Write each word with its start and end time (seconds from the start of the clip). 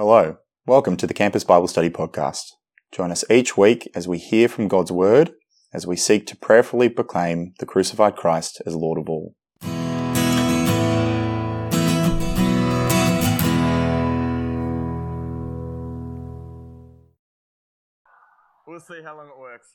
Hello, 0.00 0.36
welcome 0.64 0.96
to 0.96 1.08
the 1.08 1.12
Campus 1.12 1.42
Bible 1.42 1.66
Study 1.66 1.90
Podcast. 1.90 2.52
Join 2.92 3.10
us 3.10 3.24
each 3.28 3.56
week 3.56 3.90
as 3.96 4.06
we 4.06 4.18
hear 4.18 4.46
from 4.46 4.68
God's 4.68 4.92
Word, 4.92 5.32
as 5.74 5.88
we 5.88 5.96
seek 5.96 6.24
to 6.28 6.36
prayerfully 6.36 6.88
proclaim 6.88 7.52
the 7.58 7.66
crucified 7.66 8.14
Christ 8.14 8.62
as 8.64 8.76
Lord 8.76 9.00
of 9.00 9.08
all. 9.08 9.34
We'll 18.68 18.78
see 18.78 19.02
how 19.02 19.16
long 19.16 19.26
it 19.26 19.36
works. 19.36 19.74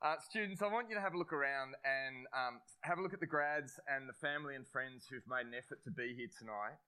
Uh, 0.00 0.14
students, 0.26 0.62
I 0.62 0.68
want 0.68 0.88
you 0.88 0.94
to 0.94 1.02
have 1.02 1.12
a 1.12 1.18
look 1.18 1.34
around 1.34 1.74
and 1.84 2.26
um, 2.32 2.60
have 2.84 2.96
a 2.96 3.02
look 3.02 3.12
at 3.12 3.20
the 3.20 3.26
grads 3.26 3.78
and 3.86 4.08
the 4.08 4.14
family 4.14 4.54
and 4.54 4.66
friends 4.66 5.04
who've 5.10 5.28
made 5.28 5.44
an 5.44 5.52
effort 5.52 5.84
to 5.84 5.90
be 5.90 6.14
here 6.16 6.28
tonight. 6.38 6.80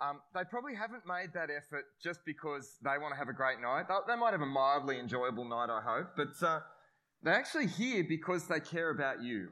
Um, 0.00 0.20
they 0.32 0.44
probably 0.48 0.76
haven't 0.76 1.02
made 1.06 1.32
that 1.34 1.50
effort 1.50 1.84
just 2.02 2.20
because 2.24 2.76
they 2.82 2.98
want 3.00 3.14
to 3.14 3.18
have 3.18 3.28
a 3.28 3.32
great 3.32 3.60
night. 3.60 3.86
They, 4.06 4.16
might 4.16 4.30
have 4.30 4.42
a 4.42 4.46
mildly 4.46 5.00
enjoyable 5.00 5.44
night, 5.44 5.70
I 5.70 5.80
hope, 5.84 6.10
but 6.16 6.46
uh, 6.46 6.60
they're 7.22 7.34
actually 7.34 7.66
here 7.66 8.04
because 8.08 8.46
they 8.46 8.60
care 8.60 8.90
about 8.90 9.22
you. 9.22 9.48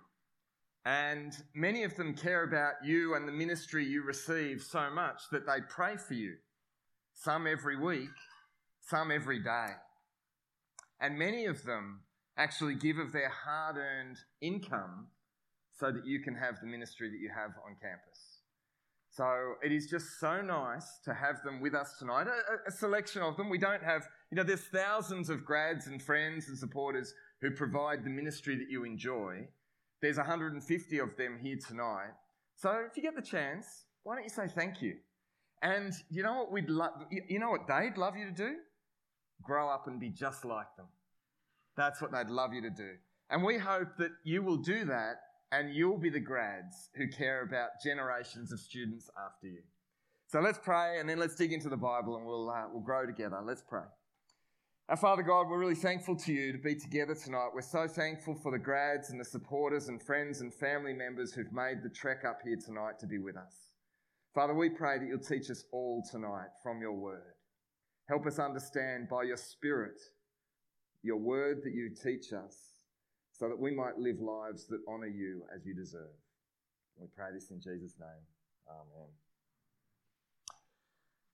And 0.84 1.36
many 1.52 1.82
of 1.82 1.96
them 1.96 2.14
care 2.14 2.44
about 2.44 2.74
you 2.84 3.16
and 3.16 3.26
the 3.26 3.32
ministry 3.32 3.84
you 3.84 4.04
receive 4.04 4.62
so 4.62 4.88
much 4.88 5.22
that 5.32 5.46
they 5.46 5.58
pray 5.68 5.96
for 5.96 6.14
you. 6.14 6.34
Some 7.12 7.48
every 7.48 7.76
week, 7.76 8.10
some 8.82 9.10
every 9.10 9.42
day. 9.42 9.70
And 11.00 11.18
many 11.18 11.46
of 11.46 11.64
them 11.64 12.02
actually 12.38 12.76
give 12.76 12.98
of 12.98 13.12
their 13.12 13.30
hard 13.30 13.76
earned 13.76 14.18
income 14.40 15.08
so 15.72 15.90
that 15.90 16.06
you 16.06 16.20
can 16.20 16.36
have 16.36 16.60
the 16.60 16.68
ministry 16.68 17.10
that 17.10 17.18
you 17.18 17.30
have 17.34 17.50
on 17.66 17.76
campus. 17.82 18.35
So 19.16 19.54
it 19.64 19.72
is 19.72 19.86
just 19.86 20.20
so 20.20 20.42
nice 20.42 20.98
to 21.04 21.14
have 21.14 21.42
them 21.42 21.62
with 21.62 21.74
us 21.74 21.96
tonight. 21.98 22.26
A, 22.26 22.68
a, 22.68 22.70
selection 22.70 23.22
of 23.22 23.38
them. 23.38 23.48
We 23.48 23.56
don't 23.56 23.82
have, 23.82 24.06
you 24.30 24.36
know, 24.36 24.42
there's 24.42 24.66
thousands 24.66 25.30
of 25.30 25.42
grads 25.42 25.86
and 25.86 26.02
friends 26.02 26.48
and 26.48 26.58
supporters 26.58 27.14
who 27.40 27.50
provide 27.50 28.04
the 28.04 28.10
ministry 28.10 28.56
that 28.56 28.68
you 28.68 28.84
enjoy. 28.84 29.48
There's 30.02 30.18
150 30.18 30.98
of 30.98 31.16
them 31.16 31.38
here 31.42 31.56
tonight. 31.66 32.10
So 32.56 32.84
if 32.90 32.94
you 32.98 33.02
get 33.02 33.16
the 33.16 33.22
chance, 33.22 33.86
why 34.02 34.16
don't 34.16 34.24
you 34.24 34.28
say 34.28 34.48
thank 34.48 34.82
you? 34.82 34.96
And 35.62 35.94
you 36.10 36.22
know 36.22 36.34
what 36.34 36.52
we'd 36.52 36.68
love, 36.68 36.92
you 37.10 37.38
know 37.38 37.48
what 37.48 37.66
they'd 37.66 37.96
love 37.96 38.18
you 38.18 38.26
to 38.26 38.32
do? 38.32 38.56
Grow 39.42 39.70
up 39.70 39.86
and 39.86 39.98
be 39.98 40.10
just 40.10 40.44
like 40.44 40.76
them. 40.76 40.88
That's 41.74 42.02
what 42.02 42.12
they'd 42.12 42.28
love 42.28 42.52
you 42.52 42.60
to 42.60 42.70
do. 42.70 42.90
And 43.30 43.42
we 43.42 43.56
hope 43.56 43.96
that 43.96 44.10
you 44.24 44.42
will 44.42 44.58
do 44.58 44.84
that 44.84 45.14
and 45.52 45.74
you'll 45.74 45.98
be 45.98 46.10
the 46.10 46.20
grads 46.20 46.90
who 46.96 47.08
care 47.08 47.42
about 47.42 47.70
generations 47.84 48.52
of 48.52 48.60
students 48.60 49.08
after 49.26 49.46
you. 49.46 49.62
So 50.28 50.40
let's 50.40 50.58
pray 50.58 50.98
and 50.98 51.08
then 51.08 51.18
let's 51.18 51.36
dig 51.36 51.52
into 51.52 51.68
the 51.68 51.76
Bible 51.76 52.16
and 52.16 52.26
we'll, 52.26 52.50
uh, 52.50 52.64
we'll 52.72 52.82
grow 52.82 53.06
together. 53.06 53.38
Let's 53.44 53.62
pray. 53.62 53.84
Our 54.88 54.96
Father 54.96 55.22
God, 55.22 55.48
we're 55.48 55.58
really 55.58 55.74
thankful 55.74 56.16
to 56.16 56.32
you 56.32 56.52
to 56.52 56.58
be 56.58 56.74
together 56.74 57.14
tonight. 57.14 57.48
We're 57.54 57.62
so 57.62 57.88
thankful 57.88 58.34
for 58.34 58.52
the 58.52 58.58
grads 58.58 59.10
and 59.10 59.20
the 59.20 59.24
supporters 59.24 59.88
and 59.88 60.02
friends 60.02 60.40
and 60.40 60.52
family 60.52 60.92
members 60.92 61.32
who've 61.32 61.52
made 61.52 61.82
the 61.82 61.88
trek 61.88 62.24
up 62.24 62.38
here 62.44 62.56
tonight 62.56 62.98
to 63.00 63.06
be 63.06 63.18
with 63.18 63.36
us. 63.36 63.72
Father, 64.34 64.54
we 64.54 64.68
pray 64.68 64.98
that 64.98 65.06
you'll 65.06 65.18
teach 65.18 65.50
us 65.50 65.64
all 65.72 66.04
tonight 66.10 66.50
from 66.62 66.80
your 66.80 66.92
word. 66.92 67.34
Help 68.08 68.26
us 68.26 68.38
understand 68.38 69.08
by 69.08 69.24
your 69.24 69.36
Spirit 69.36 70.00
your 71.02 71.16
word 71.16 71.62
that 71.64 71.72
you 71.72 71.90
teach 71.90 72.32
us 72.32 72.75
so 73.38 73.48
that 73.48 73.58
we 73.58 73.70
might 73.70 73.98
live 73.98 74.20
lives 74.20 74.66
that 74.66 74.80
honour 74.88 75.08
you 75.08 75.42
as 75.54 75.66
you 75.66 75.74
deserve. 75.74 76.14
We 76.98 77.06
pray 77.14 77.26
this 77.34 77.50
in 77.50 77.58
Jesus' 77.58 77.94
name. 78.00 78.24
Amen. 78.68 79.08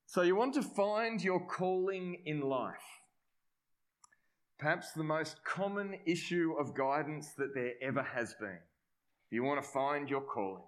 So, 0.06 0.22
you 0.22 0.36
want 0.36 0.54
to 0.54 0.62
find 0.62 1.22
your 1.22 1.40
calling 1.46 2.18
in 2.26 2.40
life. 2.40 2.74
Perhaps 4.58 4.92
the 4.92 5.04
most 5.04 5.42
common 5.44 5.96
issue 6.04 6.54
of 6.58 6.74
guidance 6.74 7.30
that 7.38 7.54
there 7.54 7.72
ever 7.80 8.02
has 8.02 8.34
been. 8.38 8.58
You 9.30 9.44
want 9.44 9.62
to 9.62 9.68
find 9.68 10.10
your 10.10 10.20
calling. 10.20 10.62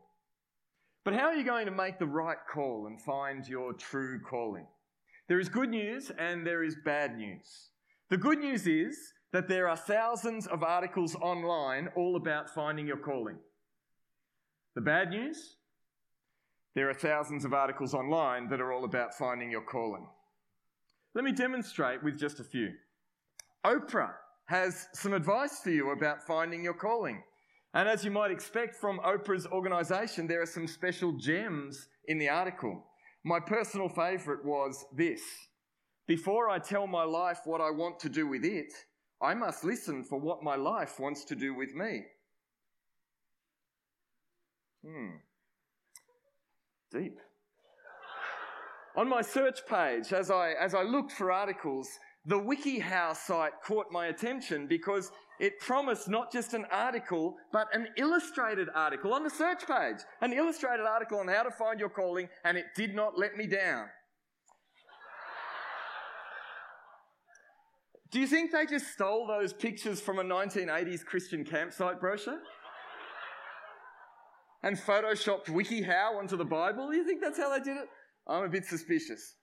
But 1.05 1.15
how 1.15 1.27
are 1.27 1.35
you 1.35 1.45
going 1.45 1.67
to 1.67 1.73
make 1.73 1.99
the 1.99 2.07
right 2.07 2.39
call 2.51 2.87
and 2.87 3.01
find 3.01 3.47
your 3.47 3.75
true 3.75 4.19
calling? 4.21 4.67
There 5.29 5.39
is 5.39 5.49
good 5.49 5.69
news 5.69 6.11
and 6.19 6.47
there 6.47 6.65
is 6.65 6.77
bad 6.85 7.17
news. 7.17 7.69
The 8.09 8.17
good 8.17 8.39
news 8.39 8.67
is 8.67 9.14
that 9.35 9.49
there 9.49 9.69
are 9.69 9.77
thousands 9.77 10.47
of 10.47 10.63
articles 10.63 11.17
online 11.17 11.89
all 11.97 12.15
about 12.15 12.49
finding 12.49 12.87
your 12.87 12.97
calling. 12.97 13.37
The 14.77 14.81
bad 14.81 15.11
news? 15.11 15.57
There 16.77 16.89
are 16.89 16.95
thousands 16.95 17.45
of 17.45 17.53
articles 17.53 17.95
online 17.95 18.49
that 18.51 18.61
are 18.61 18.73
all 18.73 18.85
about 18.85 19.13
finding 19.13 19.51
your 19.51 19.63
calling. 19.63 20.07
Let 21.17 21.25
me 21.25 21.33
demonstrate 21.33 22.01
with 22.05 22.17
just 22.17 22.39
a 22.39 22.45
few. 22.45 22.75
Oprah 23.67 24.13
has 24.45 24.87
some 24.93 25.13
advice 25.13 25.59
for 25.65 25.71
you 25.71 25.91
about 25.91 26.25
finding 26.25 26.63
your 26.63 26.75
calling. 26.75 27.21
And 27.75 27.89
as 27.89 28.05
you 28.05 28.13
might 28.13 28.31
expect 28.31 28.77
from 28.77 29.01
Oprah's 29.01 29.49
organisation, 29.49 30.29
there 30.29 30.43
are 30.43 30.47
some 30.47 30.69
special 30.69 31.11
gems 31.11 31.89
in 32.07 32.19
the 32.19 32.29
article. 32.29 32.85
My 33.25 33.41
personal 33.41 33.89
favourite 33.89 34.45
was 34.45 34.85
this 34.97 35.23
before 36.07 36.51
I 36.51 36.61
tell 36.61 36.87
my 36.87 37.03
life 37.03 37.41
what 37.47 37.61
I 37.61 37.73
want 37.73 37.99
to 38.01 38.09
do 38.09 38.29
with 38.29 38.45
it, 38.45 38.73
I 39.25 39.35
must 39.35 39.65
listen 39.65 40.05
for 40.05 40.19
what 40.19 40.43
my 40.43 40.55
life 40.55 41.01
wants 41.01 41.25
to 41.27 41.35
do 41.35 41.55
with 41.55 41.75
me. 41.75 42.03
Hmm. 44.85 45.17
Deep. 46.93 47.19
On 48.97 49.09
my 49.09 49.23
search 49.23 49.67
page, 49.67 50.13
as 50.13 50.31
I, 50.31 50.53
as 50.53 50.75
I 50.75 50.83
looked 50.83 51.11
for 51.11 51.33
articles, 51.33 51.89
the 52.27 52.39
WikiHow 52.39 53.17
site 53.17 53.55
caught 53.67 53.87
my 53.91 54.07
attention 54.07 54.67
because 54.69 55.11
it 55.41 55.59
promised 55.59 56.09
not 56.09 56.31
just 56.31 56.55
an 56.55 56.65
article, 56.71 57.35
but 57.53 57.67
an 57.75 57.89
illustrated 57.97 58.69
article 58.75 59.13
on 59.13 59.25
the 59.25 59.31
search 59.31 59.67
page. 59.67 59.97
An 60.21 60.33
illustrated 60.33 60.87
article 60.87 61.19
on 61.19 61.29
how 61.29 61.43
to 61.43 61.51
find 61.51 61.81
your 61.81 61.89
calling, 61.89 62.29
and 62.45 62.57
it 62.57 62.67
did 62.77 62.95
not 62.95 63.19
let 63.19 63.37
me 63.37 63.47
down. 63.47 63.89
Do 68.15 68.21
you 68.21 68.29
think 68.29 68.53
they 68.53 68.65
just 68.65 68.93
stole 68.93 69.27
those 69.27 69.53
pictures 69.53 70.01
from 70.01 70.21
a 70.21 70.23
1980s 70.23 71.05
Christian 71.05 71.45
campsite 71.45 71.99
brochure? 72.01 72.39
and 74.63 74.77
photoshopped 74.79 75.47
WikiHow 75.47 76.17
onto 76.17 76.37
the 76.37 76.45
Bible? 76.45 76.89
Do 76.89 76.97
you 76.97 77.05
think 77.05 77.21
that's 77.21 77.37
how 77.37 77.51
they 77.51 77.59
did 77.59 77.77
it? 77.77 77.89
I'm 78.29 78.45
a 78.45 78.49
bit 78.49 78.67
suspicious. 78.67 79.35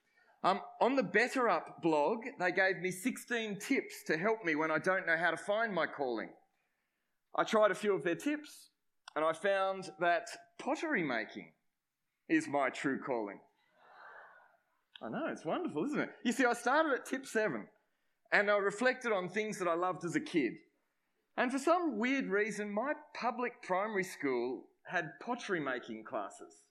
Um, 0.46 0.62
on 0.80 0.96
the 0.96 1.04
Better 1.04 1.50
Up 1.50 1.82
blog, 1.84 2.20
they 2.40 2.54
gave 2.54 2.78
me 2.78 2.92
16 2.92 3.60
tips 3.60 4.04
to 4.08 4.18
help 4.18 4.46
me 4.46 4.56
when 4.56 4.72
I 4.72 4.80
don't 4.80 5.06
know 5.06 5.18
how 5.18 5.32
to 5.32 5.38
find 5.38 5.74
my 5.74 5.86
calling. 5.86 6.30
I 7.36 7.44
tried 7.44 7.72
a 7.72 7.76
few 7.76 7.94
of 7.94 8.06
their 8.06 8.16
tips 8.16 8.70
and 9.18 9.26
I 9.26 9.34
found 9.34 9.92
that 10.00 10.30
pottery 10.60 11.04
making 11.04 11.52
is 12.30 12.48
my 12.48 12.70
true 12.70 13.02
calling. 13.06 13.42
I 15.04 15.10
know, 15.10 15.28
it's 15.28 15.44
wonderful, 15.44 15.84
isn't 15.88 16.00
it? 16.00 16.10
You 16.24 16.32
see, 16.32 16.46
I 16.46 16.54
started 16.54 16.94
at 16.94 17.06
tip 17.06 17.26
seven 17.26 17.68
and 18.32 18.50
I 18.50 18.58
reflected 18.58 19.12
on 19.12 19.30
things 19.30 19.58
that 19.60 19.68
I 19.68 19.74
loved 19.74 20.06
as 20.06 20.16
a 20.16 20.20
kid. 20.20 20.54
And 21.38 21.52
for 21.52 21.60
some 21.60 21.98
weird 21.98 22.28
reason, 22.28 22.72
my 22.72 22.94
public 23.14 23.62
primary 23.64 24.04
school 24.04 24.66
had 24.86 25.12
pottery 25.22 25.60
making 25.60 26.04
classes. 26.04 26.64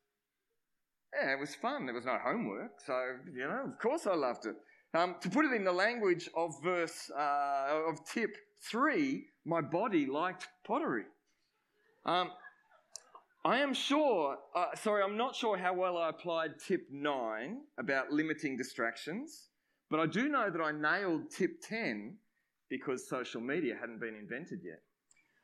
Yeah, 1.14 1.32
it 1.32 1.40
was 1.40 1.54
fun. 1.54 1.86
There 1.86 1.94
was 1.94 2.04
no 2.04 2.18
homework, 2.22 2.80
so, 2.86 3.16
you 3.32 3.46
know, 3.46 3.64
of 3.66 3.78
course 3.78 4.06
I 4.06 4.14
loved 4.14 4.46
it. 4.46 4.54
Um, 4.92 5.16
to 5.20 5.30
put 5.30 5.44
it 5.44 5.52
in 5.52 5.64
the 5.64 5.72
language 5.72 6.28
of 6.36 6.54
verse, 6.62 7.10
uh, 7.16 7.82
of 7.88 8.04
tip 8.04 8.36
three, 8.62 9.26
my 9.44 9.60
body 9.60 10.06
liked 10.06 10.48
pottery. 10.64 11.04
Um, 12.04 12.30
I 13.44 13.58
am 13.58 13.72
sure, 13.72 14.36
uh, 14.54 14.66
sorry, 14.74 15.02
I'm 15.02 15.16
not 15.16 15.34
sure 15.34 15.56
how 15.56 15.72
well 15.72 15.96
I 15.96 16.10
applied 16.10 16.58
tip 16.58 16.82
nine 16.90 17.62
about 17.78 18.10
limiting 18.12 18.56
distractions. 18.56 19.49
But 19.90 20.00
I 20.00 20.06
do 20.06 20.28
know 20.28 20.50
that 20.50 20.60
I 20.60 20.70
nailed 20.70 21.30
tip 21.30 21.60
10 21.62 22.16
because 22.68 23.08
social 23.08 23.40
media 23.40 23.74
hadn't 23.78 24.00
been 24.00 24.14
invented 24.14 24.60
yet. 24.64 24.80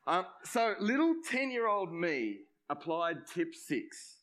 Um, 0.07 0.25
so 0.45 0.73
little 0.79 1.15
10 1.29 1.51
year 1.51 1.67
old 1.67 1.91
me 1.91 2.37
applied 2.69 3.27
tip 3.27 3.53
6 3.53 4.15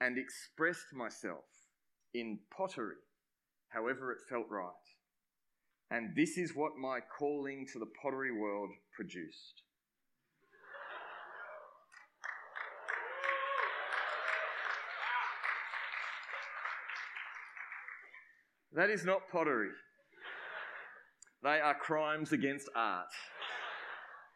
and 0.00 0.18
expressed 0.18 0.94
myself 0.94 1.44
in 2.14 2.38
pottery, 2.56 2.96
however 3.68 4.12
it 4.12 4.18
felt 4.28 4.46
right. 4.48 4.72
And 5.90 6.16
this 6.16 6.38
is 6.38 6.56
what 6.56 6.76
my 6.76 7.00
calling 7.18 7.66
to 7.72 7.78
the 7.78 7.86
pottery 8.02 8.32
world 8.32 8.70
produced. 8.94 9.62
That 18.76 18.90
is 18.90 19.06
not 19.06 19.28
pottery. 19.32 19.70
They 21.42 21.60
are 21.60 21.74
crimes 21.74 22.32
against 22.32 22.68
art. 22.76 23.08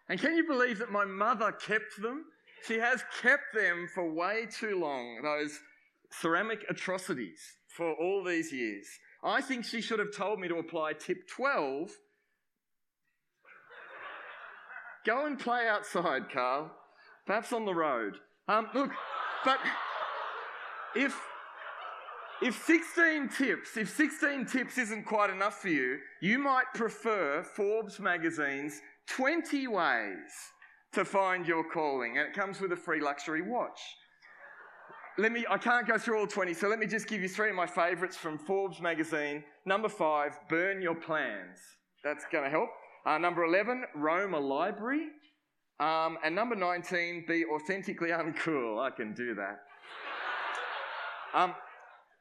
And 0.09 0.19
can 0.19 0.35
you 0.35 0.47
believe 0.47 0.79
that 0.79 0.91
my 0.91 1.05
mother 1.05 1.53
kept 1.53 2.01
them? 2.01 2.25
She 2.67 2.79
has 2.79 3.05
kept 3.21 3.55
them 3.55 3.87
for 3.95 4.11
way 4.11 4.47
too 4.51 4.81
long, 4.81 5.21
those 5.23 5.59
ceramic 6.11 6.65
atrocities, 6.71 7.39
for 7.69 7.93
all 7.93 8.25
these 8.25 8.51
years. 8.51 8.87
I 9.23 9.43
think 9.43 9.67
she 9.67 9.83
should 9.83 9.99
have 9.99 10.17
told 10.17 10.41
me 10.41 10.49
to 10.49 10.57
apply 10.57 10.95
tip 10.95 11.29
12. 11.29 11.91
Go 15.05 15.27
and 15.27 15.39
play 15.39 15.69
outside, 15.69 16.31
Carl. 16.33 16.71
Perhaps 17.27 17.53
on 17.53 17.67
the 17.67 17.75
road. 17.75 18.17
Um, 18.49 18.69
look, 18.75 18.91
but 19.45 19.59
if 20.95 21.15
if 22.43 22.65
16 22.65 23.29
tips, 23.29 23.77
if 23.77 23.91
16 23.91 24.47
tips 24.47 24.79
isn't 24.79 25.05
quite 25.05 25.31
enough 25.31 25.61
for 25.61 25.69
you, 25.69 25.99
you 26.21 26.39
might 26.39 26.65
prefer 26.75 27.43
Forbes 27.43 28.01
magazine's 28.01 28.81
20 29.09 29.69
ways 29.69 30.31
to 30.93 31.05
find 31.05 31.47
your 31.47 31.65
calling, 31.65 32.19
and 32.19 32.29
it 32.29 32.35
comes 32.35 32.61
with 32.61 32.73
a 32.73 32.77
free 32.77 33.01
luxury 33.01 33.43
watch. 33.43 33.81
Let 35.19 35.33
me, 35.33 35.45
I 35.51 35.59
can't 35.59 35.87
go 35.87 35.99
through 35.99 36.19
all 36.19 36.27
20, 36.27 36.55
so 36.55 36.69
let 36.69 36.79
me 36.79 36.87
just 36.87 37.07
give 37.07 37.21
you 37.21 37.29
three 37.29 37.51
of 37.51 37.57
my 37.57 37.67
favourites 37.67 38.17
from 38.17 38.39
Forbes 38.39 38.81
magazine. 38.81 39.45
Number 39.67 39.89
five, 39.89 40.39
burn 40.49 40.81
your 40.81 40.95
plans. 40.95 41.59
That's 42.03 42.25
going 42.33 42.45
to 42.45 42.51
help. 42.51 42.71
Uh, 43.05 43.19
number 43.19 43.45
11, 43.45 43.85
roam 43.95 44.35
a 44.35 44.41
library. 44.41 45.09
Um, 45.79 46.19
and 46.25 46.35
number 46.35 46.55
19, 46.57 47.25
be 47.27 47.45
authentically 47.45 48.11
uncool. 48.11 48.81
I 48.81 48.91
can 48.91 49.13
do 49.13 49.35
that. 49.35 49.59
Um, 51.35 51.55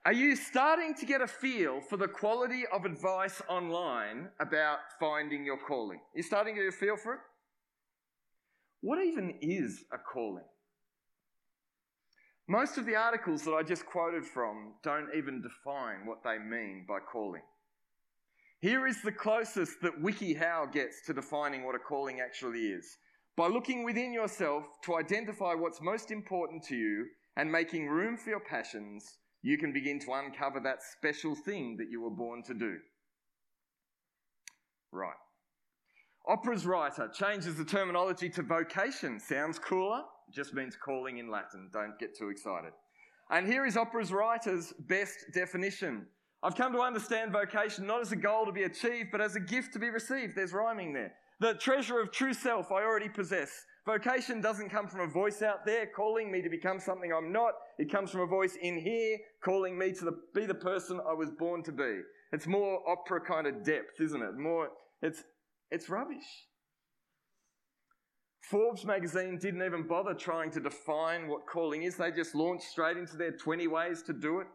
are 0.09 0.13
you 0.13 0.35
starting 0.35 0.95
to 0.95 1.05
get 1.05 1.21
a 1.21 1.27
feel 1.27 1.81
for 1.81 1.95
the 1.95 2.07
quality 2.07 2.63
of 2.73 2.83
advice 2.83 3.43
online 3.47 4.29
about 4.39 4.79
finding 4.99 5.45
your 5.45 5.59
calling? 5.59 5.99
Are 5.99 6.15
You're 6.15 6.23
starting 6.23 6.55
to 6.55 6.61
get 6.61 6.69
a 6.69 6.75
feel 6.75 6.97
for 6.97 7.13
it? 7.13 7.19
What 8.81 8.97
even 9.05 9.35
is 9.39 9.83
a 9.93 9.99
calling? 9.99 10.45
Most 12.47 12.79
of 12.79 12.87
the 12.87 12.95
articles 12.95 13.43
that 13.43 13.51
I 13.51 13.61
just 13.61 13.85
quoted 13.85 14.25
from 14.25 14.73
don't 14.83 15.09
even 15.15 15.43
define 15.43 16.07
what 16.07 16.23
they 16.23 16.39
mean 16.39 16.85
by 16.87 16.97
calling. 17.01 17.43
Here 18.61 18.87
is 18.87 19.03
the 19.03 19.11
closest 19.11 19.73
that 19.83 20.01
WikiHow 20.01 20.73
gets 20.73 21.05
to 21.05 21.13
defining 21.13 21.63
what 21.63 21.75
a 21.75 21.77
calling 21.87 22.19
actually 22.19 22.61
is. 22.61 22.97
By 23.37 23.45
looking 23.45 23.83
within 23.83 24.11
yourself 24.11 24.63
to 24.85 24.95
identify 24.95 25.53
what's 25.53 25.83
most 25.83 26.09
important 26.09 26.63
to 26.63 26.75
you 26.75 27.05
and 27.37 27.51
making 27.51 27.89
room 27.89 28.17
for 28.17 28.31
your 28.31 28.39
passions, 28.39 29.19
you 29.41 29.57
can 29.57 29.71
begin 29.71 29.99
to 29.99 30.13
uncover 30.13 30.59
that 30.59 30.83
special 30.83 31.35
thing 31.35 31.77
that 31.77 31.89
you 31.89 32.01
were 32.01 32.09
born 32.09 32.43
to 32.43 32.53
do. 32.53 32.77
Right. 34.91 35.13
Oprah's 36.27 36.65
writer 36.65 37.09
changes 37.13 37.55
the 37.55 37.65
terminology 37.65 38.29
to 38.29 38.43
vocation. 38.43 39.19
Sounds 39.19 39.57
cooler, 39.57 40.01
just 40.33 40.53
means 40.53 40.75
calling 40.75 41.17
in 41.17 41.31
Latin. 41.31 41.69
Don't 41.71 41.97
get 41.99 42.17
too 42.17 42.29
excited. 42.29 42.71
And 43.31 43.47
here 43.47 43.65
is 43.65 43.75
Oprah's 43.75 44.11
writer's 44.11 44.73
best 44.87 45.17
definition. 45.33 46.05
I've 46.41 46.55
come 46.55 46.73
to 46.73 46.81
understand 46.81 47.31
vocation 47.31 47.85
not 47.85 48.01
as 48.01 48.11
a 48.11 48.15
goal 48.15 48.45
to 48.45 48.51
be 48.51 48.63
achieved, 48.63 49.09
but 49.11 49.21
as 49.21 49.35
a 49.35 49.39
gift 49.39 49.73
to 49.73 49.79
be 49.79 49.89
received. 49.89 50.35
There's 50.35 50.53
rhyming 50.53 50.93
there. 50.93 51.13
The 51.39 51.53
treasure 51.55 51.99
of 51.99 52.11
true 52.11 52.33
self 52.33 52.71
I 52.71 52.83
already 52.83 53.09
possess. 53.09 53.51
Vocation 53.85 54.41
doesn't 54.41 54.69
come 54.69 54.87
from 54.87 55.01
a 55.01 55.07
voice 55.07 55.41
out 55.41 55.65
there 55.65 55.87
calling 55.87 56.31
me 56.31 56.41
to 56.41 56.49
become 56.49 56.79
something 56.79 57.11
I'm 57.13 57.31
not. 57.31 57.53
It 57.77 57.91
comes 57.91 58.11
from 58.11 58.21
a 58.21 58.27
voice 58.27 58.57
in 58.61 58.77
here 58.77 59.17
calling 59.43 59.77
me 59.77 59.93
to 59.93 60.05
the, 60.05 60.19
be 60.35 60.45
the 60.45 60.53
person 60.53 60.99
I 61.07 61.13
was 61.13 61.31
born 61.31 61.63
to 61.63 61.71
be. 61.71 62.01
It's 62.31 62.45
more 62.45 62.81
Oprah 62.87 63.25
kind 63.25 63.47
of 63.47 63.63
depth, 63.63 63.99
isn't 63.99 64.21
it? 64.21 64.37
More, 64.37 64.69
it's, 65.01 65.23
it's 65.71 65.89
rubbish. 65.89 66.25
Forbes 68.41 68.83
magazine 68.85 69.37
didn't 69.37 69.63
even 69.63 69.87
bother 69.87 70.13
trying 70.13 70.51
to 70.51 70.59
define 70.59 71.27
what 71.27 71.47
calling 71.47 71.83
is. 71.83 71.95
They 71.95 72.11
just 72.11 72.35
launched 72.35 72.65
straight 72.65 72.97
into 72.97 73.15
their 73.15 73.31
20 73.31 73.67
ways 73.67 74.01
to 74.03 74.13
do 74.13 74.39
it 74.39 74.47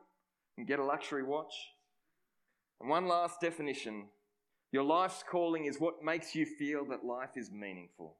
and 0.59 0.67
get 0.67 0.79
a 0.79 0.85
luxury 0.85 1.23
watch. 1.23 1.55
And 2.81 2.91
one 2.91 3.07
last 3.07 3.41
definition 3.41 4.07
your 4.73 4.83
life's 4.83 5.23
calling 5.31 5.67
is 5.67 5.79
what 5.79 6.03
makes 6.03 6.35
you 6.35 6.45
feel 6.45 6.85
that 6.87 7.05
life 7.05 7.37
is 7.37 7.53
meaningful. 7.53 8.17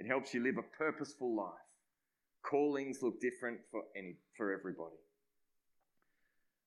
It 0.00 0.06
helps 0.06 0.32
you 0.32 0.42
live 0.42 0.56
a 0.56 0.62
purposeful 0.62 1.36
life. 1.36 1.52
Callings 2.42 3.02
look 3.02 3.20
different 3.20 3.58
for 3.70 3.82
any 3.94 4.16
for 4.34 4.50
everybody. 4.50 4.96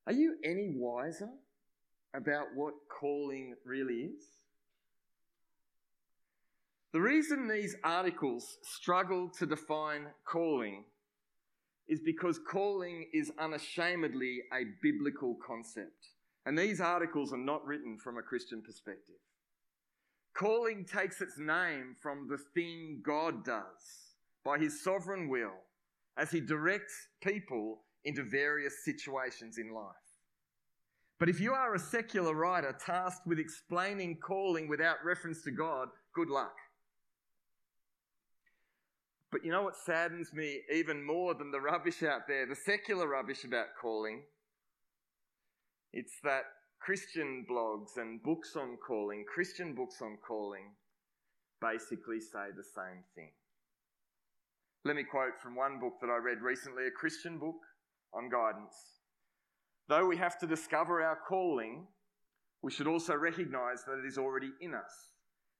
Are 0.05 0.13
you 0.13 0.35
any 0.45 0.75
wiser 0.75 1.29
about 2.13 2.49
what 2.53 2.75
calling 2.87 3.55
really 3.65 4.11
is? 4.11 4.23
The 6.91 7.01
reason 7.01 7.47
these 7.47 7.75
articles 7.83 8.59
struggle 8.61 9.31
to 9.39 9.47
define 9.47 10.05
calling 10.25 10.83
is 11.87 12.01
because 12.05 12.39
calling 12.47 13.07
is 13.15 13.31
unashamedly 13.39 14.43
a 14.53 14.65
biblical 14.83 15.39
concept. 15.43 16.09
And 16.45 16.55
these 16.55 16.79
articles 16.79 17.33
are 17.33 17.37
not 17.37 17.65
written 17.65 17.97
from 17.97 18.19
a 18.19 18.21
Christian 18.21 18.61
perspective. 18.61 19.15
Calling 20.33 20.83
takes 20.85 21.21
its 21.21 21.37
name 21.37 21.95
from 22.01 22.27
the 22.27 22.39
thing 22.55 23.01
God 23.03 23.45
does 23.45 24.15
by 24.43 24.57
his 24.57 24.83
sovereign 24.83 25.29
will 25.29 25.61
as 26.17 26.31
he 26.31 26.39
directs 26.39 27.07
people 27.21 27.81
into 28.03 28.23
various 28.23 28.83
situations 28.83 29.57
in 29.57 29.73
life. 29.73 29.95
But 31.19 31.29
if 31.29 31.39
you 31.39 31.53
are 31.53 31.75
a 31.75 31.79
secular 31.79 32.33
writer 32.33 32.75
tasked 32.83 33.27
with 33.27 33.39
explaining 33.39 34.17
calling 34.17 34.67
without 34.67 34.97
reference 35.05 35.41
to 35.43 35.51
God, 35.51 35.89
good 36.13 36.29
luck. 36.29 36.55
But 39.31 39.45
you 39.45 39.51
know 39.51 39.63
what 39.63 39.75
saddens 39.75 40.33
me 40.33 40.61
even 40.71 41.03
more 41.03 41.33
than 41.33 41.51
the 41.51 41.61
rubbish 41.61 42.03
out 42.03 42.27
there, 42.27 42.45
the 42.45 42.55
secular 42.55 43.07
rubbish 43.07 43.43
about 43.45 43.67
calling? 43.79 44.23
It's 45.91 46.13
that 46.23 46.43
Christian 46.83 47.45
blogs 47.49 47.95
and 47.95 48.21
books 48.23 48.57
on 48.57 48.77
calling, 48.85 49.23
Christian 49.23 49.73
books 49.73 50.01
on 50.01 50.17
calling, 50.27 50.65
basically 51.61 52.19
say 52.19 52.51
the 52.53 52.63
same 52.63 53.05
thing. 53.15 53.29
Let 54.83 54.97
me 54.97 55.03
quote 55.03 55.39
from 55.41 55.55
one 55.55 55.79
book 55.79 55.93
that 56.01 56.09
I 56.09 56.17
read 56.17 56.41
recently, 56.41 56.85
a 56.85 56.91
Christian 56.91 57.37
book 57.37 57.55
on 58.13 58.29
guidance. 58.29 58.75
Though 59.87 60.07
we 60.07 60.17
have 60.17 60.37
to 60.39 60.47
discover 60.47 61.01
our 61.01 61.17
calling, 61.25 61.87
we 62.61 62.71
should 62.71 62.87
also 62.87 63.15
recognize 63.15 63.85
that 63.85 63.99
it 63.99 64.05
is 64.05 64.17
already 64.17 64.51
in 64.59 64.73
us, 64.73 65.13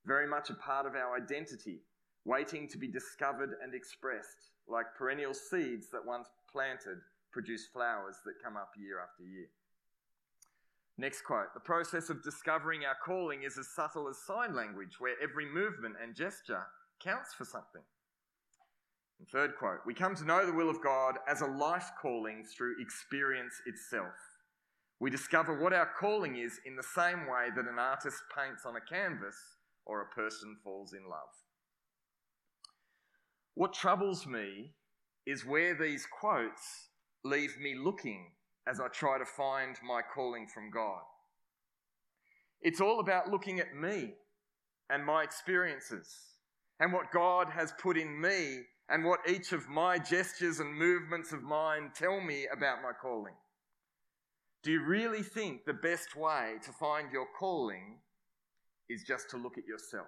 very 0.06 0.28
much 0.28 0.50
a 0.50 0.56
part 0.56 0.86
of 0.86 0.96
our 0.96 1.16
identity, 1.16 1.84
waiting 2.26 2.68
to 2.68 2.78
be 2.78 2.90
discovered 2.90 3.52
and 3.64 3.74
expressed, 3.74 4.52
like 4.68 4.88
perennial 4.98 5.34
seeds 5.34 5.88
that 5.94 6.06
once 6.06 6.28
planted 6.52 6.98
produce 7.32 7.66
flowers 7.72 8.18
that 8.26 8.44
come 8.44 8.58
up 8.58 8.72
year 8.78 9.00
after 9.00 9.24
year. 9.24 9.48
Next 10.98 11.24
quote 11.24 11.54
The 11.54 11.60
process 11.60 12.10
of 12.10 12.24
discovering 12.24 12.86
our 12.86 12.96
calling 13.04 13.44
is 13.44 13.58
as 13.58 13.70
subtle 13.76 14.08
as 14.08 14.18
sign 14.26 14.56
language, 14.56 15.00
where 15.00 15.16
every 15.22 15.46
movement 15.46 15.96
and 16.02 16.16
gesture 16.16 16.64
counts 17.04 17.34
for 17.34 17.46
something. 17.46 17.82
And 19.20 19.28
third 19.28 19.56
quote 19.58 19.80
We 19.86 19.94
come 19.94 20.16
to 20.16 20.26
know 20.26 20.46
the 20.46 20.54
will 20.54 20.70
of 20.70 20.84
God 20.84 21.16
as 21.28 21.42
a 21.42 21.48
life 21.48 21.90
calling 22.02 22.46
through 22.46 22.82
experience 22.82 23.56
itself. 23.66 24.14
We 25.00 25.10
discover 25.10 25.60
what 25.60 25.74
our 25.74 25.90
calling 26.00 26.38
is 26.38 26.60
in 26.66 26.76
the 26.76 26.84
same 26.84 27.28
way 27.28 27.50
that 27.56 27.68
an 27.68 27.80
artist 27.80 28.18
paints 28.36 28.66
on 28.66 28.76
a 28.76 28.82
canvas 28.82 29.36
or 29.86 30.02
a 30.02 30.16
person 30.16 30.58
falls 30.64 30.94
in 30.94 31.10
love. 31.10 31.30
What 33.56 33.74
troubles 33.74 34.26
me 34.26 34.74
is 35.26 35.46
where 35.46 35.76
these 35.76 36.06
quotes 36.06 36.90
leave 37.24 37.58
me 37.60 37.76
looking 37.76 38.32
as 38.68 38.80
I 38.80 38.88
try 38.88 39.18
to 39.18 39.26
find 39.26 39.76
my 39.86 40.02
calling 40.02 40.48
from 40.48 40.70
God. 40.72 41.02
It's 42.62 42.80
all 42.80 43.00
about 43.00 43.30
looking 43.30 43.60
at 43.60 43.76
me 43.76 44.14
and 44.90 45.06
my 45.06 45.24
experiences 45.24 46.08
and 46.80 46.94
what 46.94 47.12
God 47.12 47.50
has 47.50 47.74
put 47.80 47.98
in 47.98 48.20
me 48.20 48.62
and 48.90 49.04
what 49.04 49.20
each 49.30 49.52
of 49.52 49.68
my 49.70 49.98
gestures 49.98 50.60
and 50.60 50.74
movements 50.74 51.34
of 51.34 51.44
mine 51.44 51.92
tell 51.96 52.22
me 52.22 52.48
about 52.52 52.82
my 52.82 52.92
calling. 52.92 53.34
Do 54.64 54.72
you 54.72 54.84
really 54.84 55.24
think 55.24 55.66
the 55.66 55.74
best 55.74 56.16
way 56.16 56.54
to 56.64 56.72
find 56.72 57.12
your 57.12 57.28
calling 57.38 57.98
is 58.90 59.04
just 59.04 59.30
to 59.32 59.38
look 59.38 59.58
at 59.58 59.66
yourself? 59.66 60.08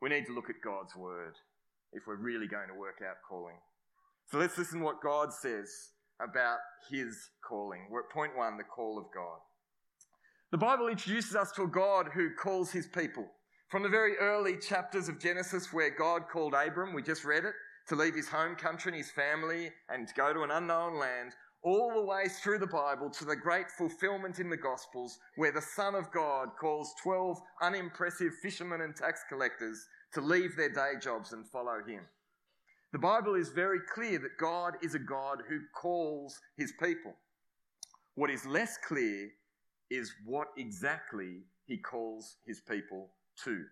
We 0.00 0.10
need 0.10 0.26
to 0.26 0.34
look 0.34 0.50
at 0.50 0.56
God's 0.62 0.94
word 0.94 1.34
if 1.92 2.06
we're 2.06 2.16
really 2.16 2.46
going 2.46 2.68
to 2.68 2.74
work 2.74 3.00
out 3.08 3.16
calling. 3.28 3.56
So 4.30 4.38
let's 4.38 4.56
listen 4.58 4.78
to 4.78 4.84
what 4.84 5.02
God 5.02 5.32
says 5.32 5.90
about 6.20 6.58
his 6.90 7.30
calling. 7.46 7.86
We're 7.90 8.00
at 8.00 8.10
point 8.10 8.36
one, 8.36 8.56
the 8.56 8.64
call 8.64 8.98
of 8.98 9.04
God. 9.14 9.38
The 10.50 10.58
Bible 10.58 10.88
introduces 10.88 11.34
us 11.34 11.50
to 11.52 11.62
a 11.62 11.68
God 11.68 12.08
who 12.14 12.30
calls 12.34 12.70
his 12.70 12.86
people. 12.86 13.26
From 13.68 13.82
the 13.82 13.88
very 13.88 14.16
early 14.18 14.56
chapters 14.56 15.08
of 15.08 15.18
Genesis, 15.18 15.72
where 15.72 15.90
God 15.90 16.28
called 16.30 16.54
Abram, 16.54 16.94
we 16.94 17.02
just 17.02 17.24
read 17.24 17.44
it, 17.44 17.54
to 17.88 17.96
leave 17.96 18.14
his 18.14 18.28
home 18.28 18.54
country 18.54 18.92
and 18.92 18.98
his 18.98 19.10
family 19.10 19.70
and 19.88 20.08
go 20.16 20.32
to 20.32 20.42
an 20.42 20.50
unknown 20.50 20.98
land, 20.98 21.32
all 21.64 21.92
the 21.94 22.04
way 22.04 22.28
through 22.28 22.58
the 22.58 22.66
Bible 22.66 23.10
to 23.10 23.24
the 23.24 23.34
great 23.34 23.70
fulfillment 23.70 24.38
in 24.38 24.50
the 24.50 24.56
Gospels, 24.56 25.18
where 25.36 25.50
the 25.50 25.62
Son 25.62 25.94
of 25.94 26.12
God 26.12 26.50
calls 26.60 26.94
12 27.02 27.38
unimpressive 27.62 28.32
fishermen 28.42 28.82
and 28.82 28.94
tax 28.94 29.22
collectors 29.28 29.86
to 30.12 30.20
leave 30.20 30.56
their 30.56 30.72
day 30.72 30.92
jobs 31.02 31.32
and 31.32 31.48
follow 31.48 31.78
him. 31.86 32.02
The 32.94 33.00
Bible 33.00 33.34
is 33.34 33.48
very 33.48 33.80
clear 33.92 34.20
that 34.20 34.38
God 34.38 34.74
is 34.80 34.94
a 34.94 35.00
God 35.00 35.42
who 35.48 35.58
calls 35.74 36.38
his 36.56 36.72
people. 36.80 37.12
What 38.14 38.30
is 38.30 38.46
less 38.46 38.78
clear 38.86 39.30
is 39.90 40.12
what 40.24 40.46
exactly 40.56 41.40
he 41.66 41.76
calls 41.76 42.36
his 42.46 42.60
people 42.60 43.08
to. 43.42 43.64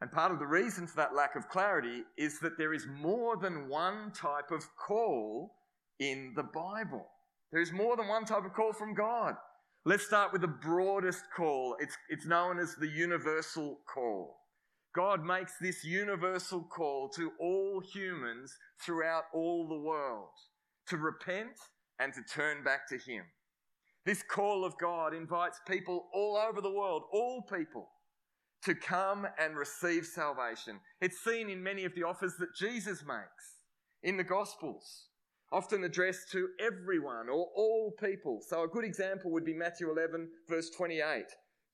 And 0.00 0.10
part 0.10 0.32
of 0.32 0.40
the 0.40 0.46
reason 0.48 0.88
for 0.88 0.96
that 0.96 1.14
lack 1.14 1.36
of 1.36 1.48
clarity 1.48 2.02
is 2.18 2.40
that 2.40 2.58
there 2.58 2.74
is 2.74 2.88
more 2.88 3.36
than 3.36 3.68
one 3.68 4.10
type 4.10 4.50
of 4.50 4.66
call 4.76 5.54
in 6.00 6.32
the 6.34 6.42
Bible. 6.42 7.06
There 7.52 7.62
is 7.62 7.70
more 7.70 7.96
than 7.96 8.08
one 8.08 8.24
type 8.24 8.44
of 8.44 8.52
call 8.52 8.72
from 8.72 8.94
God. 8.94 9.36
Let's 9.84 10.04
start 10.04 10.32
with 10.32 10.40
the 10.40 10.48
broadest 10.48 11.22
call. 11.36 11.76
It's, 11.78 11.96
it's 12.08 12.26
known 12.26 12.58
as 12.58 12.74
the 12.74 12.88
universal 12.88 13.78
call. 13.86 14.40
God 14.96 15.22
makes 15.22 15.52
this 15.60 15.84
universal 15.84 16.62
call 16.62 17.10
to 17.10 17.30
all 17.38 17.82
humans 17.92 18.56
throughout 18.82 19.24
all 19.34 19.68
the 19.68 19.78
world 19.78 20.30
to 20.88 20.96
repent 20.96 21.52
and 22.00 22.14
to 22.14 22.22
turn 22.22 22.64
back 22.64 22.88
to 22.88 22.96
Him. 22.96 23.24
This 24.06 24.22
call 24.22 24.64
of 24.64 24.78
God 24.78 25.12
invites 25.12 25.60
people 25.68 26.06
all 26.14 26.38
over 26.38 26.62
the 26.62 26.72
world, 26.72 27.02
all 27.12 27.42
people, 27.42 27.90
to 28.64 28.74
come 28.74 29.26
and 29.38 29.54
receive 29.58 30.06
salvation. 30.06 30.80
It's 31.02 31.22
seen 31.22 31.50
in 31.50 31.62
many 31.62 31.84
of 31.84 31.94
the 31.94 32.04
offers 32.04 32.36
that 32.38 32.56
Jesus 32.58 33.04
makes 33.06 33.56
in 34.02 34.16
the 34.16 34.24
Gospels, 34.24 35.08
often 35.52 35.84
addressed 35.84 36.32
to 36.32 36.48
everyone 36.58 37.28
or 37.28 37.48
all 37.54 37.92
people. 38.00 38.40
So, 38.48 38.62
a 38.62 38.68
good 38.68 38.84
example 38.84 39.30
would 39.32 39.44
be 39.44 39.52
Matthew 39.52 39.90
11, 39.90 40.26
verse 40.48 40.70
28. 40.70 41.24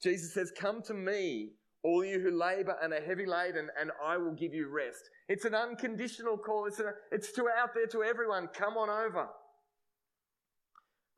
Jesus 0.02 0.34
says, 0.34 0.50
Come 0.58 0.82
to 0.82 0.94
me, 0.94 1.52
all 1.84 2.04
you 2.04 2.20
who 2.20 2.30
labor 2.30 2.76
and 2.82 2.92
are 2.92 3.00
heavy 3.00 3.26
laden, 3.26 3.68
and 3.80 3.90
I 4.04 4.16
will 4.16 4.34
give 4.34 4.54
you 4.54 4.68
rest. 4.68 5.10
It's 5.28 5.44
an 5.44 5.54
unconditional 5.54 6.36
call. 6.38 6.66
It's, 6.66 6.80
a, 6.80 6.92
it's 7.10 7.32
to 7.32 7.48
out 7.48 7.74
there 7.74 7.86
to 7.88 8.02
everyone. 8.02 8.48
Come 8.54 8.76
on 8.76 8.88
over. 8.88 9.28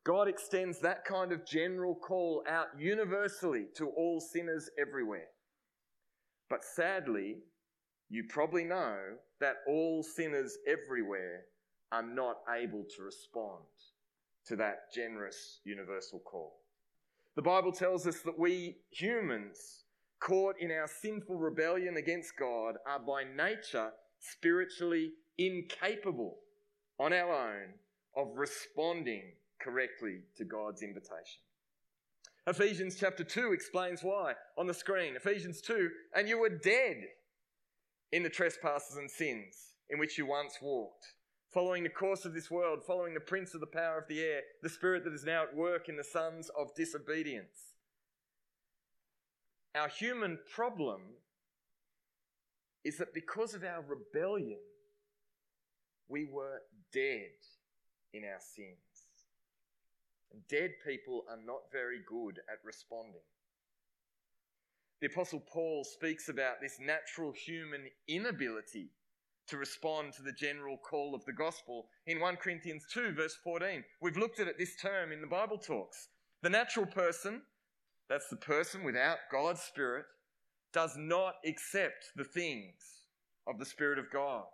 God 0.05 0.27
extends 0.27 0.79
that 0.81 1.03
kind 1.05 1.31
of 1.31 1.45
general 1.47 1.95
call 1.95 2.43
out 2.47 2.67
universally 2.77 3.65
to 3.75 3.87
all 3.87 4.19
sinners 4.19 4.69
everywhere. 4.79 5.27
But 6.49 6.63
sadly, 6.63 7.37
you 8.09 8.25
probably 8.29 8.63
know 8.63 8.97
that 9.39 9.55
all 9.67 10.03
sinners 10.03 10.57
everywhere 10.67 11.45
are 11.91 12.03
not 12.03 12.37
able 12.55 12.83
to 12.95 13.03
respond 13.03 13.63
to 14.47 14.55
that 14.55 14.93
generous 14.93 15.59
universal 15.63 16.19
call. 16.19 16.53
The 17.35 17.41
Bible 17.41 17.71
tells 17.71 18.05
us 18.05 18.19
that 18.21 18.37
we 18.37 18.77
humans, 18.91 19.84
caught 20.19 20.55
in 20.59 20.71
our 20.71 20.87
sinful 20.87 21.35
rebellion 21.35 21.97
against 21.97 22.37
God, 22.37 22.75
are 22.87 22.99
by 22.99 23.23
nature 23.23 23.91
spiritually 24.19 25.11
incapable 25.37 26.37
on 26.99 27.13
our 27.13 27.31
own 27.31 27.73
of 28.15 28.37
responding 28.37 29.33
correctly 29.61 30.19
to 30.37 30.45
God's 30.45 30.81
invitation. 30.81 31.41
Ephesians 32.47 32.95
chapter 32.99 33.23
2 33.23 33.53
explains 33.53 34.03
why 34.03 34.33
on 34.57 34.67
the 34.67 34.73
screen. 34.73 35.15
Ephesians 35.15 35.61
2 35.61 35.89
and 36.15 36.29
you 36.29 36.39
were 36.39 36.49
dead 36.49 36.97
in 38.11 38.23
the 38.23 38.29
trespasses 38.29 38.97
and 38.97 39.09
sins 39.09 39.73
in 39.89 39.99
which 39.99 40.17
you 40.17 40.25
once 40.25 40.59
walked, 40.61 41.05
following 41.51 41.83
the 41.83 41.89
course 41.89 42.23
of 42.23 42.33
this 42.33 42.49
world, 42.49 42.79
following 42.85 43.13
the 43.13 43.19
prince 43.19 43.53
of 43.53 43.61
the 43.61 43.67
power 43.67 43.97
of 43.97 44.07
the 44.07 44.21
air, 44.21 44.41
the 44.61 44.69
spirit 44.69 45.03
that 45.03 45.13
is 45.13 45.25
now 45.25 45.43
at 45.43 45.55
work 45.55 45.89
in 45.89 45.97
the 45.97 46.03
sons 46.03 46.49
of 46.57 46.73
disobedience. 46.75 47.74
Our 49.75 49.89
human 49.89 50.39
problem 50.53 51.01
is 52.85 52.97
that 52.97 53.13
because 53.13 53.53
of 53.53 53.63
our 53.63 53.81
rebellion, 53.81 54.59
we 56.07 56.25
were 56.31 56.61
dead 56.93 57.33
in 58.13 58.23
our 58.23 58.39
sins. 58.39 58.77
And 60.31 60.41
dead 60.47 60.71
people 60.87 61.23
are 61.29 61.39
not 61.45 61.71
very 61.71 61.99
good 62.07 62.39
at 62.49 62.59
responding. 62.63 63.21
The 65.01 65.07
Apostle 65.07 65.41
Paul 65.51 65.83
speaks 65.83 66.29
about 66.29 66.61
this 66.61 66.77
natural 66.79 67.33
human 67.33 67.87
inability 68.07 68.91
to 69.47 69.57
respond 69.57 70.13
to 70.13 70.23
the 70.23 70.31
general 70.31 70.77
call 70.77 71.13
of 71.13 71.25
the 71.25 71.33
gospel 71.33 71.87
in 72.07 72.19
1 72.19 72.37
Corinthians 72.37 72.85
2, 72.93 73.13
verse 73.13 73.37
14. 73.43 73.83
We've 74.01 74.17
looked 74.17 74.39
at 74.39 74.47
it 74.47 74.57
this 74.57 74.75
term 74.81 75.11
in 75.11 75.21
the 75.21 75.27
Bible 75.27 75.57
talks. 75.57 76.07
The 76.41 76.49
natural 76.49 76.85
person, 76.85 77.41
that's 78.09 78.29
the 78.29 78.35
person 78.35 78.83
without 78.83 79.17
God's 79.31 79.61
Spirit, 79.61 80.05
does 80.73 80.95
not 80.97 81.35
accept 81.45 82.11
the 82.15 82.23
things 82.23 83.05
of 83.47 83.57
the 83.57 83.65
Spirit 83.65 83.97
of 83.97 84.11
God, 84.11 84.45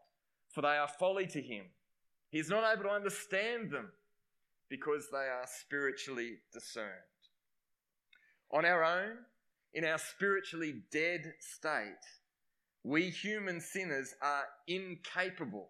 for 0.49 0.61
they 0.61 0.67
are 0.77 0.87
folly 0.87 1.25
to 1.27 1.41
him. 1.41 1.65
He 2.29 2.39
is 2.39 2.49
not 2.49 2.71
able 2.71 2.83
to 2.83 2.95
understand 2.95 3.71
them 3.71 3.91
because 4.69 5.07
they 5.11 5.17
are 5.17 5.45
spiritually 5.45 6.35
discerned. 6.53 6.91
On 8.51 8.65
our 8.65 8.83
own, 8.83 9.17
in 9.73 9.83
our 9.85 9.97
spiritually 9.97 10.83
dead 10.91 11.33
state, 11.39 12.05
we 12.83 13.09
human 13.09 13.59
sinners 13.59 14.13
are 14.21 14.43
incapable 14.67 15.69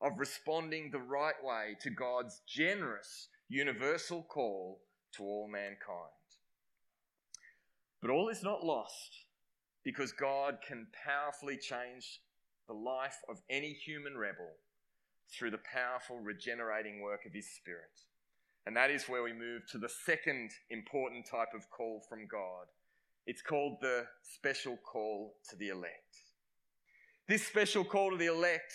of 0.00 0.18
responding 0.18 0.90
the 0.90 0.98
right 0.98 1.34
way 1.42 1.76
to 1.82 1.90
God's 1.90 2.42
generous 2.46 3.28
universal 3.48 4.22
call 4.22 4.80
to 5.16 5.22
all 5.22 5.48
mankind. 5.48 6.12
But 8.04 8.12
all 8.12 8.28
is 8.28 8.42
not 8.42 8.62
lost 8.62 9.16
because 9.82 10.12
God 10.12 10.58
can 10.68 10.88
powerfully 11.06 11.56
change 11.56 12.20
the 12.68 12.74
life 12.74 13.16
of 13.30 13.40
any 13.48 13.72
human 13.72 14.14
rebel 14.14 14.50
through 15.32 15.52
the 15.52 15.60
powerful 15.72 16.18
regenerating 16.18 17.00
work 17.00 17.24
of 17.24 17.32
His 17.32 17.48
Spirit. 17.56 18.02
And 18.66 18.76
that 18.76 18.90
is 18.90 19.08
where 19.08 19.22
we 19.22 19.32
move 19.32 19.62
to 19.72 19.78
the 19.78 19.88
second 19.88 20.50
important 20.68 21.24
type 21.24 21.54
of 21.54 21.70
call 21.70 22.02
from 22.06 22.26
God. 22.30 22.66
It's 23.26 23.40
called 23.40 23.78
the 23.80 24.04
special 24.20 24.76
call 24.76 25.36
to 25.48 25.56
the 25.56 25.70
elect. 25.70 26.18
This 27.26 27.46
special 27.46 27.86
call 27.86 28.10
to 28.10 28.18
the 28.18 28.26
elect 28.26 28.74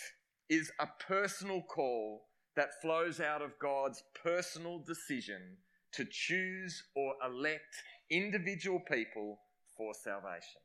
is 0.50 0.72
a 0.80 0.88
personal 1.08 1.62
call 1.62 2.24
that 2.56 2.82
flows 2.82 3.20
out 3.20 3.44
of 3.44 3.60
God's 3.62 4.02
personal 4.24 4.80
decision 4.80 5.58
to 5.92 6.08
choose 6.10 6.82
or 6.96 7.14
elect 7.24 7.76
individual 8.10 8.80
people 8.92 9.40
for 9.78 9.94
salvation. 9.94 10.62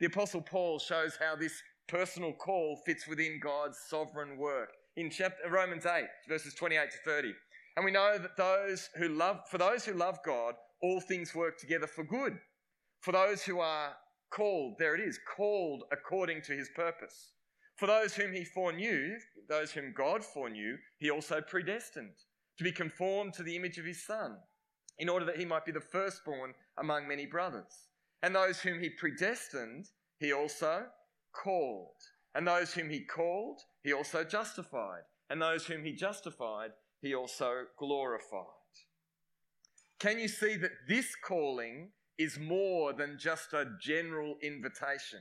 The 0.00 0.06
Apostle 0.06 0.42
Paul 0.42 0.78
shows 0.78 1.16
how 1.18 1.34
this 1.36 1.60
personal 1.88 2.32
call 2.32 2.80
fits 2.86 3.08
within 3.08 3.40
God's 3.42 3.78
sovereign 3.88 4.36
work 4.36 4.70
in 4.96 5.10
chapter, 5.10 5.46
uh, 5.46 5.50
Romans 5.50 5.86
8, 5.86 6.04
verses 6.28 6.54
28 6.54 6.90
to 6.90 6.98
30. 7.04 7.32
And 7.76 7.84
we 7.84 7.90
know 7.90 8.18
that 8.18 8.36
those 8.36 8.88
who 8.96 9.08
love, 9.08 9.40
for 9.50 9.58
those 9.58 9.84
who 9.84 9.94
love 9.94 10.18
God, 10.24 10.54
all 10.82 11.00
things 11.00 11.34
work 11.34 11.58
together 11.58 11.86
for 11.86 12.04
good. 12.04 12.38
For 13.00 13.12
those 13.12 13.42
who 13.42 13.60
are 13.60 13.94
called, 14.30 14.74
there 14.78 14.94
it 14.94 15.00
is, 15.00 15.18
called 15.36 15.84
according 15.92 16.42
to 16.42 16.52
his 16.52 16.68
purpose. 16.74 17.32
For 17.76 17.86
those 17.86 18.14
whom 18.14 18.32
he 18.32 18.44
foreknew, 18.44 19.16
those 19.48 19.70
whom 19.70 19.94
God 19.96 20.24
foreknew, 20.24 20.76
he 20.98 21.10
also 21.10 21.40
predestined 21.40 22.14
to 22.58 22.64
be 22.64 22.72
conformed 22.72 23.34
to 23.34 23.44
the 23.44 23.54
image 23.54 23.78
of 23.78 23.84
his 23.84 24.04
Son, 24.04 24.36
in 24.98 25.08
order 25.08 25.24
that 25.24 25.38
he 25.38 25.44
might 25.44 25.64
be 25.64 25.72
the 25.72 25.80
firstborn 25.80 26.54
among 26.76 27.06
many 27.06 27.26
brothers. 27.26 27.88
And 28.22 28.34
those 28.34 28.60
whom 28.60 28.80
he 28.80 28.90
predestined, 28.90 29.86
he 30.18 30.32
also 30.32 30.86
called. 31.32 31.94
And 32.34 32.46
those 32.46 32.72
whom 32.72 32.90
he 32.90 33.00
called, 33.00 33.60
he 33.82 33.92
also 33.92 34.24
justified. 34.24 35.02
And 35.30 35.40
those 35.40 35.66
whom 35.66 35.84
he 35.84 35.92
justified, 35.92 36.70
he 37.00 37.14
also 37.14 37.64
glorified. 37.78 38.44
Can 40.00 40.18
you 40.18 40.28
see 40.28 40.56
that 40.56 40.86
this 40.88 41.14
calling 41.16 41.90
is 42.18 42.38
more 42.38 42.92
than 42.92 43.18
just 43.18 43.52
a 43.52 43.66
general 43.80 44.36
invitation? 44.42 45.20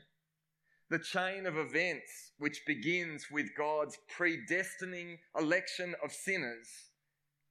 The 0.89 0.99
chain 0.99 1.45
of 1.45 1.57
events, 1.57 2.31
which 2.37 2.61
begins 2.65 3.25
with 3.29 3.47
God's 3.57 3.97
predestining 4.17 5.17
election 5.37 5.95
of 6.03 6.11
sinners 6.11 6.67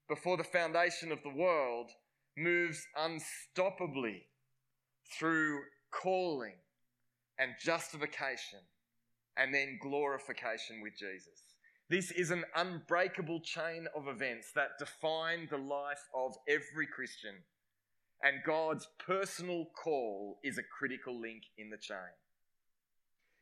before 0.08 0.36
the 0.36 0.44
foundation 0.44 1.12
of 1.12 1.22
the 1.22 1.34
world, 1.34 1.90
moves 2.36 2.86
unstoppably 2.98 4.22
through 5.18 5.60
calling 5.90 6.56
and 7.38 7.52
justification 7.62 8.60
and 9.36 9.54
then 9.54 9.78
glorification 9.82 10.80
with 10.82 10.94
Jesus. 10.98 11.56
This 11.88 12.10
is 12.10 12.30
an 12.30 12.44
unbreakable 12.56 13.40
chain 13.40 13.86
of 13.94 14.08
events 14.08 14.50
that 14.54 14.78
define 14.78 15.46
the 15.50 15.58
life 15.58 16.02
of 16.14 16.34
every 16.48 16.86
Christian. 16.86 17.34
And 18.22 18.42
God's 18.44 18.88
personal 18.98 19.66
call 19.82 20.38
is 20.42 20.58
a 20.58 20.62
critical 20.62 21.20
link 21.20 21.42
in 21.58 21.70
the 21.70 21.76
chain. 21.76 21.98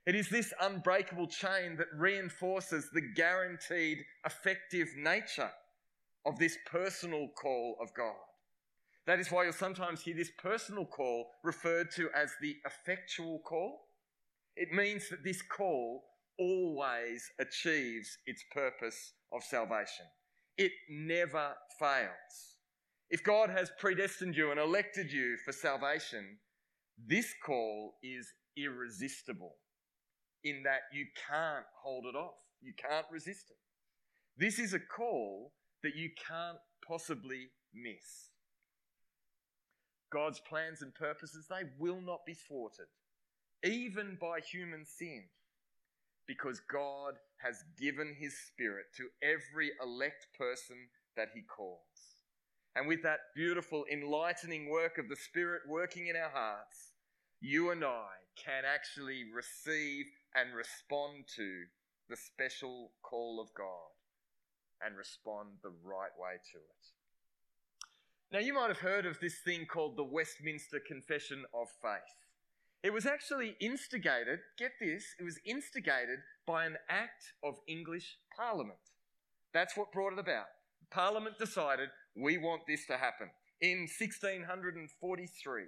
It 0.07 0.15
is 0.15 0.29
this 0.29 0.53
unbreakable 0.61 1.29
chain 1.29 1.77
that 1.79 1.87
reinforces 1.97 2.91
the 2.93 3.01
guaranteed 3.01 3.99
effective 4.27 4.89
nature 4.97 5.51
of 6.27 6.39
this 6.39 6.59
personal 6.67 7.29
call 7.41 7.77
of 7.81 7.95
God. 7.95 8.15
That 9.07 9.21
is 9.21 9.31
why 9.31 9.45
you'll 9.45 9.53
sometimes 9.53 10.03
hear 10.03 10.15
this 10.15 10.31
personal 10.39 10.87
call 10.87 11.27
referred 11.43 11.91
to 11.97 12.09
as 12.15 12.31
the 12.41 12.57
effectual 12.65 13.41
call. 13.45 13.81
It 14.57 14.73
means 14.73 15.09
that 15.11 15.23
this 15.25 15.43
call 15.43 16.05
always 16.39 17.31
achieves 17.39 18.19
its 18.27 18.43
purpose 18.53 19.13
of 19.33 19.43
salvation. 19.43 20.07
It 20.57 20.73
never 20.89 21.55
fails. 21.79 22.57
if 23.11 23.23
God 23.23 23.51
has 23.51 23.71
predestined 23.79 24.37
you 24.37 24.51
and 24.51 24.59
elected 24.59 25.13
you 25.13 25.37
for 25.45 25.53
salvation, 25.53 26.39
this 27.07 27.33
call 27.45 27.95
is 28.03 28.33
irresistible 28.57 29.55
in 30.43 30.63
that 30.65 30.81
you 30.93 31.07
can't 31.29 31.65
hold 31.83 32.07
it 32.07 32.17
off. 32.17 32.35
You 32.61 32.73
can't 32.77 33.07
resist 33.13 33.51
it. 33.51 33.57
This 34.37 34.59
is 34.59 34.75
a 34.75 34.81
call 34.81 35.53
that 35.83 35.95
you 35.95 36.11
can't 36.29 36.59
possibly 36.87 37.51
miss. 37.73 38.31
God's 40.15 40.39
plans 40.39 40.81
and 40.81 40.95
purposes, 40.95 41.47
they 41.51 41.65
will 41.79 42.01
not 42.01 42.25
be 42.25 42.35
thwarted, 42.35 42.87
even 43.65 44.17
by 44.21 44.39
human 44.39 44.85
sin, 44.87 45.25
because 46.29 46.61
God 46.73 47.15
has 47.43 47.65
given 47.77 48.15
his 48.17 48.33
Spirit 48.47 48.87
to 48.97 49.09
every 49.23 49.73
elect 49.83 50.29
person 50.39 50.77
that 51.17 51.31
he 51.35 51.43
calls. 51.43 51.81
And 52.77 52.87
with 52.87 53.03
that 53.03 53.35
beautiful, 53.35 53.85
enlightening 53.93 54.71
work 54.71 54.99
of 54.99 55.09
the 55.09 55.17
Spirit 55.17 55.63
working 55.69 56.07
in 56.07 56.15
our 56.15 56.31
hearts, 56.31 56.93
you 57.41 57.73
and 57.73 57.85
I 57.85 58.07
can 58.37 58.63
actually 58.65 59.25
receive 59.35 60.07
and 60.37 60.55
respond 60.55 61.25
to 61.35 61.65
the 62.09 62.17
special 62.17 62.93
call 63.03 63.41
of 63.41 63.53
God 63.55 63.91
and 64.81 64.97
respond 64.97 65.49
the 65.63 65.73
right 65.83 66.15
way 66.19 66.35
to 66.53 66.59
it. 66.59 66.94
Now, 68.35 68.41
you 68.41 68.53
might 68.53 68.67
have 68.67 68.79
heard 68.79 69.07
of 69.07 69.21
this 69.21 69.37
thing 69.45 69.65
called 69.65 69.97
the 69.97 70.03
Westminster 70.03 70.81
Confession 70.85 71.45
of 71.55 71.69
Faith. 71.81 72.03
It 72.83 72.93
was 72.93 73.07
actually 73.07 73.55
instigated, 73.61 74.41
get 74.59 74.73
this, 74.81 75.05
it 75.21 75.23
was 75.23 75.39
instigated 75.47 76.19
by 76.45 76.65
an 76.65 76.77
act 76.89 77.33
of 77.45 77.55
English 77.69 78.19
Parliament. 78.37 78.81
That's 79.53 79.77
what 79.77 79.93
brought 79.93 80.15
it 80.15 80.19
about. 80.19 80.47
Parliament 80.91 81.39
decided 81.39 81.91
we 82.17 82.37
want 82.37 82.63
this 82.67 82.85
to 82.87 82.97
happen 82.97 83.31
in 83.61 83.83
1643. 83.83 85.63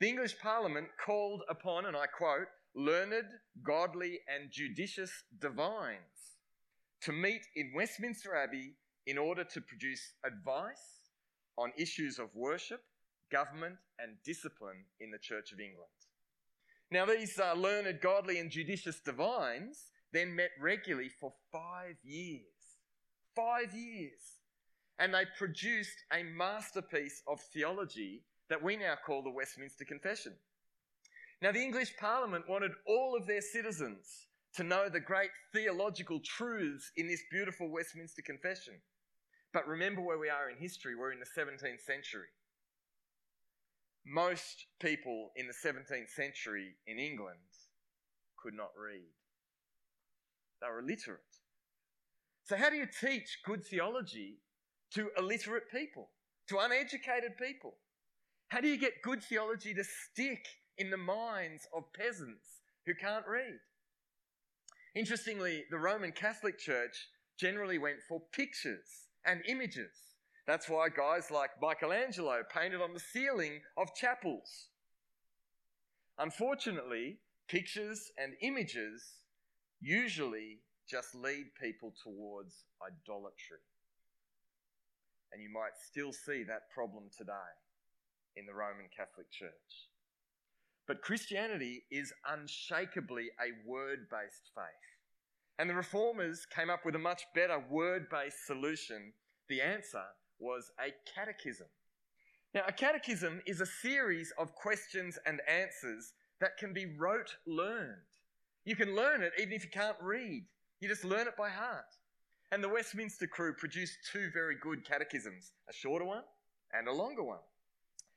The 0.00 0.08
English 0.08 0.36
Parliament 0.42 0.88
called 1.06 1.42
upon, 1.48 1.86
and 1.86 1.96
I 1.96 2.06
quote, 2.06 2.48
learned, 2.74 3.28
godly, 3.64 4.18
and 4.26 4.50
judicious 4.50 5.12
divines 5.40 6.40
to 7.02 7.12
meet 7.12 7.42
in 7.54 7.70
Westminster 7.72 8.34
Abbey 8.34 8.74
in 9.06 9.16
order 9.16 9.44
to 9.44 9.60
produce 9.60 10.14
advice 10.26 11.03
on 11.56 11.72
issues 11.76 12.18
of 12.18 12.34
worship, 12.34 12.82
government, 13.30 13.76
and 13.98 14.16
discipline 14.24 14.84
in 15.00 15.10
the 15.10 15.18
Church 15.18 15.52
of 15.52 15.60
England. 15.60 15.88
Now, 16.90 17.06
these 17.06 17.38
uh, 17.38 17.54
learned, 17.54 18.00
godly, 18.00 18.38
and 18.38 18.50
judicious 18.50 19.00
divines 19.00 19.90
then 20.12 20.34
met 20.34 20.50
regularly 20.60 21.10
for 21.20 21.32
five 21.50 21.96
years. 22.04 22.42
Five 23.34 23.74
years. 23.74 24.20
And 24.98 25.12
they 25.12 25.24
produced 25.36 26.04
a 26.12 26.22
masterpiece 26.22 27.22
of 27.26 27.40
theology 27.52 28.22
that 28.48 28.62
we 28.62 28.76
now 28.76 28.94
call 29.04 29.22
the 29.22 29.30
Westminster 29.30 29.84
Confession. 29.84 30.34
Now, 31.42 31.50
the 31.50 31.62
English 31.62 31.96
Parliament 31.98 32.44
wanted 32.48 32.70
all 32.86 33.16
of 33.16 33.26
their 33.26 33.40
citizens 33.40 34.28
to 34.54 34.62
know 34.62 34.88
the 34.88 35.00
great 35.00 35.30
theological 35.52 36.20
truths 36.20 36.92
in 36.96 37.08
this 37.08 37.22
beautiful 37.30 37.68
Westminster 37.70 38.22
Confession. 38.22 38.74
But 39.54 39.68
remember 39.68 40.02
where 40.02 40.18
we 40.18 40.28
are 40.28 40.50
in 40.50 40.56
history, 40.58 40.96
we're 40.96 41.12
in 41.12 41.20
the 41.20 41.40
17th 41.40 41.80
century. 41.86 42.26
Most 44.04 44.66
people 44.80 45.30
in 45.36 45.46
the 45.46 45.54
17th 45.54 46.10
century 46.10 46.74
in 46.88 46.98
England 46.98 47.38
could 48.36 48.52
not 48.52 48.72
read, 48.76 49.14
they 50.60 50.66
were 50.66 50.80
illiterate. 50.80 51.20
So, 52.42 52.56
how 52.56 52.68
do 52.68 52.76
you 52.76 52.86
teach 53.00 53.38
good 53.46 53.64
theology 53.64 54.40
to 54.94 55.08
illiterate 55.16 55.70
people, 55.70 56.10
to 56.48 56.58
uneducated 56.58 57.36
people? 57.40 57.76
How 58.48 58.60
do 58.60 58.68
you 58.68 58.76
get 58.76 59.02
good 59.02 59.22
theology 59.22 59.72
to 59.72 59.84
stick 59.84 60.46
in 60.78 60.90
the 60.90 60.96
minds 60.96 61.66
of 61.72 61.84
peasants 61.94 62.60
who 62.86 62.94
can't 62.94 63.26
read? 63.26 63.60
Interestingly, 64.96 65.64
the 65.70 65.78
Roman 65.78 66.12
Catholic 66.12 66.58
Church 66.58 67.08
generally 67.38 67.78
went 67.78 67.98
for 68.08 68.20
pictures 68.32 69.04
and 69.26 69.42
images. 69.46 69.92
That's 70.46 70.68
why 70.68 70.88
guys 70.88 71.30
like 71.30 71.50
Michelangelo 71.60 72.42
painted 72.54 72.80
on 72.80 72.92
the 72.92 73.00
ceiling 73.00 73.60
of 73.76 73.94
chapels. 73.94 74.68
Unfortunately, 76.18 77.18
pictures 77.48 78.12
and 78.18 78.34
images 78.42 79.02
usually 79.80 80.60
just 80.88 81.14
lead 81.14 81.46
people 81.60 81.92
towards 82.02 82.64
idolatry. 82.82 83.64
And 85.32 85.42
you 85.42 85.48
might 85.50 85.76
still 85.90 86.12
see 86.12 86.44
that 86.44 86.70
problem 86.72 87.04
today 87.16 87.32
in 88.36 88.46
the 88.46 88.54
Roman 88.54 88.86
Catholic 88.94 89.30
Church. 89.30 89.88
But 90.86 91.00
Christianity 91.00 91.84
is 91.90 92.12
unshakably 92.30 93.28
a 93.40 93.68
word 93.68 94.06
based 94.10 94.50
faith. 94.54 94.93
And 95.58 95.70
the 95.70 95.74
reformers 95.74 96.46
came 96.46 96.70
up 96.70 96.84
with 96.84 96.96
a 96.96 96.98
much 96.98 97.22
better 97.34 97.62
word 97.70 98.08
based 98.10 98.46
solution. 98.46 99.12
The 99.48 99.60
answer 99.60 100.02
was 100.38 100.70
a 100.80 100.92
catechism. 101.14 101.68
Now, 102.54 102.62
a 102.66 102.72
catechism 102.72 103.40
is 103.46 103.60
a 103.60 103.66
series 103.66 104.32
of 104.38 104.54
questions 104.54 105.18
and 105.26 105.40
answers 105.48 106.12
that 106.40 106.56
can 106.56 106.72
be 106.72 106.86
rote 106.98 107.36
learned. 107.46 107.96
You 108.64 108.76
can 108.76 108.94
learn 108.94 109.22
it 109.22 109.32
even 109.38 109.52
if 109.52 109.64
you 109.64 109.70
can't 109.70 109.96
read, 110.00 110.44
you 110.80 110.88
just 110.88 111.04
learn 111.04 111.26
it 111.26 111.36
by 111.36 111.50
heart. 111.50 111.84
And 112.52 112.62
the 112.62 112.68
Westminster 112.68 113.26
crew 113.26 113.54
produced 113.54 113.98
two 114.12 114.30
very 114.32 114.56
good 114.60 114.86
catechisms 114.86 115.52
a 115.68 115.72
shorter 115.72 116.04
one 116.04 116.22
and 116.72 116.88
a 116.88 116.92
longer 116.92 117.22
one. 117.22 117.40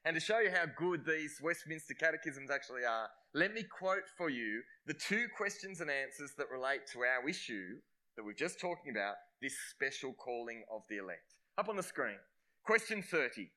And 0.06 0.14
to 0.16 0.20
show 0.20 0.40
you 0.40 0.52
how 0.52 0.66
good 0.78 1.06
these 1.06 1.40
Westminster 1.42 1.94
catechisms 1.94 2.50
actually 2.52 2.86
are, 2.86 3.10
let 3.34 3.54
me 3.54 3.64
quote 3.64 4.08
for 4.18 4.30
you 4.30 4.62
the 4.86 4.94
two 4.94 5.28
questions 5.36 5.82
and 5.82 5.90
answers 5.90 6.32
that 6.38 6.50
relate 6.52 6.82
to 6.94 7.00
our 7.00 7.28
issue 7.28 7.76
that 8.16 8.24
we're 8.24 8.34
just 8.34 8.60
talking 8.60 8.92
about 8.92 9.16
this 9.42 9.54
special 9.70 10.14
calling 10.14 10.64
of 10.72 10.82
the 10.90 10.98
elect. 10.98 11.36
Up 11.58 11.70
on 11.70 11.76
the 11.76 11.84
screen. 11.84 12.18
Question 12.64 13.02
30 13.04 13.50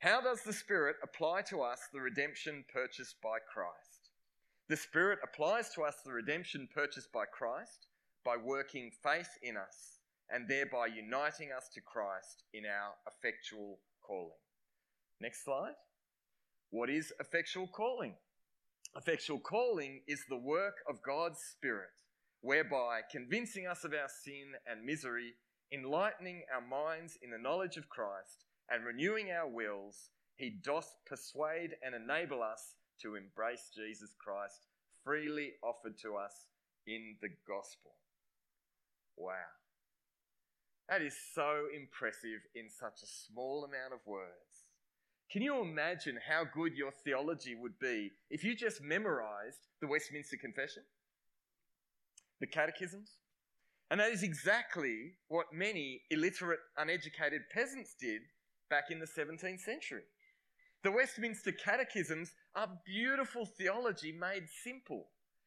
How 0.00 0.20
does 0.20 0.42
the 0.42 0.52
Spirit 0.52 0.96
apply 1.02 1.42
to 1.42 1.62
us 1.62 1.80
the 1.92 2.00
redemption 2.00 2.64
purchased 2.72 3.16
by 3.22 3.38
Christ? 3.52 4.10
The 4.68 4.76
Spirit 4.76 5.18
applies 5.22 5.70
to 5.74 5.82
us 5.82 5.96
the 6.04 6.12
redemption 6.12 6.68
purchased 6.74 7.12
by 7.12 7.24
Christ 7.24 7.86
by 8.24 8.36
working 8.36 8.90
faith 9.02 9.30
in 9.42 9.56
us 9.56 9.98
and 10.30 10.48
thereby 10.48 10.86
uniting 10.86 11.50
us 11.56 11.68
to 11.74 11.80
Christ 11.80 12.44
in 12.52 12.64
our 12.64 12.94
effectual 13.06 13.78
calling. 14.00 14.40
Next 15.20 15.44
slide. 15.44 15.74
What 16.70 16.88
is 16.88 17.12
effectual 17.20 17.68
calling? 17.68 18.14
Effectual 18.96 19.38
calling 19.38 20.02
is 20.06 20.24
the 20.28 20.36
work 20.36 20.76
of 20.88 21.02
God's 21.02 21.40
Spirit, 21.40 22.02
whereby 22.42 23.00
convincing 23.10 23.66
us 23.66 23.84
of 23.84 23.92
our 23.92 24.08
sin 24.08 24.52
and 24.66 24.84
misery, 24.84 25.32
enlightening 25.72 26.42
our 26.54 26.60
minds 26.60 27.16
in 27.22 27.30
the 27.30 27.38
knowledge 27.38 27.76
of 27.76 27.88
Christ, 27.88 28.44
and 28.70 28.84
renewing 28.84 29.30
our 29.30 29.48
wills, 29.48 30.10
he 30.36 30.50
doth 30.50 30.94
persuade 31.06 31.70
and 31.82 31.94
enable 31.94 32.42
us 32.42 32.74
to 33.00 33.14
embrace 33.16 33.70
Jesus 33.74 34.14
Christ 34.22 34.66
freely 35.04 35.52
offered 35.62 35.98
to 36.02 36.16
us 36.16 36.46
in 36.86 37.16
the 37.20 37.28
gospel. 37.48 37.92
Wow. 39.16 39.50
That 40.88 41.02
is 41.02 41.16
so 41.34 41.66
impressive 41.74 42.40
in 42.54 42.68
such 42.68 43.02
a 43.02 43.06
small 43.06 43.64
amount 43.64 43.94
of 43.94 44.00
words. 44.06 44.51
Can 45.32 45.40
you 45.40 45.62
imagine 45.62 46.18
how 46.28 46.44
good 46.44 46.76
your 46.76 46.90
theology 46.90 47.54
would 47.54 47.78
be 47.78 48.10
if 48.28 48.44
you 48.44 48.54
just 48.54 48.82
memorized 48.82 49.68
the 49.80 49.86
Westminster 49.86 50.36
Confession, 50.36 50.82
the 52.38 52.46
catechisms? 52.46 53.12
And 53.90 53.98
that 53.98 54.12
is 54.12 54.22
exactly 54.22 55.12
what 55.28 55.46
many 55.50 56.02
illiterate, 56.10 56.60
uneducated 56.76 57.42
peasants 57.50 57.94
did 57.98 58.20
back 58.68 58.90
in 58.90 58.98
the 58.98 59.06
17th 59.06 59.60
century. 59.60 60.02
The 60.84 60.92
Westminster 60.92 61.52
Catechisms 61.52 62.32
are 62.54 62.68
beautiful 62.84 63.46
theology 63.46 64.12
made 64.12 64.48
simple 64.62 65.06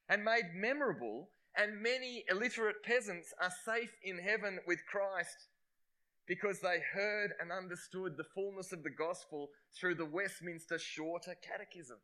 and 0.10 0.24
made 0.24 0.46
memorable, 0.56 1.30
and 1.56 1.84
many 1.84 2.24
illiterate 2.32 2.82
peasants 2.84 3.34
are 3.40 3.52
safe 3.64 3.92
in 4.04 4.18
heaven 4.18 4.60
with 4.66 4.80
Christ 4.90 5.48
because 6.28 6.60
they 6.60 6.80
heard 6.94 7.34
and 7.40 7.52
understood 7.52 8.18
the 8.18 8.24
fullness 8.24 8.72
of 8.72 8.84
the 8.84 8.90
gospel 8.90 9.50
through 9.74 9.96
the 9.96 10.06
Westminster 10.06 10.80
Shorter 10.80 11.36
Catechism. 11.48 11.98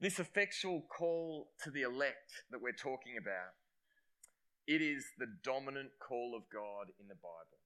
This 0.00 0.18
effectual 0.18 0.82
call 0.96 1.48
to 1.64 1.70
the 1.70 1.82
elect 1.82 2.44
that 2.50 2.60
we're 2.60 2.72
talking 2.72 3.16
about, 3.20 3.54
it 4.66 4.82
is 4.82 5.04
the 5.18 5.26
dominant 5.42 5.90
call 5.98 6.34
of 6.36 6.42
God 6.52 6.92
in 7.00 7.08
the 7.08 7.14
Bible. 7.14 7.58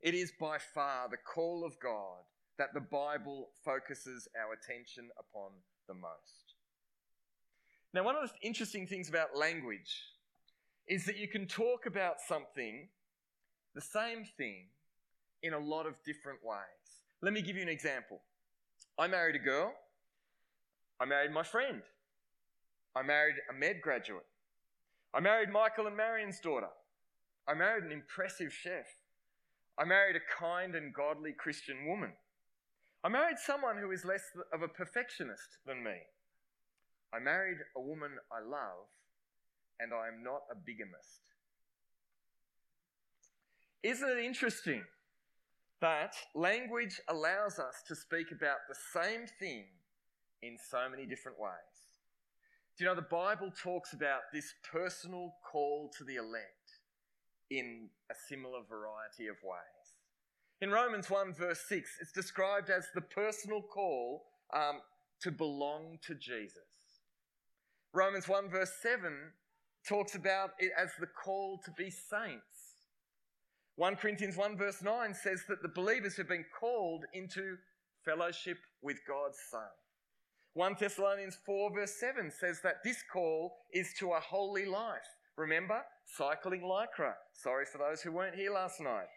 It 0.00 0.14
is 0.14 0.32
by 0.40 0.58
far 0.58 1.08
the 1.08 1.18
call 1.18 1.64
of 1.64 1.78
God 1.80 2.24
that 2.58 2.74
the 2.74 2.80
Bible 2.80 3.50
focuses 3.64 4.26
our 4.40 4.54
attention 4.54 5.10
upon 5.18 5.50
the 5.86 5.94
most. 5.94 6.54
Now, 7.94 8.04
one 8.04 8.16
of 8.16 8.28
the 8.28 8.46
interesting 8.46 8.86
things 8.86 9.08
about 9.08 9.36
language 9.36 10.02
is 10.88 11.04
that 11.04 11.18
you 11.18 11.28
can 11.28 11.46
talk 11.46 11.86
about 11.86 12.20
something 12.26 12.88
the 13.74 13.80
same 13.80 14.24
thing 14.36 14.66
in 15.42 15.54
a 15.54 15.58
lot 15.58 15.86
of 15.86 15.94
different 16.04 16.38
ways. 16.44 16.58
Let 17.20 17.32
me 17.32 17.42
give 17.42 17.56
you 17.56 17.62
an 17.62 17.68
example. 17.68 18.20
I 18.98 19.06
married 19.08 19.36
a 19.36 19.38
girl. 19.38 19.72
I 21.00 21.04
married 21.04 21.32
my 21.32 21.42
friend. 21.42 21.82
I 22.94 23.02
married 23.02 23.36
a 23.50 23.54
med 23.54 23.80
graduate. 23.80 24.26
I 25.14 25.20
married 25.20 25.50
Michael 25.50 25.86
and 25.86 25.96
Marion's 25.96 26.40
daughter. 26.40 26.68
I 27.48 27.54
married 27.54 27.84
an 27.84 27.92
impressive 27.92 28.52
chef. 28.52 28.86
I 29.78 29.84
married 29.84 30.16
a 30.16 30.40
kind 30.40 30.74
and 30.74 30.94
godly 30.94 31.32
Christian 31.32 31.86
woman. 31.86 32.12
I 33.02 33.08
married 33.08 33.38
someone 33.38 33.78
who 33.78 33.90
is 33.90 34.04
less 34.04 34.22
of 34.52 34.62
a 34.62 34.68
perfectionist 34.68 35.58
than 35.66 35.82
me. 35.82 35.96
I 37.12 37.18
married 37.18 37.58
a 37.76 37.80
woman 37.80 38.12
I 38.30 38.40
love, 38.40 38.86
and 39.80 39.92
I 39.92 40.08
am 40.08 40.22
not 40.22 40.42
a 40.50 40.54
bigamist. 40.54 41.31
Isn't 43.82 44.08
it 44.08 44.24
interesting 44.24 44.84
that 45.80 46.14
language 46.36 47.00
allows 47.08 47.58
us 47.58 47.82
to 47.88 47.96
speak 47.96 48.30
about 48.30 48.58
the 48.68 48.76
same 49.00 49.26
thing 49.40 49.64
in 50.40 50.56
so 50.70 50.88
many 50.88 51.04
different 51.04 51.38
ways? 51.40 51.52
Do 52.78 52.84
you 52.84 52.88
know 52.88 52.94
the 52.94 53.02
Bible 53.02 53.50
talks 53.60 53.92
about 53.92 54.20
this 54.32 54.54
personal 54.70 55.34
call 55.50 55.90
to 55.98 56.04
the 56.04 56.16
elect 56.16 56.78
in 57.50 57.88
a 58.10 58.14
similar 58.28 58.60
variety 58.68 59.26
of 59.26 59.36
ways? 59.42 59.82
In 60.60 60.70
Romans 60.70 61.10
1, 61.10 61.34
verse 61.34 61.62
6, 61.68 61.90
it's 62.00 62.12
described 62.12 62.70
as 62.70 62.86
the 62.94 63.00
personal 63.00 63.62
call 63.62 64.22
um, 64.54 64.78
to 65.22 65.32
belong 65.32 65.98
to 66.06 66.14
Jesus. 66.14 66.62
Romans 67.92 68.28
1, 68.28 68.48
verse 68.48 68.70
7 68.80 69.12
talks 69.86 70.14
about 70.14 70.50
it 70.60 70.70
as 70.80 70.90
the 71.00 71.08
call 71.08 71.60
to 71.64 71.72
be 71.72 71.90
saints. 71.90 72.61
1 73.76 73.96
Corinthians 73.96 74.36
1, 74.36 74.56
verse 74.56 74.82
9 74.82 75.14
says 75.14 75.42
that 75.48 75.62
the 75.62 75.68
believers 75.68 76.16
have 76.16 76.28
been 76.28 76.44
called 76.58 77.04
into 77.14 77.56
fellowship 78.04 78.58
with 78.82 78.98
God's 79.08 79.38
Son. 79.50 79.60
1 80.54 80.76
Thessalonians 80.78 81.38
4, 81.46 81.72
verse 81.74 81.94
7 81.98 82.30
says 82.30 82.60
that 82.62 82.84
this 82.84 83.02
call 83.10 83.56
is 83.72 83.94
to 83.98 84.12
a 84.12 84.20
holy 84.20 84.66
life. 84.66 85.00
Remember, 85.36 85.80
cycling 86.04 86.60
lycra. 86.60 87.14
Sorry 87.32 87.64
for 87.64 87.78
those 87.78 88.02
who 88.02 88.12
weren't 88.12 88.34
here 88.34 88.52
last 88.52 88.78
night. 88.80 89.08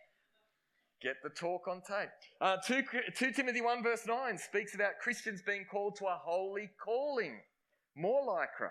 Get 1.01 1.17
the 1.21 1.29
talk 1.29 1.67
on 1.67 1.81
tape. 1.81 2.09
Uh, 2.39 2.55
2, 2.65 2.83
2 3.13 3.31
Timothy 3.33 3.59
1 3.59 3.83
verse 3.83 4.07
9 4.07 4.37
speaks 4.37 4.75
about 4.75 4.99
Christians 5.01 5.41
being 5.45 5.65
called 5.69 5.97
to 5.97 6.05
a 6.05 6.17
holy 6.23 6.69
calling. 6.83 7.41
More 7.97 8.25
lycra. 8.25 8.69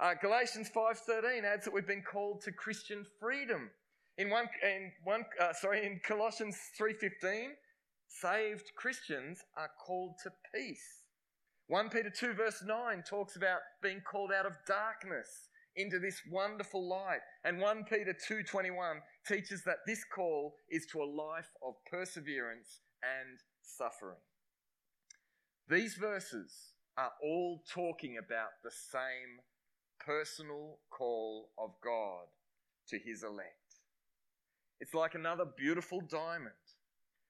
Uh, 0.00 0.14
Galatians 0.20 0.70
5.13 0.74 1.44
adds 1.44 1.64
that 1.64 1.74
we've 1.74 1.86
been 1.86 2.02
called 2.02 2.40
to 2.42 2.52
Christian 2.52 3.04
freedom. 3.20 3.70
In 4.18 4.30
one, 4.30 4.48
in 4.62 4.92
one, 5.04 5.24
uh, 5.40 5.52
sorry, 5.52 5.84
in 5.84 6.00
Colossians 6.06 6.56
3.15, 6.80 7.48
saved 8.08 8.72
Christians 8.74 9.44
are 9.56 9.70
called 9.84 10.14
to 10.22 10.32
peace. 10.54 11.02
1 11.68 11.90
Peter 11.90 12.10
2 12.10 12.32
verse 12.34 12.62
9 12.64 13.02
talks 13.02 13.36
about 13.36 13.58
being 13.82 14.00
called 14.00 14.30
out 14.32 14.46
of 14.46 14.52
darkness 14.66 15.48
into 15.74 15.98
this 15.98 16.22
wonderful 16.30 16.88
light. 16.88 17.20
And 17.44 17.60
1 17.60 17.84
Peter 17.84 18.14
2:21 18.14 19.02
teaches 19.26 19.62
that 19.64 19.84
this 19.86 20.04
call 20.04 20.56
is 20.70 20.86
to 20.86 21.02
a 21.02 21.04
life 21.04 21.50
of 21.62 21.74
perseverance 21.90 22.80
and 23.02 23.42
suffering. 23.62 24.20
These 25.68 25.96
verses 25.96 26.72
are 26.96 27.12
all 27.22 27.62
talking 27.68 28.16
about 28.16 28.62
the 28.62 28.70
same 28.70 29.42
personal 29.98 30.78
call 30.88 31.50
of 31.58 31.74
God 31.82 32.28
to 32.88 32.98
his 32.98 33.22
elect. 33.22 33.65
It's 34.80 34.94
like 34.94 35.14
another 35.14 35.44
beautiful 35.56 36.00
diamond 36.00 36.52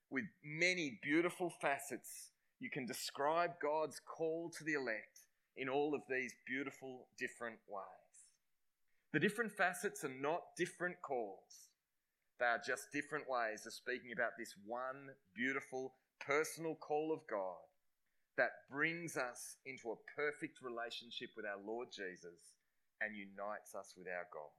with 0.09 0.25
many 0.43 0.99
beautiful 1.01 1.49
facets. 1.61 2.31
You 2.59 2.69
can 2.69 2.85
describe 2.85 3.51
God's 3.61 4.01
call 4.05 4.51
to 4.57 4.63
the 4.63 4.73
elect 4.73 5.19
in 5.55 5.69
all 5.69 5.95
of 5.95 6.01
these 6.09 6.33
beautiful 6.45 7.07
different 7.17 7.59
ways. 7.69 7.85
The 9.13 9.19
different 9.19 9.51
facets 9.51 10.03
are 10.03 10.13
not 10.21 10.41
different 10.57 11.01
calls. 11.01 11.71
They 12.39 12.45
are 12.45 12.61
just 12.65 12.91
different 12.93 13.25
ways 13.29 13.65
of 13.65 13.73
speaking 13.73 14.11
about 14.11 14.37
this 14.37 14.53
one 14.65 15.09
beautiful 15.35 15.93
personal 16.19 16.75
call 16.75 17.11
of 17.13 17.21
God 17.29 17.63
that 18.37 18.67
brings 18.69 19.17
us 19.17 19.57
into 19.65 19.89
a 19.89 20.01
perfect 20.15 20.59
relationship 20.61 21.29
with 21.35 21.45
our 21.45 21.59
Lord 21.65 21.87
Jesus 21.91 22.57
and 23.01 23.15
unites 23.15 23.73
us 23.73 23.93
with 23.97 24.07
our 24.07 24.27
God. 24.31 24.53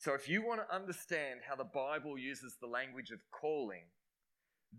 So, 0.00 0.14
if 0.14 0.28
you 0.28 0.46
want 0.46 0.60
to 0.60 0.74
understand 0.74 1.40
how 1.48 1.56
the 1.56 1.64
Bible 1.64 2.16
uses 2.16 2.56
the 2.60 2.68
language 2.68 3.10
of 3.10 3.18
calling, 3.32 3.82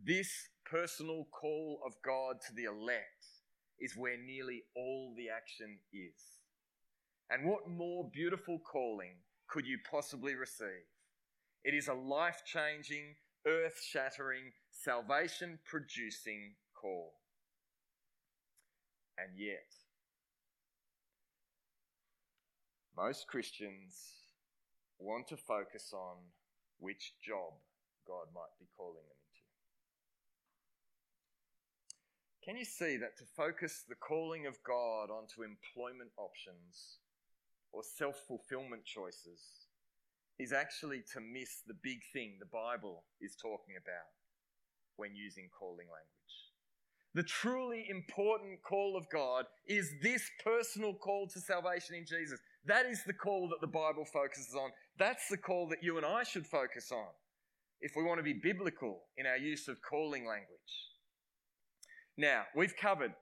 this 0.06 0.30
personal 0.66 1.28
call 1.32 1.82
of 1.86 1.94
God 2.06 2.38
to 2.48 2.54
the 2.56 2.64
elect 2.64 3.28
is 3.82 3.98
where 3.98 4.18
nearly 4.18 4.62
all 4.78 5.14
the 5.18 5.28
action 5.30 5.78
is. 5.92 6.40
And 7.30 7.46
what 7.46 7.70
more 7.70 8.10
beautiful 8.14 8.60
calling 8.60 9.16
could 9.50 9.68
you 9.68 9.78
possibly 9.92 10.36
receive? 10.36 10.88
It 11.66 11.74
is 11.74 11.90
a 11.90 11.94
life 11.94 12.44
changing, 12.46 13.16
earth 13.46 13.82
shattering, 13.86 14.54
salvation 14.72 15.60
producing 15.66 16.54
call. 16.80 17.12
And 19.18 19.38
yet, 19.38 19.68
most 22.96 23.28
Christians 23.28 24.20
want 25.00 25.28
to 25.30 25.38
focus 25.38 25.94
on 25.94 26.18
which 26.80 27.14
job 27.24 27.54
God 28.06 28.28
might 28.34 28.54
be 28.60 28.68
calling 28.76 29.04
them 29.08 29.20
into. 29.20 29.46
Can 32.44 32.58
you 32.58 32.66
see 32.66 32.98
that 32.98 33.18
to 33.18 33.26
focus 33.36 33.84
the 33.88 33.96
calling 33.96 34.46
of 34.46 34.58
God 34.64 35.10
onto 35.10 35.44
employment 35.44 36.12
options 36.18 37.00
or 37.72 37.84
self 37.84 38.16
fulfillment 38.28 38.86
choices 38.86 39.70
is 40.40 40.54
actually 40.54 41.04
to 41.14 41.20
miss 41.20 41.62
the 41.68 41.76
big 41.84 42.00
thing 42.14 42.38
the 42.40 42.46
Bible 42.46 43.04
is 43.22 43.36
talking 43.36 43.76
about 43.76 44.10
when 44.96 45.16
using 45.16 45.50
calling 45.58 45.88
language. 45.88 46.20
The 47.16 47.24
truly 47.24 47.86
important 47.90 48.62
call 48.64 48.96
of 48.96 49.10
God 49.10 49.46
is 49.68 49.92
this 50.02 50.24
personal 50.44 50.94
call 50.94 51.28
to 51.34 51.40
salvation 51.40 51.96
in 51.96 52.06
Jesus. 52.06 52.40
That 52.66 52.86
is 52.86 53.04
the 53.04 53.14
call 53.14 53.50
that 53.50 53.62
the 53.62 53.68
Bible 53.68 54.06
focuses 54.06 54.54
on. 54.56 54.70
That's 55.00 55.30
the 55.30 55.38
call 55.38 55.70
that 55.70 55.82
you 55.82 55.96
and 55.96 56.06
I 56.06 56.24
should 56.24 56.46
focus 56.46 56.92
on 56.92 57.08
if 57.80 57.94
we 57.96 58.04
want 58.04 58.20
to 58.20 58.24
be 58.24 58.34
biblical 58.34 59.00
in 59.18 59.26
our 59.26 59.38
use 59.38 59.70
of 59.70 59.78
calling 59.82 60.28
language. 60.28 60.50
Now, 62.18 62.44
we've 62.54 62.76
covered 62.76 63.14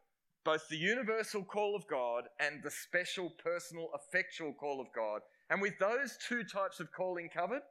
both 0.44 0.68
the 0.70 0.78
universal 0.78 1.44
call 1.44 1.76
of 1.76 1.86
God 1.88 2.24
and 2.40 2.64
the 2.64 2.72
special 2.72 3.32
personal 3.44 3.90
effectual 3.94 4.54
call 4.54 4.82
of 4.82 4.88
God. 4.96 5.22
And 5.52 5.62
with 5.62 5.78
those 5.80 6.18
two 6.28 6.44
types 6.44 6.80
of 6.80 6.92
calling 6.92 7.30
covered, 7.32 7.62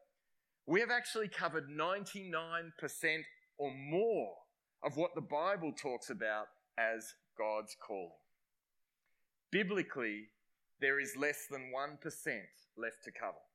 we 0.66 0.78
have 0.80 0.90
actually 0.90 1.28
covered 1.28 1.68
99% 1.68 2.70
or 3.58 3.72
more 3.74 4.34
of 4.84 4.96
what 4.96 5.16
the 5.16 5.20
Bible 5.20 5.72
talks 5.72 6.10
about 6.10 6.46
as 6.78 7.14
God's 7.36 7.74
calling. 7.84 8.10
Biblically, 9.50 10.28
there 10.80 11.00
is 11.00 11.16
less 11.16 11.46
than 11.50 11.72
1% 11.74 11.96
left 12.76 13.02
to 13.04 13.10
cover. 13.10 13.45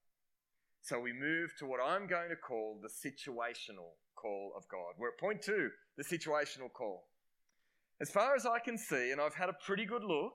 So 0.82 1.00
we 1.00 1.14
move 1.14 1.52
to 1.60 1.66
what 1.66 1.80
I'm 1.80 2.08
going 2.08 2.30
to 2.30 2.36
call 2.36 2.80
the 2.82 2.90
situational 2.90 3.94
call 4.16 4.54
of 4.58 4.68
God. 4.68 4.96
We're 4.98 5.10
at 5.10 5.20
point 5.20 5.42
two, 5.42 5.70
the 5.98 6.04
situational 6.04 6.72
call. 6.74 7.08
As 8.02 8.10
far 8.10 8.36
as 8.36 8.46
I 8.46 8.58
can 8.60 8.78
see, 8.78 9.12
and 9.12 9.22
I've 9.22 9.36
had 9.36 9.50
a 9.50 9.56
pretty 9.66 9.86
good 9.86 10.04
look, 10.04 10.34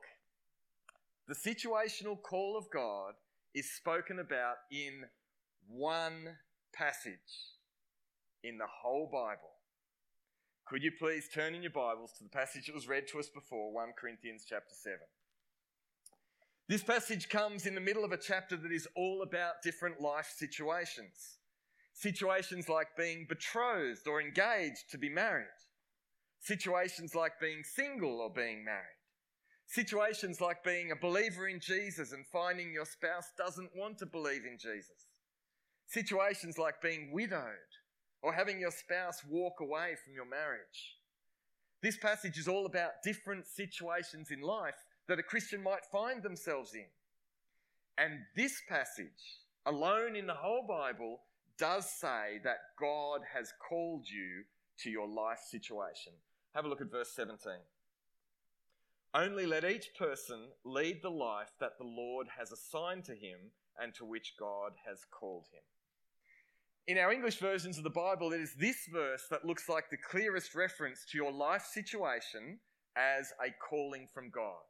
the 1.26 1.34
situational 1.34 2.20
call 2.22 2.56
of 2.56 2.66
God 2.72 3.14
is 3.54 3.74
spoken 3.74 4.20
about 4.20 4.56
in 4.70 5.02
one 5.68 6.36
passage 6.72 7.56
in 8.44 8.58
the 8.58 8.66
whole 8.82 9.10
Bible. 9.12 9.50
Could 10.68 10.82
you 10.82 10.92
please 10.96 11.28
turn 11.32 11.54
in 11.54 11.62
your 11.62 11.72
Bibles 11.72 12.12
to 12.18 12.24
the 12.24 12.30
passage 12.30 12.66
that 12.66 12.74
was 12.74 12.86
read 12.86 13.08
to 13.08 13.18
us 13.18 13.28
before, 13.28 13.72
1 13.72 13.88
Corinthians 13.98 14.44
chapter 14.48 14.74
7. 14.74 14.98
This 16.68 16.82
passage 16.82 17.28
comes 17.28 17.64
in 17.64 17.76
the 17.76 17.80
middle 17.80 18.04
of 18.04 18.10
a 18.10 18.16
chapter 18.16 18.56
that 18.56 18.72
is 18.72 18.88
all 18.96 19.22
about 19.22 19.62
different 19.62 20.00
life 20.00 20.32
situations. 20.36 21.38
Situations 21.92 22.68
like 22.68 22.88
being 22.96 23.24
betrothed 23.28 24.08
or 24.08 24.20
engaged 24.20 24.90
to 24.90 24.98
be 24.98 25.08
married. 25.08 25.46
Situations 26.40 27.14
like 27.14 27.38
being 27.40 27.62
single 27.62 28.20
or 28.20 28.30
being 28.30 28.64
married. 28.64 28.82
Situations 29.68 30.40
like 30.40 30.64
being 30.64 30.90
a 30.90 30.96
believer 30.96 31.46
in 31.46 31.60
Jesus 31.60 32.12
and 32.12 32.26
finding 32.26 32.72
your 32.72 32.84
spouse 32.84 33.30
doesn't 33.38 33.70
want 33.76 33.98
to 33.98 34.06
believe 34.06 34.44
in 34.44 34.58
Jesus. 34.58 35.06
Situations 35.86 36.58
like 36.58 36.80
being 36.82 37.12
widowed 37.12 37.70
or 38.22 38.32
having 38.32 38.58
your 38.58 38.72
spouse 38.72 39.22
walk 39.28 39.60
away 39.60 39.94
from 40.04 40.14
your 40.14 40.28
marriage. 40.28 40.98
This 41.80 41.96
passage 41.96 42.38
is 42.38 42.48
all 42.48 42.66
about 42.66 43.02
different 43.04 43.46
situations 43.46 44.32
in 44.32 44.40
life 44.40 44.74
that 45.08 45.18
a 45.18 45.22
Christian 45.22 45.62
might 45.62 45.84
find 45.90 46.22
themselves 46.22 46.74
in. 46.74 46.86
And 47.98 48.20
this 48.34 48.60
passage, 48.68 49.40
alone 49.64 50.16
in 50.16 50.26
the 50.26 50.34
whole 50.34 50.66
Bible, 50.66 51.20
does 51.58 51.88
say 51.90 52.40
that 52.44 52.58
God 52.78 53.20
has 53.32 53.52
called 53.68 54.06
you 54.08 54.44
to 54.82 54.90
your 54.90 55.08
life 55.08 55.40
situation. 55.48 56.12
Have 56.54 56.64
a 56.64 56.68
look 56.68 56.80
at 56.80 56.90
verse 56.90 57.12
17. 57.14 57.52
Only 59.14 59.46
let 59.46 59.64
each 59.64 59.94
person 59.98 60.48
lead 60.64 61.00
the 61.02 61.10
life 61.10 61.52
that 61.60 61.78
the 61.78 61.86
Lord 61.86 62.26
has 62.38 62.52
assigned 62.52 63.04
to 63.04 63.14
him 63.14 63.38
and 63.80 63.94
to 63.94 64.04
which 64.04 64.34
God 64.38 64.72
has 64.86 65.06
called 65.10 65.46
him. 65.52 65.62
In 66.86 66.98
our 66.98 67.12
English 67.12 67.38
versions 67.38 67.78
of 67.78 67.84
the 67.84 67.90
Bible, 67.90 68.32
it 68.32 68.40
is 68.40 68.54
this 68.54 68.86
verse 68.92 69.24
that 69.30 69.44
looks 69.44 69.68
like 69.68 69.90
the 69.90 69.96
clearest 69.96 70.54
reference 70.54 71.04
to 71.10 71.18
your 71.18 71.32
life 71.32 71.64
situation 71.64 72.58
as 72.96 73.32
a 73.44 73.50
calling 73.68 74.06
from 74.12 74.30
God. 74.30 74.62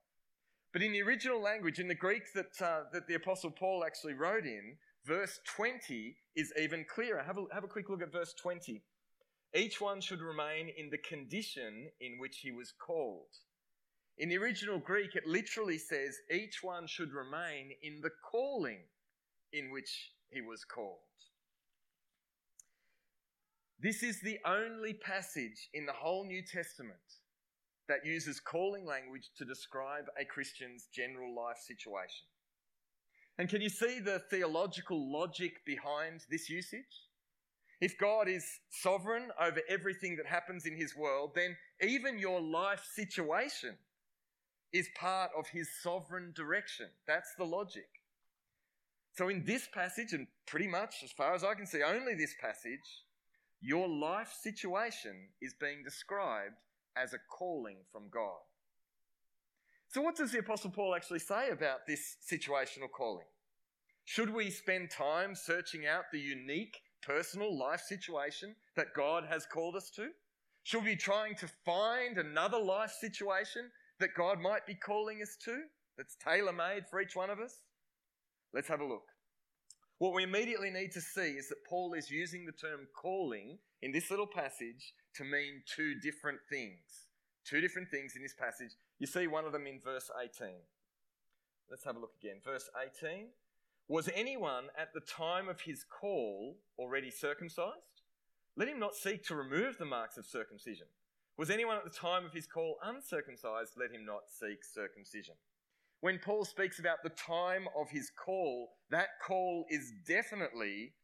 But 0.77 0.83
in 0.83 0.93
the 0.93 1.01
original 1.01 1.41
language, 1.41 1.79
in 1.79 1.89
the 1.89 1.95
Greek 1.95 2.35
that, 2.35 2.61
uh, 2.61 2.83
that 2.93 3.07
the 3.09 3.15
Apostle 3.15 3.51
Paul 3.51 3.83
actually 3.83 4.13
wrote 4.13 4.45
in, 4.45 4.77
verse 5.07 5.41
20 5.57 6.15
is 6.37 6.53
even 6.61 6.85
clearer. 6.85 7.23
Have 7.23 7.39
a, 7.39 7.47
have 7.51 7.65
a 7.65 7.67
quick 7.67 7.89
look 7.89 8.03
at 8.03 8.13
verse 8.13 8.35
20. 8.35 8.83
Each 9.55 9.81
one 9.81 10.03
should 10.03 10.21
remain 10.21 10.69
in 10.77 10.91
the 10.91 10.99
condition 10.99 11.89
in 11.99 12.19
which 12.19 12.41
he 12.43 12.51
was 12.51 12.75
called. 12.79 13.39
In 14.19 14.29
the 14.29 14.37
original 14.37 14.79
Greek, 14.79 15.17
it 15.17 15.27
literally 15.27 15.79
says 15.79 16.19
each 16.31 16.59
one 16.63 16.87
should 16.87 17.15
remain 17.15 17.71
in 17.83 18.03
the 18.03 18.11
calling 18.31 18.81
in 19.55 19.71
which 19.71 20.13
he 20.29 20.43
was 20.43 20.63
called. 20.63 20.99
This 23.81 24.03
is 24.03 24.21
the 24.21 24.41
only 24.45 24.93
passage 24.93 25.71
in 25.73 25.87
the 25.87 25.95
whole 25.95 26.27
New 26.27 26.43
Testament 26.43 27.01
that 27.89 28.05
uses 28.05 28.41
calling 28.41 28.85
language 28.85 29.31
to 29.39 29.45
describe 29.45 30.07
a 30.21 30.25
Christian's 30.25 30.89
general 30.93 31.35
life 31.35 31.59
situation. 31.59 32.27
And 33.39 33.49
can 33.49 33.61
you 33.61 33.69
see 33.69 34.01
the 34.01 34.23
theological 34.31 35.13
logic 35.13 35.65
behind 35.65 36.23
this 36.31 36.49
usage? 36.49 37.05
If 37.81 37.99
God 37.99 38.29
is 38.29 38.45
sovereign 38.71 39.31
over 39.41 39.61
everything 39.69 40.17
that 40.17 40.27
happens 40.27 40.65
in 40.65 40.77
his 40.77 40.97
world, 40.97 41.33
then 41.35 41.57
even 41.83 42.19
your 42.19 42.41
life 42.41 42.85
situation 42.95 43.77
is 44.73 44.89
part 44.99 45.31
of 45.39 45.47
his 45.49 45.69
sovereign 45.83 46.33
direction. 46.35 46.87
That's 47.07 47.35
the 47.37 47.45
logic. 47.45 47.89
So, 49.13 49.29
in 49.29 49.45
this 49.45 49.69
passage, 49.73 50.13
and 50.13 50.27
pretty 50.47 50.69
much 50.69 50.97
as 51.05 51.13
far 51.13 51.35
as 51.35 51.45
I 51.45 51.55
can 51.55 51.67
see, 51.67 51.83
only 51.83 52.15
this 52.15 52.35
passage, 52.41 53.05
your 53.61 53.89
life 53.89 54.33
situation 54.43 55.29
is 55.41 55.55
being 55.59 55.83
described 55.83 56.57
as 56.97 57.13
a 57.13 57.19
calling 57.31 57.79
from 57.93 58.09
God. 58.11 58.41
So, 59.89 60.01
what 60.01 60.17
does 60.17 60.33
the 60.33 60.41
Apostle 60.41 60.71
Paul 60.71 60.95
actually 60.95 61.21
say 61.21 61.51
about 61.51 61.87
this 61.87 62.17
situational 62.31 62.91
calling? 62.91 63.27
Should 64.05 64.33
we 64.33 64.51
spend 64.51 64.91
time 64.91 65.35
searching 65.35 65.87
out 65.87 66.05
the 66.13 66.19
unique 66.19 66.77
personal 67.03 67.57
life 67.57 67.81
situation 67.81 68.55
that 68.77 68.95
God 68.95 69.25
has 69.29 69.47
called 69.47 69.77
us 69.77 69.91
to? 69.97 70.09
Should 70.65 70.85
we 70.85 70.91
be 70.91 70.97
trying 70.97 71.37
to 71.37 71.49
find 71.65 72.19
another 72.19 72.59
life 72.59 72.91
situation 72.91 73.71
that 74.01 74.15
God 74.17 74.41
might 74.41 74.67
be 74.67 74.75
calling 74.75 75.23
us 75.23 75.37
to 75.45 75.63
that's 75.97 76.17
tailor 76.17 76.53
made 76.53 76.85
for 76.91 77.01
each 77.01 77.15
one 77.15 77.31
of 77.31 77.39
us? 77.39 77.63
Let's 78.53 78.69
have 78.69 78.81
a 78.81 78.87
look. 78.87 79.05
What 79.99 80.13
we 80.13 80.25
immediately 80.25 80.71
need 80.71 80.93
to 80.93 81.01
see 81.01 81.33
is 81.39 81.49
that 81.49 81.65
Paul 81.69 81.95
is 81.95 82.11
using 82.11 82.45
the 82.45 82.53
term 82.53 82.87
calling 83.01 83.59
in 83.83 83.93
this 83.93 84.11
little 84.11 84.27
passage 84.27 84.93
to 85.17 85.25
mean 85.25 85.63
two 85.67 85.95
different 85.95 86.39
things. 86.51 87.07
Two 87.45 87.61
different 87.61 87.89
things 87.91 88.15
in 88.17 88.23
this 88.23 88.35
passage. 88.35 88.73
You 88.99 89.07
see 89.07 89.27
one 89.27 89.45
of 89.45 89.53
them 89.53 89.67
in 89.67 89.81
verse 89.85 90.11
18. 90.21 90.49
Let's 91.71 91.85
have 91.85 91.97
a 91.97 92.01
look 92.01 92.15
again. 92.21 92.37
Verse 92.45 92.69
18. 93.05 93.29
Was 93.89 94.11
anyone 94.15 94.65
at 94.77 94.93
the 94.95 95.01
time 95.01 95.49
of 95.49 95.61
his 95.61 95.85
call 95.85 96.57
already 96.79 97.11
circumcised? 97.11 98.03
Let 98.57 98.69
him 98.69 98.81
not 98.81 98.97
seek 98.97 99.25
to 99.27 99.37
remove 99.37 99.79
the 99.79 99.85
marks 99.85 100.17
of 100.17 100.27
circumcision. 100.27 100.87
Was 101.37 101.51
anyone 101.51 101.77
at 101.77 101.85
the 101.85 101.91
time 101.91 102.25
of 102.25 102.33
his 102.33 102.47
call 102.47 102.79
uncircumcised? 102.83 103.75
Let 103.79 103.93
him 103.93 104.05
not 104.07 104.23
seek 104.29 104.65
circumcision. 104.65 105.35
When 106.01 106.19
Paul 106.19 106.45
speaks 106.45 106.79
about 106.79 107.03
the 107.03 107.11
time 107.11 107.69
of 107.79 107.91
his 107.91 108.11
call, 108.11 108.71
that 108.91 109.09
call 109.25 109.67
is 109.71 109.93
definitely 110.07 110.95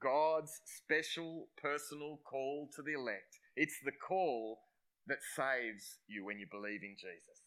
God's 0.00 0.60
special 0.64 1.48
personal 1.60 2.20
call 2.24 2.68
to 2.76 2.82
the 2.82 2.92
elect. 2.92 3.40
It's 3.60 3.80
the 3.84 3.90
call 3.90 4.60
that 5.08 5.18
saves 5.34 5.98
you 6.06 6.24
when 6.24 6.38
you 6.38 6.46
believe 6.48 6.84
in 6.84 6.94
Jesus. 6.96 7.42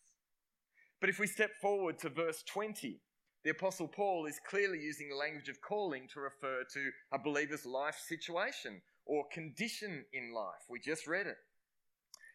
But 1.00 1.10
if 1.10 1.20
we 1.20 1.26
step 1.26 1.52
forward 1.62 2.00
to 2.00 2.10
verse 2.10 2.44
20, 2.52 3.00
the 3.46 3.52
Apostle 3.52 3.88
Paul 3.88 4.26
is 4.26 4.38
clearly 4.46 4.80
using 4.80 5.08
the 5.10 5.16
language 5.16 5.48
of 5.48 5.62
calling 5.62 6.10
to 6.14 6.20
refer 6.20 6.64
to 6.74 6.90
a 7.14 7.18
believer's 7.18 7.66
life 7.66 7.98
situation 8.06 8.82
or 9.06 9.24
condition 9.32 10.04
in 10.12 10.34
life. 10.34 10.62
We 10.70 10.82
just 10.82 11.08
read 11.08 11.28
it. 11.28 11.38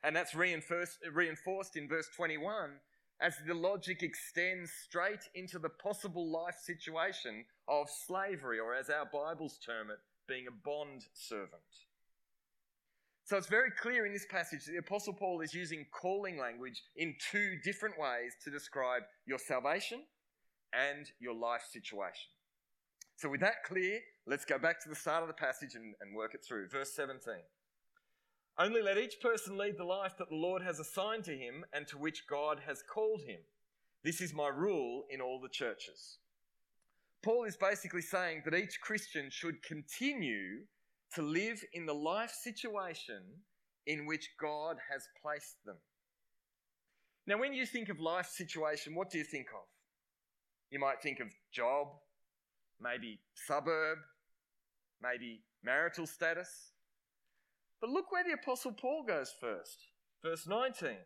And 0.03 0.17
that's 0.17 0.35
reinforced, 0.35 1.77
in 1.77 1.87
verse 1.87 2.09
21 2.17 2.71
as 3.21 3.35
the 3.47 3.55
logic 3.55 4.03
extends 4.03 4.71
straight 4.85 5.25
into 5.35 5.59
the 5.59 5.69
possible 5.69 6.31
life 6.33 6.57
situation 6.63 7.45
of 7.69 7.89
slavery, 8.07 8.59
or 8.59 8.75
as 8.75 8.89
our 8.89 9.07
Bibles 9.13 9.59
term 9.65 9.91
it, 9.91 9.99
being 10.27 10.47
a 10.49 10.51
bond 10.65 11.03
servant. 11.13 11.51
So 13.27 13.37
it's 13.37 13.49
very 13.49 13.73
clear 13.73 14.07
in 14.07 14.13
this 14.13 14.25
passage 14.25 14.67
that 14.67 14.73
the 14.73 14.79
Apostle 14.79 15.13
Paul 15.13 15.41
is 15.41 15.53
using 15.53 15.85
calling 15.91 16.39
language 16.39 16.85
in 16.95 17.17
two 17.33 17.57
different 17.65 17.99
ways 17.99 18.35
to 18.45 18.53
describe 18.53 19.03
your 19.27 19.41
salvation 19.41 20.03
and 20.73 21.11
your 21.19 21.35
life 21.35 21.65
situation. 21.73 22.31
So, 23.17 23.29
with 23.29 23.41
that 23.41 23.65
clear, 23.65 23.99
let's 24.29 24.45
go 24.45 24.59
back 24.59 24.81
to 24.85 24.89
the 24.89 24.95
start 24.95 25.23
of 25.23 25.29
the 25.29 25.35
passage 25.35 25.75
and, 25.75 25.97
and 26.01 26.15
work 26.15 26.35
it 26.35 26.45
through. 26.47 26.69
Verse 26.69 26.93
17. 26.95 27.35
Only 28.59 28.81
let 28.81 28.97
each 28.97 29.21
person 29.21 29.59
lead 29.59 29.77
the 29.77 29.85
life 29.85 30.17
that 30.19 30.29
the 30.29 30.37
Lord 30.37 30.63
has 30.63 30.79
assigned 30.79 31.25
to 31.25 31.37
him 31.37 31.65
and 31.73 31.85
to 31.89 31.99
which 31.99 32.29
God 32.31 32.61
has 32.65 32.81
called 32.81 33.23
him. 33.23 33.41
This 34.05 34.21
is 34.21 34.35
my 34.35 34.49
rule 34.49 35.03
in 35.11 35.21
all 35.21 35.41
the 35.41 35.49
churches. 35.49 36.19
Paul 37.25 37.43
is 37.43 37.57
basically 37.57 38.03
saying 38.03 38.43
that 38.45 38.55
each 38.55 38.81
Christian 38.81 39.31
should 39.31 39.65
continue 39.65 40.61
to 41.17 41.23
live 41.23 41.65
in 41.73 41.87
the 41.87 41.95
life 41.95 42.31
situation 42.31 43.23
in 43.87 44.07
which 44.07 44.29
God 44.39 44.77
has 44.93 45.09
placed 45.23 45.57
them. 45.65 45.77
Now, 47.27 47.39
when 47.39 47.55
you 47.55 47.65
think 47.65 47.89
of 47.89 47.99
life 47.99 48.27
situation, 48.27 48.95
what 48.95 49.11
do 49.11 49.19
you 49.19 49.25
think 49.25 49.47
of? 49.55 49.67
You 50.71 50.79
might 50.79 51.03
think 51.03 51.21
of 51.21 51.29
job, 51.53 51.89
maybe 52.81 53.19
suburb, 53.35 53.99
maybe 55.03 55.41
marital 55.65 56.07
status. 56.07 56.73
But 57.81 57.91
look 57.91 58.13
where 58.13 58.25
the 58.25 58.35
Apostle 58.35 58.73
Paul 58.73 59.05
goes 59.07 59.33
first. 59.41 59.79
Verse 60.23 60.47
19. 60.47 60.97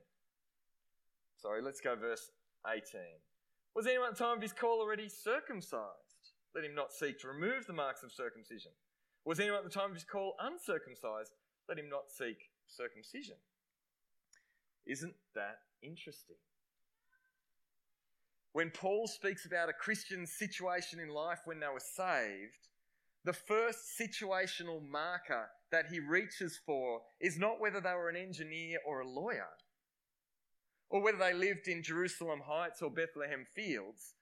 Sorry, 1.36 1.62
let's 1.62 1.80
go 1.80 1.94
verse 1.94 2.30
18. 2.66 2.82
Was 3.76 3.86
anyone 3.86 4.08
at 4.08 4.18
the 4.18 4.24
time 4.24 4.36
of 4.36 4.42
his 4.42 4.52
call 4.52 4.80
already 4.80 5.08
circumcised? 5.08 6.34
Let 6.54 6.64
him 6.64 6.74
not 6.74 6.92
seek 6.92 7.20
to 7.20 7.28
remove 7.28 7.66
the 7.66 7.72
marks 7.72 8.02
of 8.02 8.12
circumcision. 8.12 8.72
Was 9.24 9.38
anyone 9.38 9.58
at 9.58 9.64
the 9.64 9.70
time 9.70 9.90
of 9.90 9.94
his 9.94 10.04
call 10.04 10.34
uncircumcised? 10.40 11.32
Let 11.68 11.78
him 11.78 11.88
not 11.88 12.10
seek 12.10 12.50
circumcision. 12.66 13.36
Isn't 14.86 15.14
that 15.34 15.58
interesting? 15.82 16.36
When 18.52 18.70
Paul 18.70 19.06
speaks 19.06 19.46
about 19.46 19.68
a 19.68 19.72
Christian's 19.72 20.32
situation 20.32 20.98
in 20.98 21.08
life 21.08 21.40
when 21.44 21.60
they 21.60 21.68
were 21.68 21.78
saved, 21.78 22.68
the 23.24 23.32
first 23.32 23.98
situational 24.00 24.80
marker 24.90 25.46
that 25.70 25.86
he 25.90 26.00
reaches 26.00 26.58
for 26.64 27.00
is 27.20 27.38
not 27.38 27.60
whether 27.60 27.80
they 27.80 27.92
were 27.92 28.08
an 28.08 28.16
engineer 28.16 28.78
or 28.86 29.00
a 29.00 29.08
lawyer, 29.08 29.50
or 30.88 31.02
whether 31.02 31.18
they 31.18 31.34
lived 31.34 31.68
in 31.68 31.82
Jerusalem 31.82 32.40
Heights 32.44 32.82
or 32.82 32.90
Bethlehem 32.90 33.46
Fields. 33.54 34.14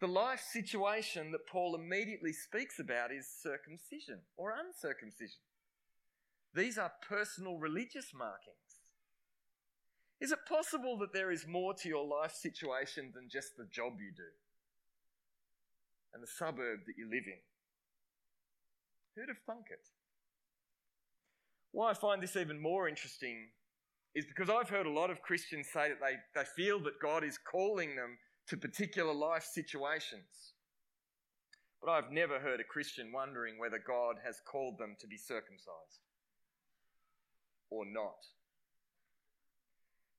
The 0.00 0.06
life 0.06 0.40
situation 0.52 1.32
that 1.32 1.46
Paul 1.50 1.74
immediately 1.74 2.32
speaks 2.32 2.78
about 2.78 3.12
is 3.12 3.26
circumcision 3.26 4.20
or 4.36 4.52
uncircumcision. 4.52 5.40
These 6.54 6.78
are 6.78 6.92
personal 7.08 7.58
religious 7.58 8.12
markings. 8.14 8.82
Is 10.20 10.32
it 10.32 10.38
possible 10.48 10.98
that 10.98 11.12
there 11.12 11.30
is 11.30 11.46
more 11.46 11.74
to 11.74 11.88
your 11.88 12.06
life 12.06 12.32
situation 12.32 13.12
than 13.14 13.28
just 13.30 13.56
the 13.56 13.66
job 13.72 13.94
you 14.00 14.12
do 14.16 14.30
and 16.14 16.22
the 16.22 16.26
suburb 16.26 16.80
that 16.86 16.96
you 16.96 17.06
live 17.06 17.24
in? 17.26 17.40
Who'd 19.16 19.28
have 19.28 19.42
thunk 19.46 19.66
it? 19.70 19.88
Why 21.72 21.90
I 21.90 21.94
find 21.94 22.22
this 22.22 22.36
even 22.36 22.60
more 22.60 22.88
interesting 22.88 23.48
is 24.14 24.26
because 24.26 24.48
I've 24.48 24.70
heard 24.70 24.86
a 24.86 24.90
lot 24.90 25.10
of 25.10 25.22
Christians 25.22 25.68
say 25.72 25.90
that 25.90 26.00
they, 26.00 26.16
they 26.34 26.46
feel 26.56 26.80
that 26.80 27.00
God 27.00 27.24
is 27.24 27.38
calling 27.38 27.94
them 27.94 28.18
to 28.48 28.56
particular 28.56 29.12
life 29.12 29.44
situations. 29.44 30.54
But 31.82 31.90
I've 31.90 32.10
never 32.10 32.40
heard 32.40 32.60
a 32.60 32.64
Christian 32.64 33.12
wondering 33.12 33.58
whether 33.58 33.78
God 33.78 34.16
has 34.24 34.40
called 34.44 34.78
them 34.78 34.96
to 35.00 35.06
be 35.06 35.16
circumcised 35.16 36.02
or 37.70 37.84
not. 37.84 38.16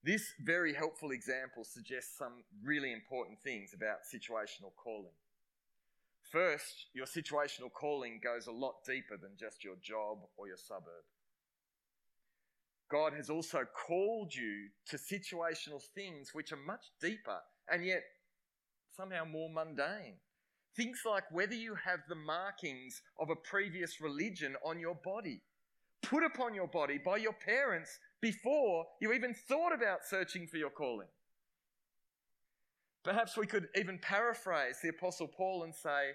This 0.03 0.33
very 0.45 0.73
helpful 0.73 1.11
example 1.11 1.65
suggests 1.65 2.17
some 2.17 2.43
really 2.63 2.93
important 2.93 3.39
things 3.43 3.73
about 3.73 4.07
situational 4.13 4.71
calling. 4.81 5.17
First, 6.31 6.85
your 6.93 7.05
situational 7.05 7.73
calling 7.73 8.21
goes 8.23 8.47
a 8.47 8.51
lot 8.51 8.75
deeper 8.85 9.17
than 9.17 9.31
just 9.37 9.63
your 9.63 9.75
job 9.81 10.19
or 10.37 10.47
your 10.47 10.57
suburb. 10.57 11.03
God 12.89 13.13
has 13.13 13.29
also 13.29 13.65
called 13.87 14.33
you 14.33 14.69
to 14.87 14.97
situational 14.97 15.81
things 15.93 16.29
which 16.33 16.51
are 16.51 16.65
much 16.65 16.85
deeper 17.01 17.39
and 17.71 17.85
yet 17.85 18.03
somehow 18.99 19.23
more 19.23 19.49
mundane. 19.49 20.15
Things 20.75 21.01
like 21.05 21.23
whether 21.31 21.55
you 21.55 21.75
have 21.75 21.99
the 22.07 22.15
markings 22.15 23.01
of 23.19 23.29
a 23.29 23.35
previous 23.35 24.01
religion 24.01 24.55
on 24.65 24.79
your 24.79 24.95
body, 25.03 25.41
put 26.01 26.23
upon 26.23 26.53
your 26.53 26.67
body 26.67 26.99
by 27.03 27.17
your 27.17 27.33
parents 27.33 27.97
before 28.21 28.85
you 29.01 29.13
even 29.13 29.33
thought 29.33 29.73
about 29.73 29.99
searching 30.05 30.47
for 30.47 30.57
your 30.57 30.69
calling. 30.69 31.07
Perhaps 33.03 33.37
we 33.37 33.47
could 33.47 33.67
even 33.75 33.97
paraphrase 33.99 34.77
the 34.83 34.89
Apostle 34.89 35.27
Paul 35.27 35.63
and 35.63 35.73
say, 35.73 36.11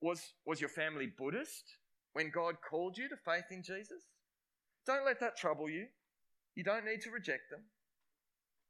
was, 0.00 0.20
was 0.44 0.60
your 0.60 0.70
family 0.70 1.06
Buddhist 1.06 1.76
when 2.12 2.30
God 2.30 2.56
called 2.68 2.98
you 2.98 3.08
to 3.08 3.16
faith 3.24 3.44
in 3.50 3.62
Jesus? 3.62 4.02
Don't 4.86 5.06
let 5.06 5.20
that 5.20 5.36
trouble 5.36 5.70
you. 5.70 5.86
You 6.56 6.64
don't 6.64 6.84
need 6.84 7.00
to 7.02 7.10
reject 7.10 7.50
them. 7.50 7.60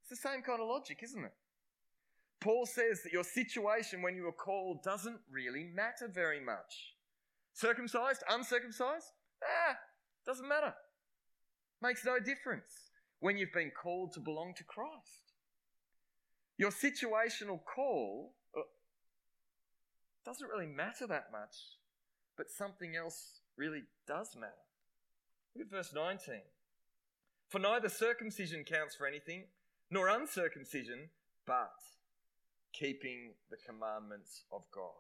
It's 0.03 0.11
the 0.11 0.29
same 0.29 0.42
kind 0.42 0.61
of 0.61 0.68
logic, 0.68 0.98
isn't 1.03 1.24
it? 1.24 1.33
Paul 2.44 2.66
says 2.66 3.02
that 3.02 3.12
your 3.12 3.24
situation 3.24 4.02
when 4.02 4.14
you 4.14 4.24
were 4.24 4.33
called 4.33 4.83
doesn't 4.83 5.18
really 5.33 5.64
matter 5.64 6.07
very 6.12 6.44
much. 6.44 6.92
Circumcised, 7.54 8.22
uncircumcised, 8.28 9.07
ah, 9.42 9.76
doesn't 10.26 10.46
matter. 10.46 10.74
Makes 11.80 12.04
no 12.04 12.20
difference 12.20 12.90
when 13.20 13.38
you've 13.38 13.54
been 13.54 13.70
called 13.70 14.12
to 14.12 14.20
belong 14.20 14.52
to 14.59 14.64
Christ. 14.64 15.33
Your 16.59 16.70
situational 16.70 17.61
call 17.64 18.35
uh, 18.54 18.61
doesn't 20.26 20.48
really 20.48 20.66
matter 20.66 21.07
that 21.07 21.33
much, 21.33 21.57
but 22.37 22.50
something 22.50 22.94
else 22.94 23.40
really 23.57 23.85
does 24.07 24.37
matter. 24.37 24.52
Look 25.57 25.68
at 25.68 25.70
verse 25.70 25.94
19. 25.94 26.42
For 27.48 27.59
neither 27.59 27.88
circumcision 27.88 28.64
counts 28.64 28.94
for 28.94 29.07
anything, 29.07 29.44
nor 29.90 30.09
uncircumcision, 30.09 31.09
but 31.46 31.72
keeping 32.78 33.32
the 33.50 33.56
commandments 33.56 34.42
of 34.52 34.62
God. 34.74 34.90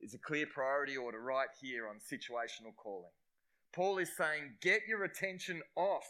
It's 0.00 0.14
a 0.14 0.18
clear 0.18 0.46
priority 0.46 0.96
order 0.96 1.20
right 1.20 1.48
here 1.60 1.88
on 1.88 1.96
situational 1.96 2.76
calling. 2.76 3.10
Paul 3.72 3.98
is 3.98 4.16
saying, 4.16 4.56
get 4.60 4.82
your 4.86 5.04
attention 5.04 5.62
off 5.76 6.04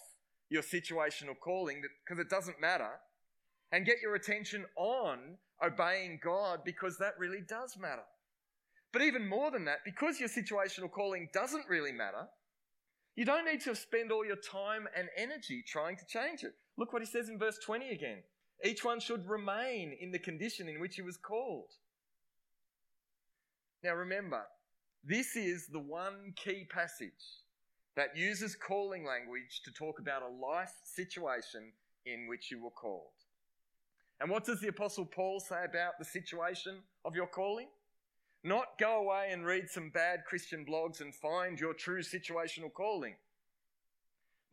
your 0.50 0.62
situational 0.62 1.38
calling 1.40 1.82
because 2.04 2.18
it 2.18 2.28
doesn't 2.28 2.60
matter, 2.60 2.90
and 3.72 3.86
get 3.86 4.00
your 4.02 4.14
attention 4.14 4.64
on 4.76 5.38
obeying 5.64 6.20
God 6.22 6.60
because 6.64 6.98
that 6.98 7.18
really 7.18 7.40
does 7.48 7.76
matter. 7.80 8.02
But 8.92 9.02
even 9.02 9.28
more 9.28 9.50
than 9.50 9.64
that, 9.64 9.78
because 9.84 10.20
your 10.20 10.28
situational 10.28 10.90
calling 10.90 11.28
doesn't 11.32 11.68
really 11.68 11.92
matter, 11.92 12.28
you 13.16 13.24
don't 13.24 13.46
need 13.46 13.60
to 13.62 13.74
spend 13.74 14.12
all 14.12 14.24
your 14.24 14.36
time 14.36 14.86
and 14.96 15.08
energy 15.16 15.64
trying 15.66 15.96
to 15.96 16.04
change 16.06 16.42
it. 16.42 16.52
Look 16.76 16.92
what 16.92 17.02
he 17.02 17.06
says 17.06 17.28
in 17.28 17.38
verse 17.38 17.58
20 17.64 17.90
again. 17.90 18.22
Each 18.64 18.82
one 18.82 18.98
should 18.98 19.28
remain 19.28 19.94
in 20.00 20.10
the 20.10 20.18
condition 20.18 20.68
in 20.68 20.80
which 20.80 20.96
he 20.96 21.02
was 21.02 21.18
called. 21.18 21.70
Now 23.82 23.94
remember, 23.94 24.42
this 25.04 25.36
is 25.36 25.66
the 25.66 25.80
one 25.80 26.32
key 26.34 26.66
passage 26.70 27.42
that 27.94 28.16
uses 28.16 28.56
calling 28.56 29.04
language 29.04 29.60
to 29.64 29.70
talk 29.70 29.98
about 29.98 30.22
a 30.22 30.28
life 30.28 30.72
situation 30.82 31.72
in 32.06 32.26
which 32.26 32.50
you 32.50 32.62
were 32.62 32.70
called. 32.70 33.12
And 34.20 34.30
what 34.30 34.44
does 34.44 34.60
the 34.60 34.68
Apostle 34.68 35.04
Paul 35.04 35.40
say 35.40 35.64
about 35.64 35.98
the 35.98 36.04
situation 36.04 36.78
of 37.04 37.14
your 37.14 37.26
calling? 37.26 37.68
Not 38.42 38.78
go 38.78 39.00
away 39.00 39.28
and 39.30 39.44
read 39.44 39.68
some 39.68 39.90
bad 39.90 40.24
Christian 40.26 40.64
blogs 40.64 41.00
and 41.00 41.14
find 41.14 41.60
your 41.60 41.74
true 41.74 42.02
situational 42.02 42.72
calling. 42.72 43.16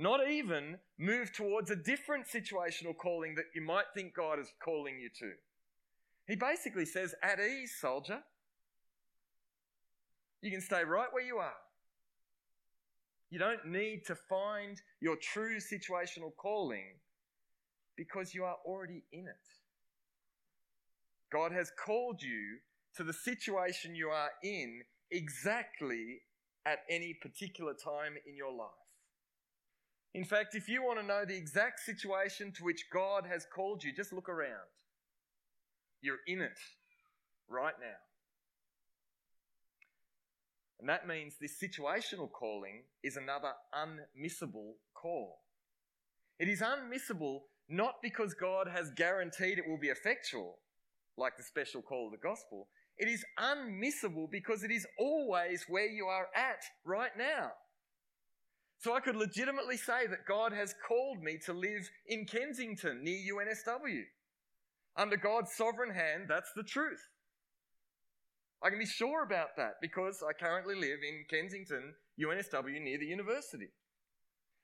Not 0.02 0.28
even 0.28 0.80
move 0.98 1.32
towards 1.32 1.70
a 1.70 1.76
different 1.76 2.26
situational 2.26 2.98
calling 2.98 3.36
that 3.36 3.46
you 3.54 3.62
might 3.62 3.86
think 3.94 4.16
God 4.16 4.40
is 4.40 4.52
calling 4.60 5.00
you 5.00 5.10
to. 5.20 5.34
He 6.28 6.36
basically 6.36 6.86
says, 6.86 7.14
at 7.22 7.40
ease, 7.40 7.76
soldier. 7.80 8.24
You 10.42 10.50
can 10.50 10.62
stay 10.62 10.84
right 10.84 11.10
where 11.12 11.24
you 11.24 11.38
are. 11.38 11.54
You 13.30 13.38
don't 13.38 13.68
need 13.68 14.02
to 14.08 14.16
find 14.16 14.82
your 15.02 15.18
true 15.18 15.58
situational 15.60 16.36
calling 16.36 16.96
because 17.96 18.34
you 18.34 18.44
are 18.44 18.58
already 18.66 19.04
in 19.12 19.28
it. 19.28 19.48
God 21.32 21.52
has 21.52 21.72
called 21.86 22.24
you 22.24 22.58
to 22.98 23.04
the 23.04 23.14
situation 23.14 23.94
you 23.94 24.08
are 24.08 24.32
in 24.44 24.82
exactly 25.12 26.22
at 26.66 26.80
any 26.90 27.16
particular 27.22 27.74
time 27.76 28.14
in 28.28 28.36
your 28.36 28.52
life. 28.52 28.81
In 30.14 30.26
fact, 30.26 30.56
if 30.56 30.68
you 30.68 30.84
want 30.84 31.00
to 31.00 31.06
know 31.06 31.24
the 31.26 31.38
exact 31.38 31.80
situation 31.80 32.52
to 32.54 32.64
which 32.64 32.86
God 32.92 33.26
has 33.26 33.46
called 33.46 33.84
you, 33.84 33.94
just 33.94 34.12
look 34.12 34.28
around. 34.28 34.68
You're 36.02 36.18
in 36.28 36.42
it 36.42 36.58
right 37.48 37.76
now. 37.80 37.98
And 40.80 40.90
that 40.90 41.08
means 41.08 41.36
this 41.40 41.62
situational 41.62 42.30
calling 42.32 42.84
is 43.04 43.16
another 43.16 43.52
unmissable 43.74 44.74
call. 44.96 45.38
It 46.40 46.50
is 46.50 46.62
unmissable 46.62 47.42
not 47.70 47.96
because 48.02 48.34
God 48.34 48.68
has 48.68 48.92
guaranteed 48.96 49.60
it 49.60 49.68
will 49.68 49.78
be 49.78 49.90
effectual, 49.90 50.58
like 51.18 51.38
the 51.38 51.44
special 51.44 51.82
call 51.82 52.08
of 52.08 52.12
the 52.12 52.18
gospel. 52.18 52.68
It 52.98 53.08
is 53.08 53.24
unmissable 53.40 54.30
because 54.30 54.64
it 54.64 54.72
is 54.72 54.86
always 55.00 55.66
where 55.70 55.88
you 55.88 56.06
are 56.08 56.28
at 56.36 56.64
right 56.84 57.16
now. 57.16 57.52
So 58.82 58.96
I 58.96 59.00
could 59.00 59.16
legitimately 59.16 59.78
say 59.78 60.08
that 60.08 60.26
God 60.28 60.52
has 60.54 60.74
called 60.88 61.22
me 61.22 61.38
to 61.46 61.54
live 61.54 61.88
in 62.08 62.26
Kensington 62.26 63.04
near 63.04 63.36
UNSW. 63.36 64.02
Under 64.98 65.18
God's 65.18 65.54
sovereign 65.54 65.94
hand, 65.94 66.24
that's 66.28 66.52
the 66.56 66.64
truth. 66.64 67.00
I 68.64 68.72
can 68.72 68.80
be 68.80 68.88
sure 68.88 69.24
about 69.24 69.56
that 69.58 69.74
because 69.84 70.24
I 70.28 70.34
currently 70.34 70.74
live 70.74 70.98
in 71.08 71.26
Kensington, 71.30 71.94
UNSW, 72.20 72.82
near 72.82 72.98
the 72.98 73.06
university. 73.06 73.68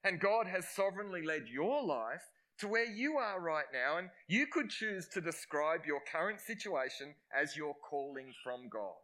And 0.03 0.19
God 0.19 0.47
has 0.47 0.67
sovereignly 0.75 1.21
led 1.23 1.47
your 1.47 1.83
life 1.85 2.23
to 2.57 2.67
where 2.67 2.91
you 2.91 3.17
are 3.17 3.39
right 3.39 3.65
now, 3.71 3.99
and 3.99 4.09
you 4.27 4.47
could 4.47 4.71
choose 4.71 5.07
to 5.09 5.21
describe 5.21 5.81
your 5.85 6.01
current 6.11 6.41
situation 6.41 7.13
as 7.39 7.55
your 7.55 7.75
calling 7.87 8.33
from 8.43 8.67
God. 8.67 8.97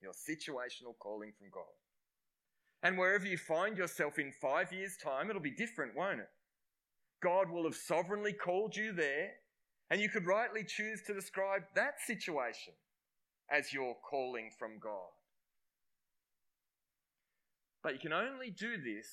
Your 0.00 0.12
situational 0.12 0.96
calling 0.98 1.32
from 1.38 1.48
God. 1.52 1.79
And 2.82 2.96
wherever 2.96 3.26
you 3.26 3.36
find 3.36 3.76
yourself 3.76 4.18
in 4.18 4.32
five 4.32 4.72
years' 4.72 4.96
time, 4.96 5.28
it'll 5.28 5.42
be 5.42 5.50
different, 5.50 5.94
won't 5.94 6.20
it? 6.20 6.30
God 7.22 7.50
will 7.50 7.64
have 7.64 7.74
sovereignly 7.74 8.32
called 8.32 8.74
you 8.74 8.92
there, 8.92 9.32
and 9.90 10.00
you 10.00 10.08
could 10.08 10.26
rightly 10.26 10.64
choose 10.64 11.02
to 11.06 11.14
describe 11.14 11.62
that 11.74 12.00
situation 12.06 12.72
as 13.50 13.72
your 13.72 13.96
calling 14.08 14.50
from 14.58 14.78
God. 14.80 15.12
But 17.82 17.94
you 17.94 17.98
can 17.98 18.12
only 18.12 18.50
do 18.50 18.76
this 18.76 19.08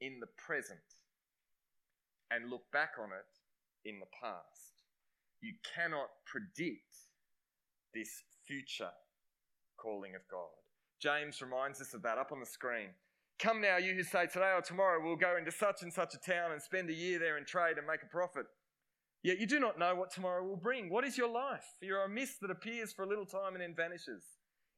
in 0.00 0.18
the 0.20 0.26
present 0.36 0.80
and 2.30 2.50
look 2.50 2.70
back 2.72 2.92
on 3.00 3.10
it 3.10 3.88
in 3.88 4.00
the 4.00 4.06
past. 4.20 4.72
You 5.40 5.54
cannot 5.74 6.08
predict 6.26 6.96
this 7.94 8.22
future 8.46 8.92
calling 9.76 10.14
of 10.14 10.22
God. 10.30 10.61
James 11.02 11.42
reminds 11.42 11.80
us 11.80 11.94
of 11.94 12.02
that 12.02 12.18
up 12.18 12.30
on 12.30 12.38
the 12.38 12.46
screen. 12.46 12.90
Come 13.40 13.60
now, 13.60 13.76
you 13.76 13.92
who 13.92 14.04
say 14.04 14.26
today 14.26 14.52
or 14.54 14.62
tomorrow 14.62 15.02
we'll 15.02 15.16
go 15.16 15.36
into 15.36 15.50
such 15.50 15.82
and 15.82 15.92
such 15.92 16.14
a 16.14 16.30
town 16.30 16.52
and 16.52 16.62
spend 16.62 16.88
a 16.90 16.94
year 16.94 17.18
there 17.18 17.36
and 17.36 17.44
trade 17.44 17.76
and 17.76 17.86
make 17.86 18.04
a 18.04 18.06
profit. 18.06 18.46
Yet 19.24 19.38
you 19.38 19.46
do 19.48 19.58
not 19.58 19.80
know 19.80 19.96
what 19.96 20.12
tomorrow 20.12 20.44
will 20.44 20.56
bring. 20.56 20.90
What 20.90 21.04
is 21.04 21.18
your 21.18 21.28
life? 21.28 21.64
You're 21.80 22.04
a 22.04 22.08
mist 22.08 22.40
that 22.42 22.52
appears 22.52 22.92
for 22.92 23.02
a 23.02 23.08
little 23.08 23.26
time 23.26 23.54
and 23.54 23.62
then 23.62 23.74
vanishes. 23.76 24.22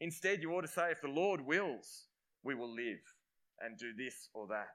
Instead, 0.00 0.40
you 0.40 0.50
ought 0.52 0.62
to 0.62 0.68
say, 0.68 0.90
if 0.90 1.02
the 1.02 1.08
Lord 1.08 1.44
wills, 1.44 2.06
we 2.42 2.54
will 2.54 2.74
live 2.74 3.00
and 3.60 3.78
do 3.78 3.92
this 3.96 4.28
or 4.32 4.46
that. 4.48 4.68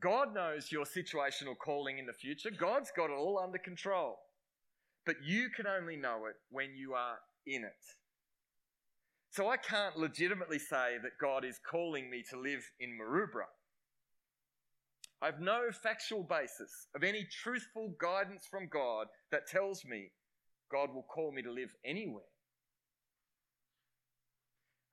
God 0.00 0.34
knows 0.34 0.72
your 0.72 0.84
situational 0.84 1.56
calling 1.56 1.98
in 1.98 2.06
the 2.06 2.12
future. 2.12 2.50
God's 2.50 2.90
got 2.96 3.10
it 3.10 3.16
all 3.16 3.40
under 3.42 3.58
control. 3.58 4.16
But 5.06 5.16
you 5.24 5.48
can 5.54 5.66
only 5.66 5.96
know 5.96 6.26
it 6.26 6.36
when 6.50 6.74
you 6.76 6.94
are 6.94 7.18
in 7.46 7.62
it. 7.64 7.84
So 9.30 9.48
I 9.48 9.56
can't 9.56 9.96
legitimately 9.96 10.58
say 10.58 10.96
that 11.02 11.18
God 11.20 11.44
is 11.44 11.60
calling 11.70 12.10
me 12.10 12.24
to 12.30 12.40
live 12.40 12.64
in 12.80 12.98
Maroubra. 12.98 13.46
I 15.20 15.26
have 15.26 15.40
no 15.40 15.70
factual 15.72 16.22
basis 16.22 16.88
of 16.94 17.02
any 17.02 17.26
truthful 17.42 17.94
guidance 18.00 18.46
from 18.50 18.68
God 18.72 19.08
that 19.30 19.48
tells 19.48 19.84
me 19.84 20.10
God 20.70 20.90
will 20.94 21.02
call 21.02 21.32
me 21.32 21.42
to 21.42 21.52
live 21.52 21.70
anywhere. 21.84 22.22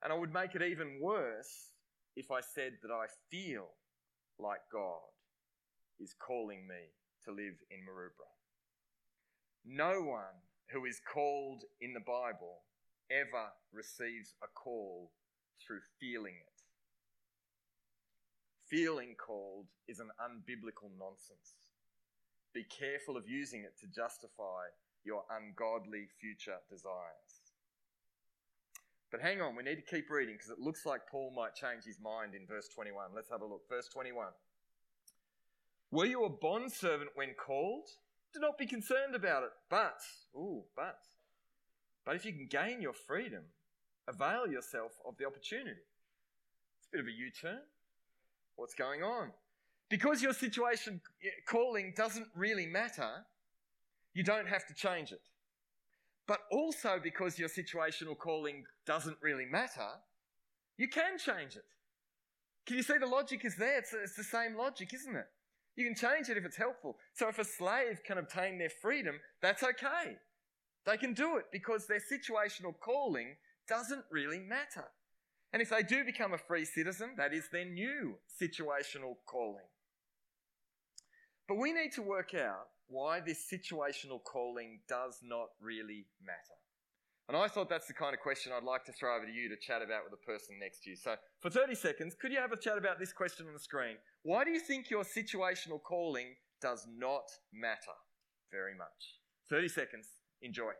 And 0.02 0.12
I 0.12 0.16
would 0.16 0.32
make 0.32 0.54
it 0.54 0.62
even 0.62 0.98
worse 1.00 1.70
if 2.16 2.30
I 2.30 2.40
said 2.40 2.72
that 2.82 2.92
I 2.92 3.06
feel 3.30 3.66
like 4.38 4.60
God 4.72 5.00
is 6.00 6.14
calling 6.14 6.66
me 6.66 6.92
to 7.24 7.30
live 7.30 7.54
in 7.70 7.80
Maroubra. 7.80 8.30
No 9.64 10.02
one 10.02 10.42
who 10.70 10.84
is 10.84 11.00
called 11.12 11.62
in 11.80 11.92
the 11.92 12.00
Bible 12.00 12.62
ever 13.10 13.52
receives 13.72 14.34
a 14.42 14.46
call 14.46 15.10
through 15.60 15.80
feeling 16.00 16.34
it. 16.34 16.62
Feeling 18.68 19.14
called 19.14 19.66
is 19.86 20.00
an 20.00 20.10
unbiblical 20.20 20.90
nonsense. 20.98 21.54
Be 22.52 22.64
careful 22.64 23.16
of 23.16 23.28
using 23.28 23.62
it 23.62 23.78
to 23.80 23.86
justify 23.86 24.66
your 25.04 25.22
ungodly 25.30 26.08
future 26.20 26.58
desires. 26.68 27.54
But 29.10 29.20
hang 29.20 29.40
on, 29.40 29.54
we 29.54 29.62
need 29.62 29.76
to 29.76 29.82
keep 29.82 30.10
reading 30.10 30.34
because 30.34 30.50
it 30.50 30.58
looks 30.58 30.84
like 30.84 31.06
Paul 31.08 31.32
might 31.34 31.54
change 31.54 31.84
his 31.84 32.00
mind 32.00 32.34
in 32.34 32.46
verse 32.46 32.68
21. 32.74 33.10
Let's 33.14 33.30
have 33.30 33.40
a 33.40 33.46
look. 33.46 33.68
Verse 33.68 33.88
21. 33.88 34.26
Were 35.92 36.06
you 36.06 36.24
a 36.24 36.30
bondservant 36.30 37.10
when 37.14 37.34
called? 37.34 37.88
Do 38.34 38.40
not 38.40 38.58
be 38.58 38.66
concerned 38.66 39.14
about 39.14 39.44
it. 39.44 39.50
But, 39.70 40.00
ooh, 40.34 40.64
but, 40.74 40.98
but 42.06 42.14
if 42.14 42.24
you 42.24 42.32
can 42.32 42.46
gain 42.46 42.80
your 42.80 42.92
freedom, 42.92 43.42
avail 44.08 44.46
yourself 44.46 44.92
of 45.06 45.16
the 45.18 45.26
opportunity. 45.26 45.80
It's 46.78 46.88
a 46.88 46.96
bit 46.96 47.00
of 47.00 47.08
a 47.08 47.10
U 47.10 47.30
turn. 47.30 47.58
What's 48.54 48.74
going 48.74 49.02
on? 49.02 49.32
Because 49.90 50.22
your 50.22 50.32
situation 50.32 51.00
eh, 51.22 51.28
calling 51.46 51.92
doesn't 51.96 52.28
really 52.34 52.66
matter, 52.66 53.26
you 54.14 54.22
don't 54.22 54.46
have 54.46 54.66
to 54.68 54.74
change 54.74 55.10
it. 55.10 55.20
But 56.28 56.38
also 56.50 56.98
because 57.02 57.38
your 57.38 57.48
situational 57.48 58.16
calling 58.16 58.64
doesn't 58.86 59.16
really 59.20 59.44
matter, 59.44 59.88
you 60.78 60.88
can 60.88 61.18
change 61.18 61.56
it. 61.56 61.64
Can 62.66 62.76
you 62.76 62.82
see 62.82 62.98
the 62.98 63.06
logic 63.06 63.44
is 63.44 63.56
there? 63.56 63.78
It's, 63.78 63.92
it's 63.92 64.16
the 64.16 64.24
same 64.24 64.56
logic, 64.56 64.94
isn't 64.94 65.14
it? 65.14 65.26
You 65.76 65.84
can 65.84 65.94
change 65.94 66.28
it 66.28 66.36
if 66.36 66.44
it's 66.44 66.56
helpful. 66.56 66.96
So 67.14 67.28
if 67.28 67.38
a 67.38 67.44
slave 67.44 68.00
can 68.04 68.18
obtain 68.18 68.58
their 68.58 68.70
freedom, 68.70 69.16
that's 69.42 69.62
okay. 69.62 70.16
They 70.86 70.96
can 70.96 71.14
do 71.14 71.36
it 71.36 71.46
because 71.52 71.86
their 71.86 72.00
situational 72.00 72.78
calling 72.78 73.36
doesn't 73.68 74.04
really 74.10 74.38
matter. 74.38 74.84
And 75.52 75.60
if 75.60 75.70
they 75.70 75.82
do 75.82 76.04
become 76.04 76.32
a 76.32 76.38
free 76.38 76.64
citizen, 76.64 77.14
that 77.16 77.34
is 77.34 77.48
their 77.50 77.64
new 77.64 78.14
situational 78.40 79.16
calling. 79.26 79.66
But 81.48 81.58
we 81.58 81.72
need 81.72 81.92
to 81.92 82.02
work 82.02 82.34
out 82.34 82.68
why 82.88 83.20
this 83.20 83.44
situational 83.52 84.22
calling 84.22 84.80
does 84.88 85.18
not 85.22 85.48
really 85.60 86.06
matter. 86.20 86.58
And 87.28 87.36
I 87.36 87.48
thought 87.48 87.68
that's 87.68 87.88
the 87.88 87.92
kind 87.92 88.14
of 88.14 88.20
question 88.20 88.52
I'd 88.52 88.62
like 88.62 88.84
to 88.84 88.92
throw 88.92 89.16
over 89.16 89.26
to 89.26 89.32
you 89.32 89.48
to 89.48 89.56
chat 89.56 89.82
about 89.82 90.04
with 90.04 90.12
the 90.12 90.24
person 90.24 90.58
next 90.60 90.84
to 90.84 90.90
you. 90.90 90.96
So, 90.96 91.16
for 91.40 91.50
30 91.50 91.74
seconds, 91.74 92.14
could 92.14 92.30
you 92.30 92.38
have 92.38 92.52
a 92.52 92.56
chat 92.56 92.78
about 92.78 93.00
this 93.00 93.12
question 93.12 93.46
on 93.48 93.52
the 93.52 93.58
screen? 93.58 93.96
Why 94.22 94.44
do 94.44 94.50
you 94.50 94.60
think 94.60 94.90
your 94.90 95.02
situational 95.02 95.82
calling 95.82 96.36
does 96.62 96.86
not 96.96 97.24
matter 97.52 97.96
very 98.52 98.76
much? 98.76 99.18
30 99.50 99.68
seconds. 99.68 100.06
Enjoy. 100.42 100.72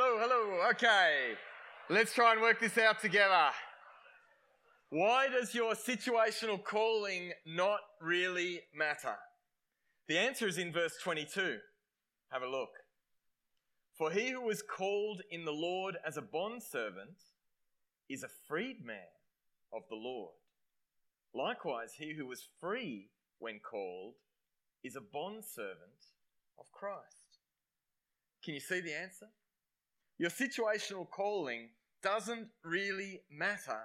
Hello, 0.00 0.16
hello. 0.20 0.70
Okay. 0.70 1.32
Let's 1.90 2.14
try 2.14 2.30
and 2.30 2.40
work 2.40 2.60
this 2.60 2.78
out 2.78 3.00
together. 3.00 3.48
Why 4.90 5.26
does 5.26 5.56
your 5.56 5.74
situational 5.74 6.62
calling 6.62 7.32
not 7.44 7.80
really 8.00 8.60
matter? 8.72 9.16
The 10.06 10.16
answer 10.16 10.46
is 10.46 10.56
in 10.56 10.72
verse 10.72 10.92
22. 11.02 11.56
Have 12.30 12.42
a 12.42 12.48
look. 12.48 12.68
For 13.96 14.12
he 14.12 14.30
who 14.30 14.40
was 14.40 14.62
called 14.62 15.22
in 15.32 15.44
the 15.44 15.50
Lord 15.50 15.96
as 16.06 16.16
a 16.16 16.22
bondservant 16.22 17.18
is 18.08 18.22
a 18.22 18.30
freedman 18.46 19.10
of 19.74 19.82
the 19.90 19.96
Lord. 19.96 20.34
Likewise, 21.34 21.94
he 21.98 22.14
who 22.16 22.24
was 22.24 22.46
free 22.60 23.08
when 23.40 23.58
called 23.58 24.14
is 24.84 24.94
a 24.94 25.00
bondservant 25.00 26.14
of 26.56 26.70
Christ. 26.70 27.40
Can 28.44 28.54
you 28.54 28.60
see 28.60 28.80
the 28.80 28.94
answer? 28.94 29.26
Your 30.18 30.30
situational 30.30 31.08
calling 31.08 31.68
doesn't 32.02 32.48
really 32.64 33.22
matter 33.30 33.82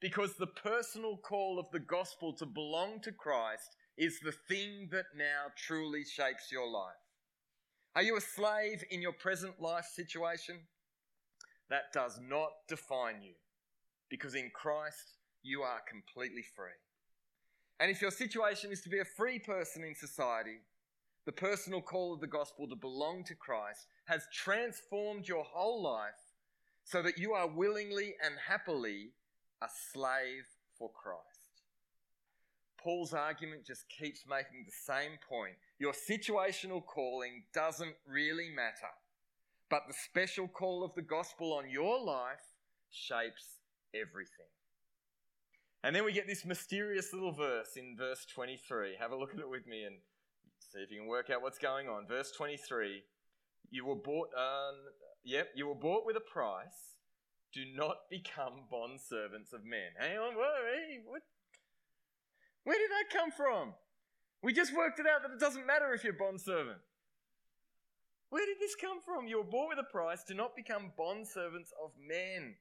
because 0.00 0.34
the 0.34 0.48
personal 0.48 1.16
call 1.16 1.60
of 1.60 1.66
the 1.72 1.78
gospel 1.78 2.32
to 2.34 2.46
belong 2.46 3.00
to 3.02 3.12
Christ 3.12 3.76
is 3.96 4.18
the 4.18 4.34
thing 4.48 4.88
that 4.90 5.06
now 5.16 5.46
truly 5.56 6.04
shapes 6.04 6.50
your 6.50 6.68
life. 6.68 6.94
Are 7.94 8.02
you 8.02 8.16
a 8.16 8.20
slave 8.20 8.82
in 8.90 9.00
your 9.00 9.12
present 9.12 9.60
life 9.60 9.86
situation? 9.94 10.58
That 11.70 11.92
does 11.92 12.20
not 12.20 12.50
define 12.68 13.22
you 13.22 13.34
because 14.10 14.34
in 14.34 14.50
Christ 14.52 15.18
you 15.42 15.62
are 15.62 15.80
completely 15.88 16.42
free. 16.42 16.76
And 17.78 17.90
if 17.90 18.02
your 18.02 18.10
situation 18.10 18.72
is 18.72 18.80
to 18.82 18.88
be 18.88 18.98
a 18.98 19.04
free 19.04 19.38
person 19.38 19.84
in 19.84 19.94
society, 19.94 20.58
the 21.26 21.32
personal 21.32 21.82
call 21.82 22.14
of 22.14 22.20
the 22.20 22.26
gospel 22.26 22.68
to 22.68 22.76
belong 22.76 23.24
to 23.24 23.34
Christ 23.34 23.86
has 24.06 24.26
transformed 24.32 25.28
your 25.28 25.44
whole 25.44 25.82
life 25.82 26.14
so 26.84 27.02
that 27.02 27.18
you 27.18 27.32
are 27.32 27.48
willingly 27.48 28.14
and 28.24 28.36
happily 28.48 29.10
a 29.60 29.66
slave 29.92 30.44
for 30.78 30.88
Christ. 30.90 31.62
Paul's 32.78 33.12
argument 33.12 33.66
just 33.66 33.86
keeps 33.88 34.24
making 34.28 34.64
the 34.64 34.72
same 34.72 35.18
point. 35.28 35.54
Your 35.80 35.92
situational 35.92 36.84
calling 36.86 37.42
doesn't 37.52 37.96
really 38.06 38.50
matter, 38.54 38.94
but 39.68 39.82
the 39.88 39.94
special 40.08 40.46
call 40.46 40.84
of 40.84 40.94
the 40.94 41.02
gospel 41.02 41.52
on 41.54 41.68
your 41.68 42.00
life 42.00 42.54
shapes 42.90 43.58
everything. 43.92 44.46
And 45.82 45.94
then 45.94 46.04
we 46.04 46.12
get 46.12 46.28
this 46.28 46.44
mysterious 46.44 47.12
little 47.12 47.32
verse 47.32 47.70
in 47.76 47.96
verse 47.98 48.24
23. 48.32 48.96
Have 49.00 49.10
a 49.10 49.16
look 49.16 49.34
at 49.34 49.40
it 49.40 49.50
with 49.50 49.66
me 49.66 49.82
and 49.82 49.96
see 50.76 50.82
if 50.82 50.90
you 50.90 50.98
can 51.00 51.08
work 51.08 51.30
out 51.30 51.42
what's 51.42 51.58
going 51.58 51.88
on. 51.88 52.06
Verse 52.06 52.30
23 52.32 53.02
you 53.70 53.84
were 53.84 53.96
bought, 53.96 54.28
um, 54.36 54.76
yep, 55.24 55.48
you 55.56 55.66
were 55.66 55.74
bought 55.74 56.06
with 56.06 56.16
a 56.16 56.20
price. 56.20 57.00
Do 57.52 57.64
not 57.74 58.08
become 58.10 58.62
bond 58.70 59.00
servants 59.00 59.52
of 59.52 59.64
men. 59.64 59.90
Hang 59.98 60.18
on, 60.18 60.36
what, 60.36 60.48
what? 61.06 61.22
Where 62.62 62.78
did 62.78 62.90
that 62.90 63.18
come 63.18 63.32
from? 63.32 63.74
We 64.42 64.52
just 64.52 64.76
worked 64.76 65.00
it 65.00 65.06
out 65.06 65.22
that 65.22 65.32
it 65.32 65.40
doesn't 65.40 65.66
matter 65.66 65.92
if 65.94 66.04
you're 66.04 66.12
bond 66.12 66.40
servant. 66.40 66.78
Where 68.28 68.44
did 68.46 68.58
this 68.60 68.76
come 68.76 68.98
from? 69.04 69.26
You 69.26 69.38
were 69.38 69.44
bought 69.44 69.70
with 69.70 69.78
a 69.78 69.90
price. 69.90 70.22
Do 70.22 70.34
not 70.34 70.54
become 70.54 70.92
bond 70.96 71.26
servants 71.26 71.72
of 71.82 71.90
men. 71.98 72.54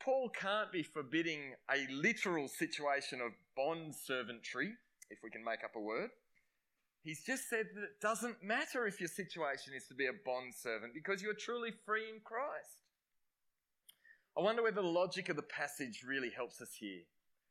Paul 0.00 0.28
can't 0.28 0.70
be 0.70 0.82
forbidding 0.82 1.54
a 1.70 1.90
literal 1.90 2.46
situation 2.46 3.20
of 3.20 3.32
bond 3.56 3.94
servantry, 3.94 4.74
if 5.10 5.18
we 5.24 5.30
can 5.30 5.42
make 5.42 5.64
up 5.64 5.74
a 5.76 5.80
word. 5.80 6.10
He's 7.04 7.22
just 7.22 7.50
said 7.50 7.66
that 7.74 7.84
it 7.84 8.00
doesn't 8.00 8.42
matter 8.42 8.86
if 8.86 8.98
your 8.98 9.10
situation 9.10 9.74
is 9.76 9.86
to 9.88 9.94
be 9.94 10.06
a 10.06 10.22
bond 10.24 10.54
servant 10.54 10.94
because 10.94 11.22
you're 11.22 11.34
truly 11.34 11.70
free 11.84 12.08
in 12.08 12.20
Christ. 12.24 12.80
I 14.36 14.40
wonder 14.40 14.62
whether 14.62 14.80
the 14.80 14.88
logic 14.88 15.28
of 15.28 15.36
the 15.36 15.42
passage 15.42 16.02
really 16.06 16.30
helps 16.34 16.62
us 16.62 16.70
here. 16.80 17.02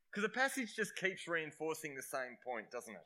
Because 0.10 0.24
the 0.24 0.40
passage 0.40 0.76
just 0.76 0.96
keeps 0.96 1.28
reinforcing 1.28 1.96
the 1.96 2.02
same 2.02 2.38
point, 2.44 2.72
doesn't 2.72 2.96
it? 2.96 3.00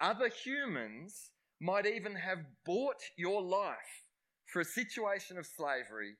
Other 0.00 0.28
humans 0.28 1.30
might 1.60 1.86
even 1.86 2.14
have 2.14 2.38
bought 2.66 3.02
your 3.16 3.42
life 3.42 4.04
for 4.46 4.60
a 4.60 4.64
situation 4.64 5.38
of 5.38 5.46
slavery, 5.46 6.14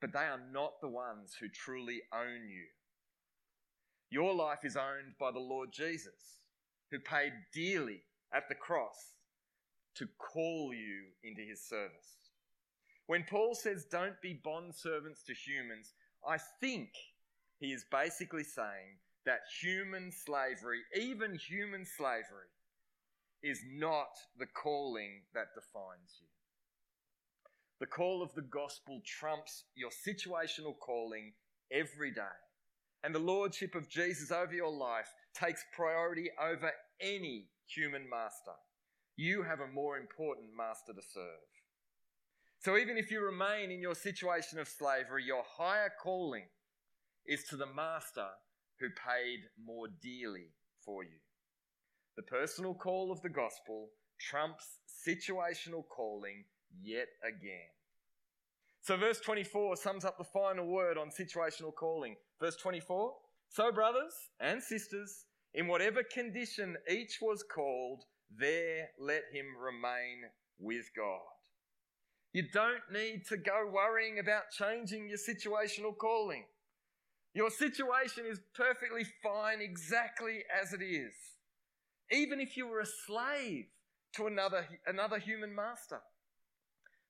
but 0.00 0.12
they 0.12 0.20
are 0.20 0.40
not 0.52 0.80
the 0.80 0.88
ones 0.88 1.34
who 1.40 1.48
truly 1.48 2.02
own 2.14 2.48
you. 2.48 2.66
Your 4.10 4.32
life 4.32 4.64
is 4.64 4.76
owned 4.76 5.14
by 5.18 5.32
the 5.32 5.38
Lord 5.38 5.70
Jesus, 5.72 6.40
who 6.90 6.98
paid 7.00 7.32
dearly 7.52 8.02
at 8.34 8.48
the 8.48 8.54
cross 8.54 9.14
to 9.96 10.06
call 10.18 10.72
you 10.72 11.04
into 11.22 11.42
his 11.42 11.60
service. 11.60 12.16
When 13.06 13.24
Paul 13.28 13.54
says, 13.54 13.84
don't 13.90 14.20
be 14.22 14.40
bondservants 14.44 15.24
to 15.26 15.34
humans, 15.34 15.92
I 16.26 16.38
think 16.60 16.90
he 17.58 17.72
is 17.72 17.84
basically 17.90 18.44
saying 18.44 18.98
that 19.26 19.40
human 19.60 20.10
slavery, 20.10 20.80
even 20.98 21.34
human 21.36 21.84
slavery, 21.84 22.48
is 23.42 23.60
not 23.72 24.08
the 24.38 24.46
calling 24.46 25.22
that 25.34 25.54
defines 25.54 26.20
you. 26.20 26.26
The 27.80 27.86
call 27.86 28.22
of 28.22 28.32
the 28.34 28.42
gospel 28.42 29.00
trumps 29.04 29.64
your 29.74 29.90
situational 29.90 30.78
calling 30.78 31.32
every 31.72 32.12
day. 32.12 32.22
And 33.02 33.12
the 33.12 33.18
lordship 33.18 33.74
of 33.74 33.88
Jesus 33.88 34.30
over 34.30 34.54
your 34.54 34.70
life 34.70 35.08
takes 35.34 35.64
priority 35.74 36.30
over 36.40 36.70
any 37.00 37.48
human 37.66 38.08
master. 38.08 38.52
You 39.16 39.42
have 39.42 39.60
a 39.60 39.66
more 39.66 39.98
important 39.98 40.48
master 40.56 40.92
to 40.92 41.02
serve. 41.02 41.48
So 42.58 42.76
even 42.76 42.96
if 42.96 43.10
you 43.10 43.20
remain 43.20 43.70
in 43.70 43.80
your 43.80 43.94
situation 43.94 44.58
of 44.58 44.68
slavery, 44.68 45.24
your 45.24 45.42
higher 45.44 45.90
calling 46.02 46.44
is 47.26 47.44
to 47.44 47.56
the 47.56 47.66
master 47.66 48.28
who 48.78 48.88
paid 48.90 49.40
more 49.64 49.88
dearly 50.00 50.50
for 50.84 51.02
you. 51.04 51.18
The 52.16 52.22
personal 52.22 52.74
call 52.74 53.10
of 53.10 53.22
the 53.22 53.28
gospel 53.28 53.88
trumps 54.18 54.78
situational 55.06 55.82
calling 55.88 56.44
yet 56.80 57.08
again. 57.26 57.70
So, 58.80 58.96
verse 58.96 59.20
24 59.20 59.76
sums 59.76 60.04
up 60.04 60.18
the 60.18 60.24
final 60.24 60.66
word 60.66 60.98
on 60.98 61.08
situational 61.08 61.74
calling. 61.74 62.16
Verse 62.40 62.56
24 62.56 63.12
So, 63.48 63.72
brothers 63.72 64.12
and 64.40 64.62
sisters, 64.62 65.24
in 65.54 65.68
whatever 65.68 66.02
condition 66.02 66.76
each 66.90 67.18
was 67.20 67.42
called, 67.42 68.04
there 68.34 68.88
let 68.98 69.22
him 69.32 69.46
remain 69.58 70.22
with 70.58 70.86
God. 70.96 71.20
You 72.32 72.44
don't 72.52 72.80
need 72.90 73.26
to 73.28 73.36
go 73.36 73.70
worrying 73.70 74.18
about 74.18 74.50
changing 74.56 75.08
your 75.08 75.18
situational 75.18 75.96
calling. 75.96 76.44
Your 77.34 77.50
situation 77.50 78.24
is 78.26 78.40
perfectly 78.54 79.04
fine 79.22 79.60
exactly 79.60 80.40
as 80.62 80.72
it 80.72 80.82
is. 80.82 81.12
Even 82.10 82.40
if 82.40 82.56
you 82.56 82.66
were 82.66 82.80
a 82.80 82.86
slave 82.86 83.66
to 84.14 84.26
another, 84.26 84.66
another 84.86 85.18
human 85.18 85.54
master. 85.54 86.00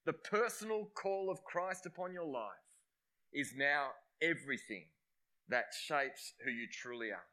The 0.05 0.13
personal 0.13 0.89
call 0.95 1.29
of 1.29 1.43
Christ 1.45 1.85
upon 1.85 2.13
your 2.13 2.25
life 2.25 2.51
is 3.33 3.53
now 3.55 3.89
everything 4.21 4.85
that 5.49 5.65
shapes 5.85 6.33
who 6.43 6.51
you 6.51 6.67
truly 6.71 7.11
are. 7.11 7.32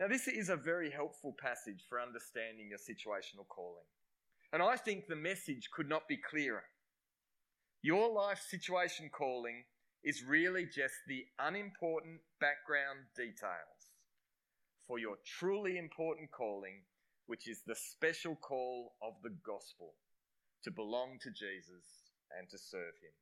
Now, 0.00 0.08
this 0.08 0.26
is 0.26 0.48
a 0.48 0.56
very 0.56 0.90
helpful 0.90 1.36
passage 1.40 1.84
for 1.88 2.00
understanding 2.00 2.68
your 2.68 2.78
situational 2.78 3.46
calling. 3.48 3.86
And 4.52 4.62
I 4.62 4.76
think 4.76 5.06
the 5.06 5.16
message 5.16 5.70
could 5.72 5.88
not 5.88 6.08
be 6.08 6.16
clearer. 6.16 6.64
Your 7.82 8.12
life 8.12 8.40
situation 8.48 9.10
calling 9.16 9.64
is 10.02 10.24
really 10.26 10.64
just 10.64 10.94
the 11.06 11.24
unimportant 11.38 12.20
background 12.40 13.06
details 13.16 13.94
for 14.86 14.98
your 14.98 15.16
truly 15.38 15.78
important 15.78 16.30
calling, 16.30 16.82
which 17.26 17.48
is 17.48 17.62
the 17.66 17.76
special 17.76 18.36
call 18.36 18.94
of 19.02 19.14
the 19.22 19.34
gospel 19.46 19.94
to 20.64 20.70
belong 20.70 21.18
to 21.22 21.30
Jesus 21.30 22.10
and 22.36 22.48
to 22.50 22.58
serve 22.58 22.94
Him. 23.00 23.14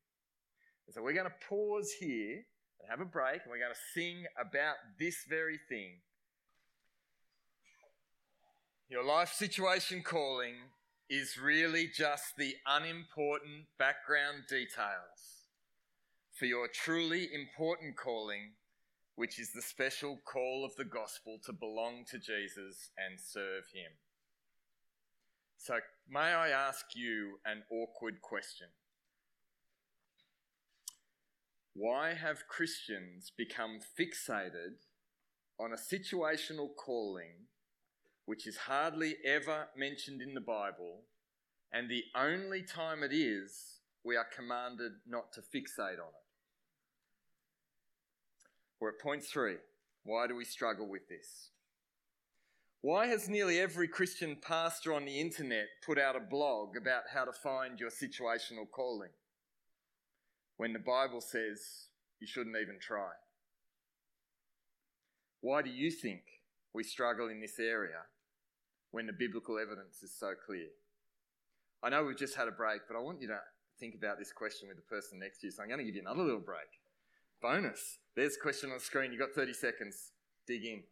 And 0.86 0.94
so 0.94 1.02
we're 1.02 1.12
going 1.12 1.30
to 1.30 1.46
pause 1.48 1.92
here 2.00 2.42
and 2.80 2.90
have 2.90 3.00
a 3.00 3.08
break, 3.08 3.42
and 3.42 3.50
we're 3.50 3.62
going 3.62 3.74
to 3.74 3.92
sing 3.94 4.24
about 4.40 4.76
this 4.98 5.16
very 5.28 5.58
thing. 5.68 6.00
Your 8.88 9.04
life 9.04 9.32
situation 9.32 10.02
calling 10.02 10.54
is 11.08 11.38
really 11.38 11.88
just 11.88 12.36
the 12.36 12.54
unimportant 12.66 13.66
background 13.78 14.44
details 14.48 15.48
for 16.32 16.46
your 16.46 16.68
truly 16.68 17.28
important 17.32 17.96
calling, 17.96 18.52
which 19.14 19.38
is 19.38 19.52
the 19.52 19.62
special 19.62 20.18
call 20.24 20.64
of 20.64 20.74
the 20.76 20.84
gospel 20.84 21.38
to 21.44 21.52
belong 21.52 22.04
to 22.10 22.18
Jesus 22.18 22.90
and 22.98 23.18
serve 23.18 23.64
Him. 23.72 23.92
So, 25.56 25.78
may 26.08 26.32
I 26.32 26.48
ask 26.48 26.86
you 26.94 27.38
an 27.46 27.62
awkward 27.70 28.20
question? 28.20 28.68
Why 31.74 32.14
have 32.14 32.48
Christians 32.48 33.32
become 33.36 33.78
fixated 33.98 34.74
on 35.58 35.72
a 35.72 35.76
situational 35.76 36.68
calling 36.76 37.46
which 38.32 38.46
is 38.46 38.56
hardly 38.56 39.16
ever 39.26 39.68
mentioned 39.76 40.22
in 40.22 40.32
the 40.32 40.40
Bible, 40.40 41.02
and 41.70 41.90
the 41.90 42.04
only 42.16 42.62
time 42.62 43.02
it 43.02 43.12
is, 43.12 43.80
we 44.06 44.16
are 44.16 44.24
commanded 44.34 44.92
not 45.06 45.30
to 45.34 45.42
fixate 45.42 46.00
on 46.00 46.08
it? 46.08 46.28
We're 48.80 48.88
at 48.88 49.00
point 49.02 49.22
three. 49.22 49.56
Why 50.04 50.26
do 50.26 50.34
we 50.34 50.46
struggle 50.46 50.88
with 50.88 51.10
this? 51.10 51.50
Why 52.80 53.08
has 53.08 53.28
nearly 53.28 53.60
every 53.60 53.86
Christian 53.86 54.38
pastor 54.40 54.94
on 54.94 55.04
the 55.04 55.20
internet 55.20 55.66
put 55.84 55.98
out 55.98 56.16
a 56.16 56.20
blog 56.20 56.74
about 56.74 57.02
how 57.12 57.26
to 57.26 57.32
find 57.34 57.78
your 57.78 57.90
situational 57.90 58.64
calling 58.74 59.12
when 60.56 60.72
the 60.72 60.78
Bible 60.78 61.20
says 61.20 61.88
you 62.18 62.26
shouldn't 62.26 62.56
even 62.56 62.78
try? 62.80 63.10
Why 65.42 65.60
do 65.60 65.68
you 65.68 65.90
think 65.90 66.22
we 66.72 66.82
struggle 66.82 67.28
in 67.28 67.38
this 67.38 67.58
area 67.58 67.98
when 68.92 69.06
the 69.06 69.12
biblical 69.12 69.58
evidence 69.58 70.02
is 70.02 70.14
so 70.16 70.32
clear? 70.46 70.68
I 71.82 71.90
know 71.90 72.04
we've 72.04 72.16
just 72.16 72.36
had 72.36 72.46
a 72.46 72.52
break, 72.52 72.82
but 72.86 72.96
I 72.96 73.00
want 73.00 73.20
you 73.20 73.26
to 73.28 73.40
think 73.80 73.96
about 73.96 74.18
this 74.18 74.32
question 74.32 74.68
with 74.68 74.76
the 74.76 74.82
person 74.82 75.18
next 75.18 75.40
to 75.40 75.48
you. 75.48 75.50
So 75.50 75.62
I'm 75.62 75.68
going 75.68 75.80
to 75.80 75.84
give 75.84 75.96
you 75.96 76.02
another 76.02 76.22
little 76.22 76.40
break. 76.40 76.70
Bonus. 77.40 77.98
There's 78.14 78.36
a 78.36 78.40
question 78.40 78.70
on 78.70 78.76
the 78.76 78.84
screen. 78.84 79.10
You've 79.10 79.20
got 79.20 79.32
30 79.34 79.52
seconds. 79.54 80.12
Dig 80.46 80.64
in. 80.64 80.84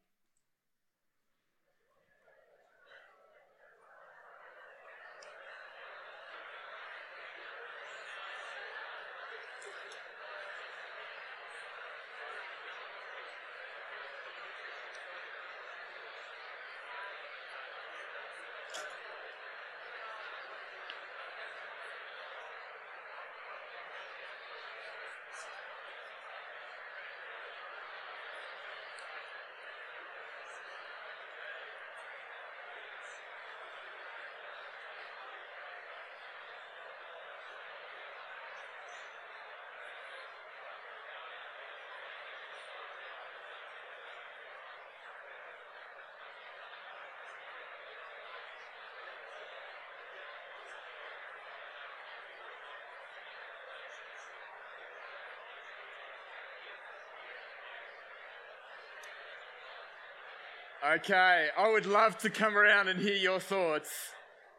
Okay, 60.83 61.49
I 61.59 61.71
would 61.71 61.85
love 61.85 62.17
to 62.19 62.31
come 62.31 62.57
around 62.57 62.89
and 62.89 62.99
hear 62.99 63.15
your 63.15 63.39
thoughts. 63.39 63.91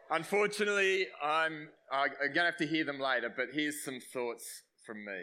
Unfortunately, 0.08 1.08
I'm, 1.20 1.68
I'm 1.92 2.10
going 2.20 2.34
to 2.34 2.42
have 2.42 2.56
to 2.58 2.66
hear 2.66 2.84
them 2.84 3.00
later, 3.00 3.28
but 3.36 3.46
here's 3.52 3.84
some 3.84 3.98
thoughts 4.12 4.44
from 4.86 5.04
me. 5.04 5.20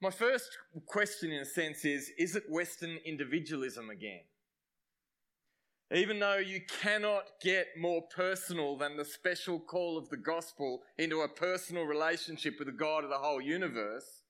My 0.00 0.10
first 0.10 0.56
question, 0.86 1.32
in 1.32 1.40
a 1.40 1.44
sense, 1.44 1.84
is 1.84 2.12
Is 2.16 2.36
it 2.36 2.44
Western 2.48 2.98
individualism 3.04 3.90
again? 3.90 4.20
Even 5.92 6.20
though 6.20 6.38
you 6.38 6.60
cannot 6.80 7.24
get 7.42 7.66
more 7.76 8.02
personal 8.14 8.78
than 8.78 8.96
the 8.96 9.04
special 9.04 9.58
call 9.58 9.98
of 9.98 10.10
the 10.10 10.16
gospel 10.16 10.82
into 10.96 11.22
a 11.22 11.28
personal 11.28 11.86
relationship 11.86 12.54
with 12.60 12.68
the 12.68 12.72
God 12.72 13.02
of 13.02 13.10
the 13.10 13.18
whole 13.18 13.40
universe, 13.40 14.22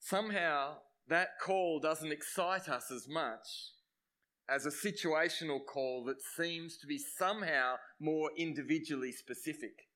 somehow 0.00 0.78
that 1.06 1.38
call 1.40 1.78
doesn't 1.78 2.10
excite 2.10 2.68
us 2.68 2.90
as 2.90 3.06
much 3.08 3.77
as 4.48 4.64
a 4.64 4.70
situational 4.70 5.64
call 5.64 6.04
that 6.04 6.22
seems 6.22 6.76
to 6.78 6.86
be 6.86 6.98
somehow 6.98 7.74
more 8.00 8.30
individually 8.36 9.12
specific? 9.12 9.88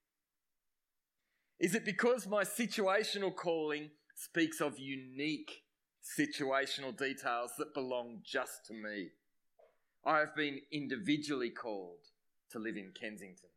Is 1.59 1.75
it 1.75 1.85
because 1.85 2.27
my 2.27 2.45
situational 2.45 3.35
calling 3.35 3.91
speaks 4.15 4.61
of 4.61 4.79
unique 4.79 5.63
situational 6.19 6.97
details 6.97 7.53
that 7.59 7.73
belong 7.73 8.21
just 8.25 8.67
to 8.67 8.75
me? 8.75 9.11
I 10.05 10.19
have 10.19 10.35
been 10.35 10.61
individually 10.73 11.51
called 11.51 12.09
to 12.51 12.59
live 12.59 12.77
in 12.77 12.91
Kensington 12.99 13.51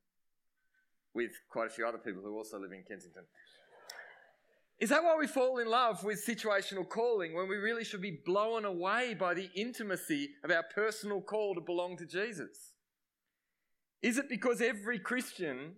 with 1.14 1.32
quite 1.50 1.68
a 1.68 1.72
few 1.72 1.88
other 1.88 1.98
people 1.98 2.22
who 2.22 2.38
also 2.38 2.60
live 2.60 2.72
in 2.72 2.84
Kensington. 2.84 3.24
Is 4.80 4.90
that 4.90 5.04
why 5.04 5.16
we 5.18 5.28
fall 5.28 5.60
in 5.60 5.70
love 5.70 6.04
with 6.04 6.26
situational 6.26 6.88
calling 6.88 7.34
when 7.34 7.48
we 7.48 7.56
really 7.56 7.86
should 7.86 8.02
be 8.02 8.20
blown 8.26 8.66
away 8.66 9.16
by 9.18 9.34
the 9.34 9.50
intimacy 9.56 10.32
of 10.44 10.52
our 10.52 10.64
personal 10.64 11.22
call 11.22 11.56
to 11.56 11.62
belong 11.62 11.96
to 11.98 12.06
Jesus? 12.06 12.74
Is 14.02 14.18
it 14.18 14.28
because 14.28 14.62
every 14.62 15.00
Christian 15.00 15.76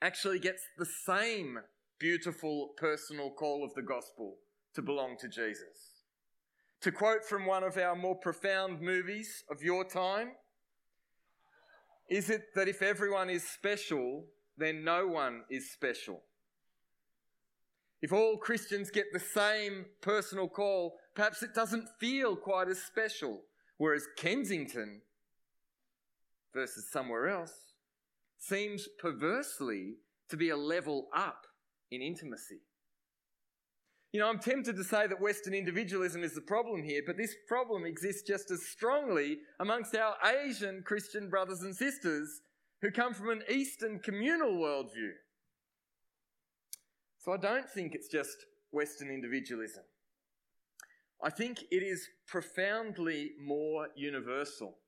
actually 0.00 0.38
gets 0.38 0.62
the 0.78 0.86
same 0.86 1.58
beautiful 1.98 2.70
personal 2.78 3.30
call 3.30 3.62
of 3.62 3.74
the 3.74 3.82
gospel 3.82 4.36
to 4.74 4.80
belong 4.80 5.16
to 5.20 5.28
Jesus? 5.28 6.04
To 6.82 6.92
quote 6.92 7.24
from 7.24 7.44
one 7.44 7.62
of 7.62 7.76
our 7.76 7.94
more 7.94 8.16
profound 8.16 8.80
movies 8.80 9.44
of 9.50 9.62
your 9.62 9.84
time, 9.84 10.32
is 12.08 12.30
it 12.30 12.54
that 12.54 12.68
if 12.68 12.80
everyone 12.80 13.28
is 13.28 13.42
special, 13.46 14.24
then 14.56 14.82
no 14.82 15.06
one 15.06 15.42
is 15.50 15.70
special? 15.70 16.22
If 18.00 18.12
all 18.12 18.36
Christians 18.36 18.90
get 18.90 19.06
the 19.12 19.20
same 19.20 19.86
personal 20.00 20.48
call, 20.48 20.98
perhaps 21.14 21.42
it 21.42 21.54
doesn't 21.54 21.88
feel 21.98 22.36
quite 22.36 22.68
as 22.68 22.82
special. 22.82 23.42
Whereas 23.76 24.06
Kensington 24.16 25.02
versus 26.54 26.90
somewhere 26.92 27.28
else 27.28 27.52
seems 28.38 28.88
perversely 29.00 29.94
to 30.28 30.36
be 30.36 30.50
a 30.50 30.56
level 30.56 31.08
up 31.14 31.46
in 31.90 32.02
intimacy. 32.02 32.60
You 34.12 34.20
know, 34.20 34.28
I'm 34.28 34.38
tempted 34.38 34.76
to 34.76 34.84
say 34.84 35.06
that 35.06 35.20
Western 35.20 35.52
individualism 35.52 36.24
is 36.24 36.34
the 36.34 36.40
problem 36.40 36.82
here, 36.82 37.02
but 37.06 37.18
this 37.18 37.34
problem 37.46 37.84
exists 37.84 38.22
just 38.26 38.50
as 38.50 38.66
strongly 38.66 39.38
amongst 39.60 39.94
our 39.94 40.14
Asian 40.24 40.82
Christian 40.82 41.28
brothers 41.28 41.60
and 41.60 41.76
sisters 41.76 42.40
who 42.80 42.90
come 42.90 43.12
from 43.12 43.30
an 43.30 43.42
Eastern 43.50 43.98
communal 43.98 44.52
worldview. 44.52 45.12
So 47.28 47.34
I 47.34 47.36
don't 47.36 47.68
think 47.68 47.94
it's 47.94 48.08
just 48.08 48.46
Western 48.70 49.10
individualism. 49.10 49.82
I 51.22 51.28
think 51.28 51.62
it 51.70 51.82
is 51.82 52.08
profoundly 52.26 53.32
more 53.38 53.88
universal. 53.94 54.78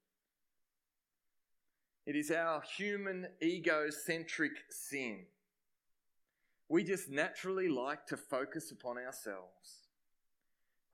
It 2.07 2.17
is 2.17 2.31
our 2.31 2.63
human 2.63 3.27
egocentric 3.43 4.53
sin. 4.71 5.27
We 6.71 6.83
just 6.83 7.11
naturally 7.11 7.69
like 7.69 8.07
to 8.07 8.17
focus 8.17 8.71
upon 8.71 8.97
ourselves. 8.97 9.91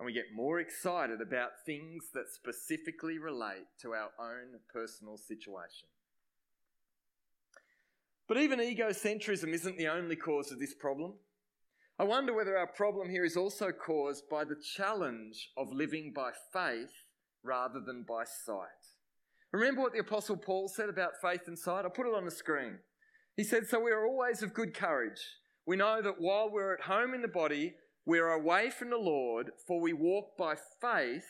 And 0.01 0.07
we 0.07 0.13
get 0.13 0.35
more 0.35 0.59
excited 0.59 1.21
about 1.21 1.65
things 1.65 2.09
that 2.13 2.29
specifically 2.29 3.19
relate 3.19 3.69
to 3.83 3.93
our 3.93 4.11
own 4.19 4.59
personal 4.73 5.17
situation. 5.17 5.87
But 8.27 8.39
even 8.39 8.59
egocentrism 8.59 9.53
isn't 9.53 9.79
the 9.79 9.87
only 9.87 10.17
cause 10.17 10.51
of 10.51 10.59
this 10.59 10.75
problem. 10.75 11.13
I 11.99 12.05
wonder 12.05 12.35
whether 12.35 12.59
our 12.59 12.67
problem 12.67 13.09
here 13.09 13.25
is 13.25 13.39
also 13.39 13.73
caused 13.73 14.29
by 14.29 14.45
the 14.45 14.61
challenge 14.77 15.51
of 15.57 15.73
living 15.73 16.13
by 16.15 16.33
faith 16.53 16.93
rather 17.43 17.81
than 17.81 18.05
by 18.07 18.25
sight. 18.25 18.67
Remember 19.51 19.81
what 19.81 19.95
the 19.95 20.01
Apostle 20.01 20.37
Paul 20.37 20.69
said 20.69 20.91
about 20.91 21.13
faith 21.23 21.43
and 21.47 21.59
sight? 21.59 21.85
I'll 21.85 21.91
put 21.91 22.07
it 22.07 22.15
on 22.15 22.27
the 22.27 22.31
screen. 22.31 22.81
He 23.35 23.45
said, 23.45 23.67
So 23.67 23.81
we 23.81 23.93
are 23.93 24.07
always 24.07 24.43
of 24.43 24.53
good 24.53 24.75
courage. 24.75 25.21
We 25.65 25.77
know 25.77 26.03
that 26.03 26.21
while 26.21 26.51
we're 26.51 26.75
at 26.75 26.83
home 26.83 27.15
in 27.15 27.23
the 27.23 27.29
body, 27.29 27.75
we're 28.05 28.29
away 28.29 28.69
from 28.69 28.91
the 28.91 28.99
Lord, 28.99 29.51
for 29.67 29.81
we 29.81 29.95
walk 29.95 30.37
by 30.37 30.57
faith, 30.81 31.25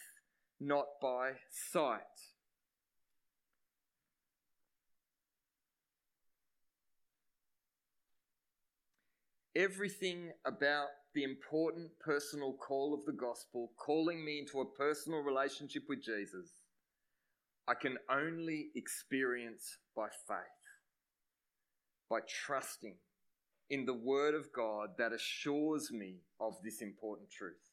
not 0.60 0.86
by 1.00 1.32
sight. 1.72 2.00
Everything 9.56 10.30
about 10.44 10.88
the 11.14 11.24
important 11.24 11.90
personal 11.98 12.52
call 12.52 12.92
of 12.92 13.04
the 13.06 13.12
gospel, 13.12 13.72
calling 13.78 14.22
me 14.22 14.38
into 14.38 14.60
a 14.60 14.66
personal 14.66 15.20
relationship 15.20 15.84
with 15.88 16.04
Jesus, 16.04 16.50
I 17.66 17.74
can 17.74 17.96
only 18.10 18.66
experience 18.74 19.78
by 19.96 20.08
faith, 20.28 20.38
by 22.10 22.20
trusting 22.28 22.96
in 23.70 23.86
the 23.86 23.94
Word 23.94 24.34
of 24.34 24.52
God 24.52 24.90
that 24.98 25.12
assures 25.12 25.90
me 25.90 26.16
of 26.38 26.54
this 26.62 26.82
important 26.82 27.30
truth. 27.30 27.72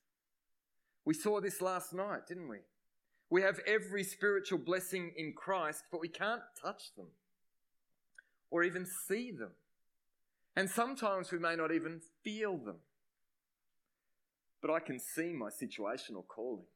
We 1.05 1.13
saw 1.13 1.41
this 1.41 1.61
last 1.61 1.93
night, 1.93 2.27
didn't 2.27 2.47
we? 2.47 2.59
We 3.29 3.41
have 3.41 3.59
every 3.67 4.03
spiritual 4.03 4.59
blessing 4.59 5.11
in 5.17 5.33
Christ, 5.33 5.83
but 5.91 5.99
we 5.99 6.07
can't 6.07 6.41
touch 6.59 6.95
them 6.95 7.07
or 8.49 8.63
even 8.63 8.85
see 8.85 9.31
them. 9.31 9.51
And 10.55 10.69
sometimes 10.69 11.31
we 11.31 11.39
may 11.39 11.55
not 11.55 11.71
even 11.71 12.01
feel 12.23 12.57
them. 12.57 12.77
But 14.61 14.71
I 14.71 14.79
can 14.79 14.99
see 14.99 15.33
my 15.33 15.49
situational 15.49 16.25
calling. 16.27 16.67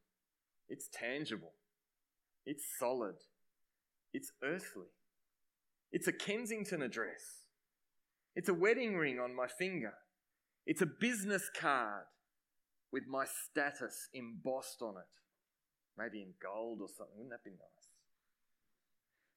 It's 0.68 0.88
tangible. 0.92 1.52
It's 2.44 2.64
solid. 2.78 3.16
It's 4.12 4.32
earthly. 4.42 4.88
It's 5.92 6.08
a 6.08 6.12
Kensington 6.12 6.82
address. 6.82 7.46
It's 8.34 8.48
a 8.48 8.54
wedding 8.54 8.96
ring 8.96 9.18
on 9.18 9.34
my 9.34 9.46
finger. 9.46 9.94
It's 10.66 10.82
a 10.82 10.86
business 10.86 11.50
card 11.58 12.04
with 12.92 13.04
my 13.08 13.24
status 13.24 14.08
embossed 14.12 14.82
on 14.82 14.96
it. 14.96 15.08
Maybe 15.96 16.22
in 16.22 16.34
gold 16.42 16.80
or 16.80 16.88
something. 16.88 17.16
Wouldn't 17.16 17.30
that 17.30 17.44
be 17.44 17.50
nice? 17.50 17.77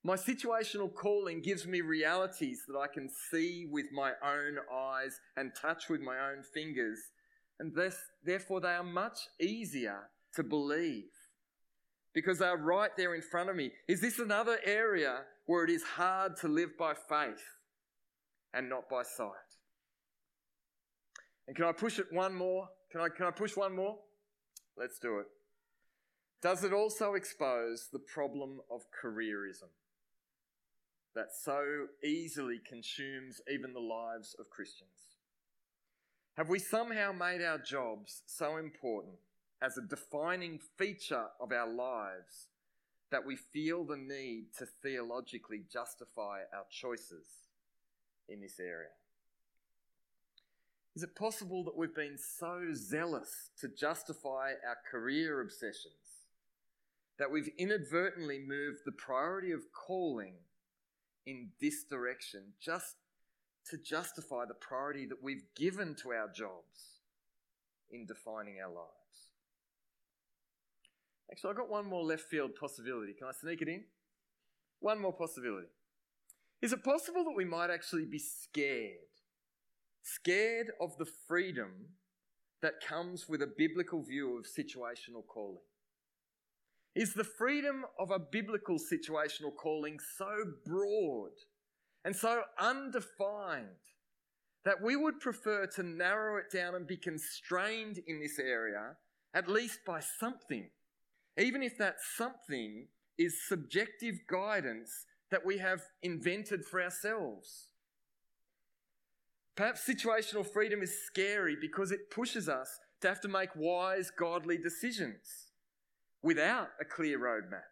My 0.04 0.16
situational 0.16 0.92
calling 0.92 1.42
gives 1.42 1.68
me 1.68 1.82
realities 1.82 2.64
that 2.68 2.78
I 2.78 2.88
can 2.88 3.08
see 3.08 3.68
with 3.70 3.92
my 3.92 4.14
own 4.24 4.58
eyes 4.74 5.20
and 5.38 5.52
touch 5.54 5.90
with 5.90 6.02
my 6.02 6.18
own 6.18 6.42
fingers, 6.42 7.00
and 7.60 7.76
this, 7.76 7.96
therefore 8.26 8.62
they 8.62 8.70
are 8.70 8.84
much 8.84 9.20
easier 9.40 10.10
to 10.36 10.44
believe 10.44 11.12
because 12.14 12.40
they 12.40 12.48
are 12.48 12.58
right 12.58 12.90
there 12.98 13.14
in 13.14 13.22
front 13.22 13.52
of 13.52 13.56
me. 13.56 13.72
Is 13.88 14.02
this 14.02 14.18
another 14.18 14.58
area 14.66 15.20
where 15.46 15.64
it 15.64 15.70
is 15.70 15.84
hard 15.84 16.36
to 16.38 16.48
live 16.48 16.78
by 16.80 16.94
faith 16.96 17.44
and 18.56 18.68
not 18.68 18.90
by 18.90 19.04
sight? 19.04 19.30
And 21.48 21.56
can 21.56 21.66
I 21.66 21.74
push 21.74 22.00
it 22.00 22.08
one 22.12 22.34
more? 22.34 22.70
Can 22.92 23.02
I, 23.02 23.10
can 23.10 23.28
I 23.28 23.32
push 23.32 23.56
one 23.56 23.76
more? 23.76 23.98
Let's 24.76 24.98
do 24.98 25.20
it. 25.20 25.28
Does 26.42 26.64
it 26.64 26.74
also 26.74 27.14
expose 27.14 27.90
the 27.94 28.00
problem 28.00 28.62
of 28.72 28.82
careerism? 29.04 29.70
That 31.16 31.34
so 31.34 31.88
easily 32.04 32.60
consumes 32.68 33.42
even 33.52 33.74
the 33.74 33.80
lives 33.80 34.36
of 34.40 34.50
Christians? 34.50 35.18
Have 36.38 36.50
we 36.50 36.60
somehow 36.60 37.12
made 37.12 37.42
our 37.42 37.58
jobs 37.58 38.24
so 38.26 38.58
important 38.58 39.16
as 39.62 39.78
a 39.78 39.88
defining 39.88 40.60
feature 40.78 41.26
of 41.40 41.52
our 41.52 41.68
lives 41.68 42.48
that 43.12 43.26
we 43.26 43.36
feel 43.36 43.84
the 43.84 43.98
need 43.98 44.46
to 44.58 44.66
theologically 44.82 45.64
justify 45.72 46.40
our 46.54 46.66
choices 46.72 47.28
in 48.30 48.40
this 48.40 48.60
area? 48.60 48.88
Is 50.96 51.04
it 51.04 51.16
possible 51.16 51.64
that 51.66 51.78
we've 51.78 51.96
been 51.96 52.18
so 52.18 52.74
zealous 52.74 53.50
to 53.60 53.70
justify 53.70 54.54
our 54.68 54.78
career 54.90 55.42
obsessions 55.42 55.94
that 57.18 57.32
we've 57.32 57.50
inadvertently 57.58 58.40
moved 58.40 58.80
the 58.86 58.92
priority 58.92 59.52
of 59.52 59.62
calling 59.72 60.34
in 61.26 61.50
this 61.60 61.84
direction 61.84 62.54
just 62.60 62.96
to 63.70 63.78
justify 63.78 64.46
the 64.46 64.54
priority 64.56 65.06
that 65.06 65.22
we've 65.22 65.44
given 65.56 65.96
to 66.02 66.12
our 66.12 66.28
jobs 66.28 67.00
in 67.92 68.06
defining 68.06 68.56
our 68.64 68.72
lives. 68.72 68.90
Actually, 71.32 71.52
I've 71.52 71.58
got 71.58 71.70
one 71.70 71.86
more 71.86 72.04
left 72.04 72.24
field 72.24 72.56
possibility. 72.60 73.14
Can 73.14 73.28
I 73.28 73.32
sneak 73.32 73.62
it 73.62 73.68
in? 73.68 73.84
One 74.80 75.00
more 75.00 75.14
possibility. 75.14 75.68
Is 76.62 76.74
it 76.74 76.84
possible 76.84 77.24
that 77.24 77.36
we 77.36 77.46
might 77.46 77.70
actually 77.70 78.06
be 78.06 78.20
scared? 78.20 78.98
Scared 80.04 80.72
of 80.82 80.98
the 80.98 81.06
freedom 81.06 81.72
that 82.62 82.82
comes 82.86 83.30
with 83.30 83.42
a 83.42 83.54
biblical 83.58 84.02
view 84.04 84.38
of 84.38 84.46
situational 84.46 85.26
calling? 85.26 85.58
Is 86.94 87.14
the 87.14 87.24
freedom 87.24 87.86
of 87.98 88.12
a 88.12 88.20
biblical 88.20 88.78
situational 88.78 89.56
calling 89.56 89.98
so 90.18 90.30
broad 90.66 91.32
and 92.04 92.14
so 92.14 92.42
undefined 92.60 93.68
that 94.66 94.82
we 94.82 94.98
would 94.98 95.20
prefer 95.22 95.66
to 95.68 95.84
narrow 95.84 96.38
it 96.38 96.52
down 96.52 96.76
and 96.76 96.86
be 96.86 96.98
constrained 96.98 98.00
in 98.08 98.20
this 98.20 98.38
area, 98.40 98.98
at 99.34 99.48
least 99.48 99.80
by 99.86 100.02
something, 100.02 100.70
even 101.38 101.64
if 101.64 101.78
that 101.78 101.96
something 102.18 102.88
is 103.18 103.48
subjective 103.48 104.16
guidance 104.28 105.06
that 105.30 105.46
we 105.46 105.60
have 105.60 105.82
invented 106.04 106.66
for 106.66 106.84
ourselves. 106.84 107.70
Perhaps 109.56 109.88
situational 109.88 110.46
freedom 110.46 110.82
is 110.82 111.06
scary 111.06 111.56
because 111.60 111.92
it 111.92 112.12
pushes 112.12 112.50
us 112.50 112.80
to 113.00 113.08
have 113.08 113.22
to 113.22 113.30
make 113.30 113.56
wise, 113.56 114.12
godly 114.12 114.58
decisions 114.58 115.51
without 116.24 116.70
a 116.80 116.86
clear 116.86 117.20
roadmap. 117.20 117.64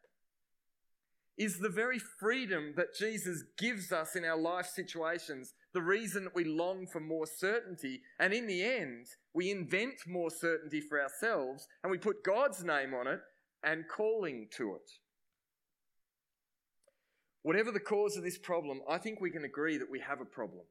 is 1.38 1.58
the 1.60 1.70
very 1.70 2.00
freedom 2.20 2.74
that 2.76 2.94
Jesus 2.94 3.44
gives 3.58 3.94
us 3.94 4.18
in 4.18 4.26
our 4.26 4.38
life 4.38 4.66
situations, 4.66 5.54
the 5.74 5.82
reason 5.82 6.26
that 6.26 6.36
we 6.36 6.44
long 6.44 6.86
for 6.86 7.00
more 7.00 7.26
certainty. 7.26 8.02
And 8.20 8.34
in 8.34 8.46
the 8.46 8.62
end, 8.62 9.06
we 9.34 9.50
invent 9.50 9.96
more 10.06 10.30
certainty 10.30 10.82
for 10.82 11.02
ourselves 11.02 11.66
and 11.82 11.90
we 11.90 11.98
put 11.98 12.26
God's 12.26 12.62
name 12.62 12.94
on 12.94 13.08
it 13.08 13.22
and 13.64 13.86
calling 13.88 14.48
to 14.58 14.76
it. 14.76 14.92
Whatever 17.42 17.72
the 17.72 17.80
cause 17.80 18.18
of 18.18 18.24
this 18.24 18.38
problem, 18.38 18.82
I 18.90 18.98
think 18.98 19.22
we 19.22 19.32
can 19.32 19.46
agree 19.46 19.78
that 19.78 19.90
we 19.90 20.02
have 20.02 20.20
a 20.20 20.26
problem. 20.26 20.66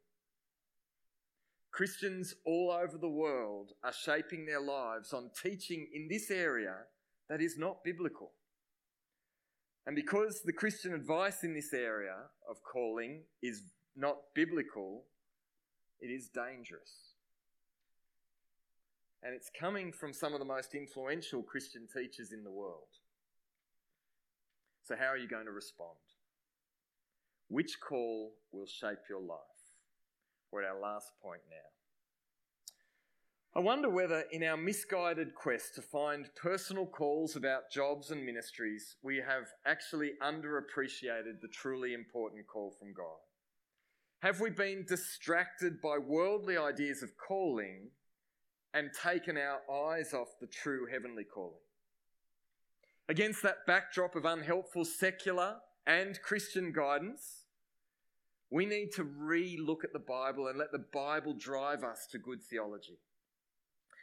Christians 1.73 2.35
all 2.45 2.71
over 2.71 2.99
the 2.99 3.09
world 3.09 3.73
are 3.83 3.93
shaping 3.93 4.45
their 4.45 4.61
lives 4.61 5.15
on 5.15 5.31
teaching 5.43 5.89
in 5.95 6.09
this 6.11 6.31
area 6.31 6.75
that 7.29 7.41
is 7.41 7.59
not 7.59 7.85
biblical. 7.85 8.33
And 9.87 9.97
because 9.97 10.43
the 10.45 10.53
Christian 10.53 10.93
advice 10.93 11.45
in 11.45 11.55
this 11.55 11.73
area 11.73 12.17
of 12.49 12.63
calling 12.63 13.23
is 13.43 13.63
not 13.97 14.17
biblical, 14.35 15.05
it 16.01 16.09
is 16.09 16.29
dangerous. 16.29 17.15
And 19.23 19.35
it's 19.35 19.51
coming 19.59 19.93
from 19.93 20.13
some 20.13 20.33
of 20.33 20.39
the 20.39 20.45
most 20.45 20.75
influential 20.75 21.43
Christian 21.43 21.89
teachers 21.93 22.33
in 22.33 22.45
the 22.45 22.51
world. 22.51 22.89
So, 24.85 24.95
how 24.97 25.07
are 25.07 25.17
you 25.17 25.29
going 25.29 25.47
to 25.47 25.53
respond? 25.53 25.99
Which 27.49 27.81
call 27.81 28.33
will 28.53 28.67
shape 28.67 29.09
your 29.11 29.21
life? 29.21 29.39
We're 30.53 30.63
at 30.63 30.71
our 30.71 30.81
last 30.81 31.13
point 31.23 31.43
now. 31.51 31.78
I 33.59 33.61
wonder 33.61 33.91
whether, 33.91 34.21
in 34.31 34.45
our 34.45 34.57
misguided 34.57 35.35
quest 35.35 35.75
to 35.75 35.83
find 35.83 36.31
personal 36.41 36.87
calls 36.87 37.35
about 37.35 37.73
jobs 37.73 38.13
and 38.13 38.25
ministries, 38.25 38.95
we 39.03 39.17
have 39.17 39.49
actually 39.67 40.13
underappreciated 40.23 41.41
the 41.43 41.49
truly 41.53 41.93
important 41.93 42.47
call 42.47 42.71
from 42.79 42.93
God. 42.93 43.19
Have 44.23 44.39
we 44.41 44.51
been 44.51 44.85
distracted 44.87 45.81
by 45.83 45.99
worldly 45.99 46.57
ideas 46.57 47.03
of 47.03 47.17
calling 47.17 47.89
and 48.75 48.91
taken 48.93 49.37
our 49.37 49.59
eyes 49.69 50.15
off 50.15 50.39
the 50.41 50.47
true 50.47 50.87
heavenly 50.89 51.25
calling? 51.25 51.59
Against 53.09 53.43
that 53.43 53.67
backdrop 53.67 54.15
of 54.15 54.25
unhelpful 54.25 54.85
secular 54.85 55.57
and 55.85 56.23
Christian 56.23 56.71
guidance, 56.71 57.43
we 58.51 58.67
need 58.67 58.93
to 58.93 59.03
re 59.03 59.59
look 59.61 59.83
at 59.83 59.93
the 59.93 59.99
Bible 59.99 60.47
and 60.47 60.57
let 60.57 60.71
the 60.71 60.85
Bible 60.95 61.35
drive 61.37 61.83
us 61.83 62.07
to 62.13 62.19
good 62.19 62.41
theology. 62.41 62.99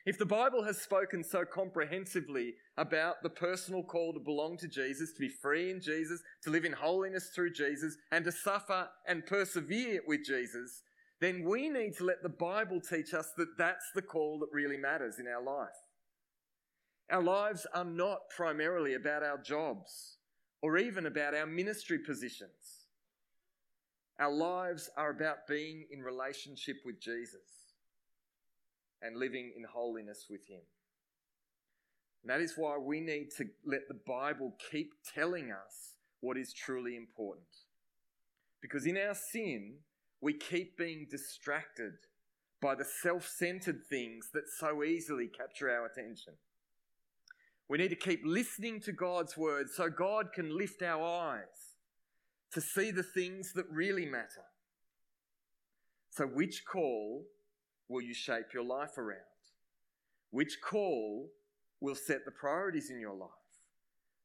If 0.06 0.20
the 0.20 0.26
Bible 0.26 0.64
has 0.64 0.80
spoken 0.80 1.24
so 1.24 1.46
comprehensively 1.46 2.54
about 2.78 3.24
the 3.24 3.30
personal 3.30 3.82
call 3.82 4.14
to 4.14 4.20
belong 4.20 4.56
to 4.58 4.68
Jesus, 4.68 5.12
to 5.14 5.20
be 5.20 5.30
free 5.30 5.72
in 5.72 5.82
Jesus, 5.82 6.22
to 6.44 6.52
live 6.52 6.64
in 6.64 6.74
holiness 6.74 7.32
through 7.34 7.54
Jesus, 7.54 7.98
and 8.12 8.24
to 8.24 8.32
suffer 8.32 8.88
and 9.08 9.26
persevere 9.26 10.02
with 10.08 10.24
Jesus, 10.24 10.84
then 11.22 11.44
we 11.44 11.70
need 11.70 11.96
to 11.98 12.04
let 12.04 12.22
the 12.22 12.30
Bible 12.30 12.80
teach 12.80 13.16
us 13.16 13.32
that 13.38 13.58
that's 13.58 13.90
the 13.96 14.02
call 14.02 14.38
that 14.40 14.54
really 14.54 14.78
matters 14.78 15.18
in 15.18 15.28
our 15.28 15.42
life. 15.42 15.70
Our 17.10 17.24
lives 17.24 17.66
are 17.74 17.86
not 17.86 18.30
primarily 18.36 18.94
about 18.94 19.24
our 19.24 19.40
jobs 19.40 20.18
or 20.62 20.78
even 20.78 21.08
about 21.08 21.34
our 21.34 21.48
ministry 21.48 21.98
positions. 21.98 22.90
Our 24.20 24.32
lives 24.32 24.90
are 24.98 25.10
about 25.10 25.48
being 25.48 25.88
in 25.92 26.02
relationship 26.02 26.78
with 26.86 27.02
Jesus 27.02 27.65
and 29.02 29.18
living 29.18 29.54
in 29.56 29.64
holiness 29.64 30.26
with 30.30 30.48
Him. 30.48 30.62
And 32.24 32.30
that 32.30 32.42
is 32.42 32.54
why 32.58 32.78
we 32.78 33.02
need 33.02 33.30
to 33.38 33.46
let 33.66 33.88
the 33.88 34.00
Bible 34.08 34.54
keep 34.72 34.94
telling 35.14 35.52
us 35.52 35.98
what 36.22 36.38
is 36.38 36.54
truly 36.54 36.96
important. 36.96 37.46
Because 38.62 38.88
in 38.88 38.98
our 38.98 39.14
sin, 39.14 39.76
we 40.22 40.34
keep 40.34 40.76
being 40.78 41.06
distracted 41.10 41.94
by 42.62 42.74
the 42.74 42.86
self 42.86 43.28
centered 43.28 43.82
things 43.90 44.30
that 44.34 44.50
so 44.60 44.84
easily 44.84 45.28
capture 45.28 45.70
our 45.70 45.86
attention. 45.86 46.34
We 47.68 47.78
need 47.78 47.90
to 47.90 47.96
keep 47.96 48.22
listening 48.24 48.80
to 48.82 48.92
God's 48.92 49.38
word 49.38 49.70
so 49.70 49.90
God 49.90 50.34
can 50.34 50.56
lift 50.56 50.82
our 50.82 51.04
eyes 51.04 51.76
to 52.54 52.62
see 52.62 52.90
the 52.90 53.04
things 53.04 53.54
that 53.54 53.66
really 53.70 54.06
matter. 54.06 54.46
So, 56.10 56.26
which 56.26 56.64
call 56.66 57.26
will 57.88 58.02
you 58.02 58.14
shape 58.14 58.54
your 58.54 58.64
life 58.64 58.98
around? 58.98 59.20
Which 60.32 60.60
call 60.62 61.30
will 61.80 61.96
set 61.96 62.26
the 62.26 62.32
priorities 62.32 62.90
in 62.90 63.00
your 63.00 63.16
life? 63.16 63.30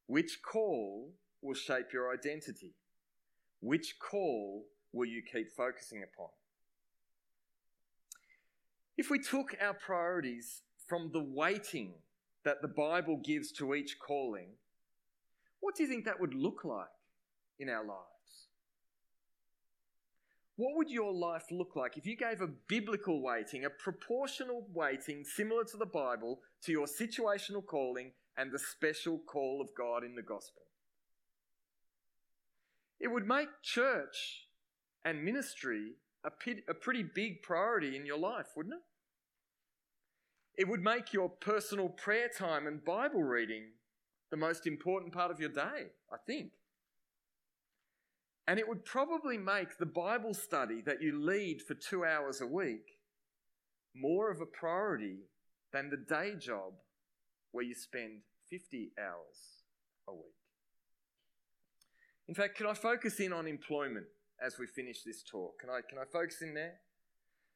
Which 0.07 0.39
call 0.43 1.13
will 1.41 1.55
shape 1.55 1.93
your 1.93 2.13
identity? 2.13 2.73
Which 3.61 3.95
call 3.99 4.65
will 4.91 5.07
you 5.07 5.21
keep 5.21 5.51
focusing 5.51 6.03
upon? 6.03 6.29
If 8.97 9.09
we 9.09 9.19
took 9.19 9.55
our 9.61 9.73
priorities 9.73 10.61
from 10.87 11.11
the 11.13 11.23
weighting 11.23 11.93
that 12.43 12.61
the 12.61 12.67
Bible 12.67 13.21
gives 13.23 13.51
to 13.53 13.73
each 13.73 13.97
calling, 13.99 14.49
what 15.59 15.75
do 15.75 15.83
you 15.83 15.89
think 15.89 16.05
that 16.05 16.19
would 16.19 16.33
look 16.33 16.65
like 16.65 16.87
in 17.59 17.69
our 17.69 17.85
lives? 17.85 18.10
What 20.61 20.75
would 20.75 20.91
your 20.91 21.11
life 21.11 21.45
look 21.49 21.75
like 21.75 21.97
if 21.97 22.05
you 22.05 22.15
gave 22.15 22.39
a 22.39 22.47
biblical 22.67 23.19
weighting, 23.19 23.65
a 23.65 23.69
proportional 23.71 24.67
weighting 24.71 25.23
similar 25.23 25.63
to 25.63 25.75
the 25.75 25.87
Bible, 25.87 26.39
to 26.65 26.71
your 26.71 26.85
situational 26.85 27.65
calling 27.65 28.11
and 28.37 28.51
the 28.51 28.59
special 28.59 29.17
call 29.25 29.59
of 29.59 29.69
God 29.75 30.03
in 30.03 30.13
the 30.13 30.21
gospel? 30.21 30.61
It 32.99 33.07
would 33.07 33.25
make 33.25 33.47
church 33.63 34.49
and 35.03 35.25
ministry 35.25 35.93
a, 36.23 36.29
a 36.69 36.75
pretty 36.75 37.01
big 37.01 37.41
priority 37.41 37.95
in 37.95 38.05
your 38.05 38.19
life, 38.19 38.49
wouldn't 38.55 38.75
it? 38.75 40.61
It 40.61 40.67
would 40.67 40.83
make 40.83 41.11
your 41.11 41.29
personal 41.29 41.89
prayer 41.89 42.29
time 42.29 42.67
and 42.67 42.85
Bible 42.85 43.23
reading 43.23 43.63
the 44.29 44.37
most 44.37 44.67
important 44.67 45.11
part 45.11 45.31
of 45.31 45.39
your 45.39 45.49
day, 45.49 45.87
I 46.13 46.17
think. 46.27 46.51
And 48.51 48.59
it 48.59 48.67
would 48.67 48.83
probably 48.83 49.37
make 49.37 49.77
the 49.77 49.85
Bible 49.85 50.33
study 50.33 50.81
that 50.85 51.01
you 51.01 51.17
lead 51.17 51.61
for 51.61 51.73
two 51.73 52.03
hours 52.03 52.41
a 52.41 52.45
week 52.45 52.97
more 53.95 54.29
of 54.29 54.41
a 54.41 54.45
priority 54.45 55.19
than 55.71 55.89
the 55.89 55.95
day 55.95 56.33
job 56.37 56.73
where 57.53 57.63
you 57.63 57.73
spend 57.73 58.23
50 58.49 58.91
hours 58.99 59.63
a 60.09 60.13
week. 60.13 60.35
In 62.27 62.35
fact, 62.35 62.57
can 62.57 62.67
I 62.67 62.73
focus 62.73 63.21
in 63.21 63.31
on 63.31 63.47
employment 63.47 64.07
as 64.45 64.59
we 64.59 64.67
finish 64.67 65.03
this 65.03 65.23
talk? 65.23 65.57
Can 65.61 65.69
I, 65.69 65.79
can 65.89 65.97
I 65.97 66.03
focus 66.11 66.41
in 66.41 66.53
there? 66.53 66.73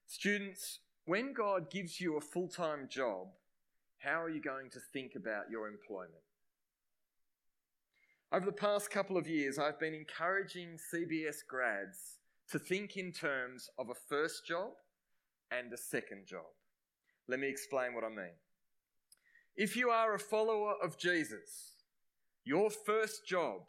Students, 0.08 0.80
when 1.04 1.34
God 1.34 1.70
gives 1.70 2.00
you 2.00 2.16
a 2.16 2.22
full 2.22 2.48
time 2.48 2.88
job, 2.90 3.28
how 3.98 4.22
are 4.22 4.30
you 4.30 4.42
going 4.42 4.70
to 4.70 4.80
think 4.94 5.16
about 5.18 5.52
your 5.52 5.68
employment? 5.68 6.25
Over 8.32 8.46
the 8.48 8.52
past 8.52 8.90
couple 8.90 9.18
of 9.18 9.28
years, 9.28 9.60
I've 9.60 9.80
been 9.80 9.94
encouraging 9.94 10.78
CBS 10.94 11.38
grads 11.48 12.20
to 12.50 12.60
think 12.60 12.98
in 12.98 13.12
terms 13.12 13.70
of 13.78 13.90
a 13.90 13.96
first 14.10 14.46
job 14.46 14.72
and 15.52 15.72
a 15.72 15.78
second 15.78 16.26
job. 16.26 16.46
Let 17.28 17.40
me 17.40 17.48
explain 17.48 17.94
what 17.94 18.04
I 18.04 18.10
mean. 18.10 18.36
If 19.56 19.76
you 19.76 19.90
are 19.90 20.16
a 20.16 20.20
follower 20.20 20.74
of 20.84 20.98
Jesus, 20.98 21.76
your 22.44 22.70
first 22.70 23.26
job 23.28 23.62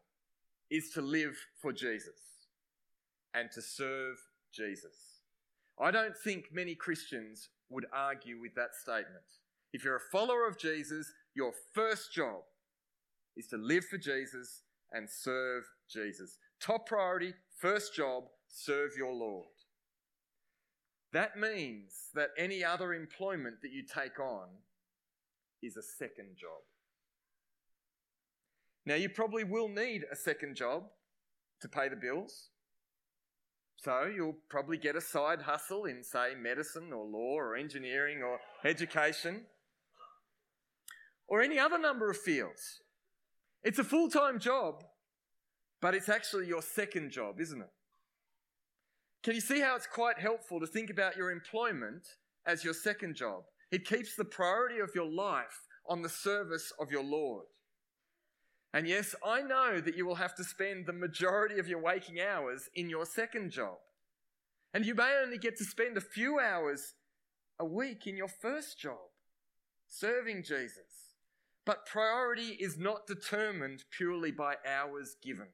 is 0.71 0.91
to 0.91 1.01
live 1.01 1.37
for 1.61 1.73
Jesus 1.73 2.49
and 3.35 3.51
to 3.53 3.63
serve 3.63 4.17
Jesus. 4.53 5.21
I 5.79 5.91
don't 5.91 6.17
think 6.17 6.47
many 6.51 6.75
Christians 6.75 7.51
would 7.69 7.87
argue 7.93 8.41
with 8.41 8.55
that 8.55 8.75
statement. 8.75 9.25
If 9.73 9.85
you're 9.85 9.97
a 9.97 10.11
follower 10.13 10.47
of 10.49 10.59
Jesus, 10.59 11.13
your 11.35 11.53
first 11.75 12.13
job 12.13 12.43
is 13.37 13.47
to 13.49 13.57
live 13.57 13.85
for 13.85 13.99
Jesus 13.99 14.63
and 14.93 15.09
serve 15.09 15.65
Jesus. 15.91 16.39
Top 16.61 16.87
priority, 16.87 17.35
first 17.59 17.95
job, 17.95 18.25
serve 18.49 18.93
your 18.97 19.13
Lord. 19.13 19.47
That 21.13 21.39
means 21.39 22.11
that 22.15 22.31
any 22.37 22.65
other 22.65 22.93
employment 22.93 23.57
that 23.63 23.73
you 23.73 23.83
take 23.83 24.19
on 24.19 24.49
is 25.63 25.77
a 25.77 25.83
second 25.83 26.37
job. 26.39 26.63
Now, 28.85 28.95
you 28.95 29.09
probably 29.09 29.45
will 29.45 29.69
need 29.69 30.05
a 30.11 30.17
second 30.17 30.57
job 30.57 30.85
to 31.61 31.69
pay 31.69 31.89
the 31.89 31.97
bills. 31.97 32.51
So, 33.77 34.11
you'll 34.15 34.37
probably 34.49 34.79
get 34.79 34.97
a 34.97 35.01
side 35.01 35.43
hustle 35.43 35.87
in, 35.87 36.03
say, 36.03 36.35
medicine 36.41 36.93
or 36.93 37.05
law 37.05 37.35
or 37.35 37.57
engineering 37.57 38.23
or 38.23 38.39
education 38.65 39.47
or 41.29 41.43
any 41.43 41.59
other 41.59 41.79
number 41.79 42.11
of 42.11 42.17
fields. 42.17 42.81
It's 43.67 43.81
a 43.81 43.85
full 43.85 44.09
time 44.09 44.39
job, 44.39 44.85
but 45.83 45.93
it's 45.93 46.09
actually 46.09 46.47
your 46.47 46.63
second 46.63 47.11
job, 47.11 47.41
isn't 47.41 47.61
it? 47.61 47.73
Can 49.25 49.35
you 49.35 49.41
see 49.41 49.61
how 49.61 49.75
it's 49.75 49.89
quite 49.89 50.21
helpful 50.21 50.61
to 50.61 50.69
think 50.69 50.89
about 50.89 51.17
your 51.17 51.33
employment 51.33 52.07
as 52.47 52.63
your 52.63 52.75
second 52.75 53.17
job? 53.17 53.43
It 53.73 53.85
keeps 53.85 54.15
the 54.15 54.25
priority 54.25 54.79
of 54.79 54.93
your 54.95 55.11
life 55.11 55.67
on 55.89 56.03
the 56.03 56.09
service 56.09 56.73
of 56.79 56.93
your 56.93 57.03
Lord. 57.03 57.47
And 58.73 58.87
yes, 58.87 59.17
I 59.27 59.43
know 59.43 59.81
that 59.81 59.97
you 59.97 60.07
will 60.07 60.15
have 60.15 60.37
to 60.37 60.45
spend 60.45 60.87
the 60.87 60.93
majority 60.93 61.59
of 61.59 61.67
your 61.67 61.83
waking 61.83 62.21
hours 62.21 62.69
in 62.77 62.89
your 62.89 63.05
second 63.05 63.51
job. 63.51 63.79
And 64.75 64.87
you 64.87 64.95
may 64.95 65.19
only 65.21 65.39
get 65.39 65.57
to 65.59 65.65
spend 65.65 65.97
a 65.97 66.01
few 66.01 66.39
hours 66.39 66.95
a 67.59 67.65
week 67.65 68.07
in 68.07 68.17
your 68.17 68.29
first 68.29 68.79
job, 68.79 69.11
serving 69.89 70.45
Jesus. 70.45 71.06
But 71.67 71.85
priority 71.85 72.57
is 72.61 72.79
not 72.79 73.09
determined 73.09 73.85
purely 73.91 74.31
by 74.31 74.55
hours 74.65 75.17
given. 75.21 75.49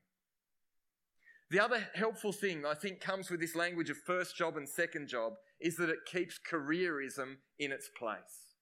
The 1.50 1.58
other 1.58 1.88
helpful 1.94 2.32
thing 2.32 2.64
I 2.64 2.74
think 2.74 3.00
comes 3.00 3.30
with 3.30 3.40
this 3.40 3.56
language 3.56 3.90
of 3.90 3.96
first 3.96 4.36
job 4.36 4.56
and 4.56 4.68
second 4.68 5.08
job 5.08 5.34
is 5.58 5.76
that 5.76 5.88
it 5.88 6.06
keeps 6.06 6.38
careerism 6.38 7.36
in 7.58 7.72
its 7.72 7.88
place. 7.98 8.56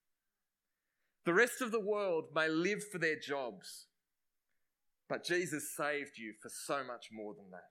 The 1.25 1.35
rest 1.35 1.61
of 1.61 1.73
the 1.73 1.81
world 1.81 2.27
may 2.35 2.49
live 2.49 2.83
for 2.91 2.99
their 2.99 3.19
jobs, 3.19 3.87
but 5.09 5.25
Jesus 5.25 5.75
saved 5.77 6.19
you 6.19 6.35
for 6.41 6.49
so 6.49 6.83
much 6.85 7.09
more 7.13 7.35
than 7.35 7.51
that. 7.51 7.69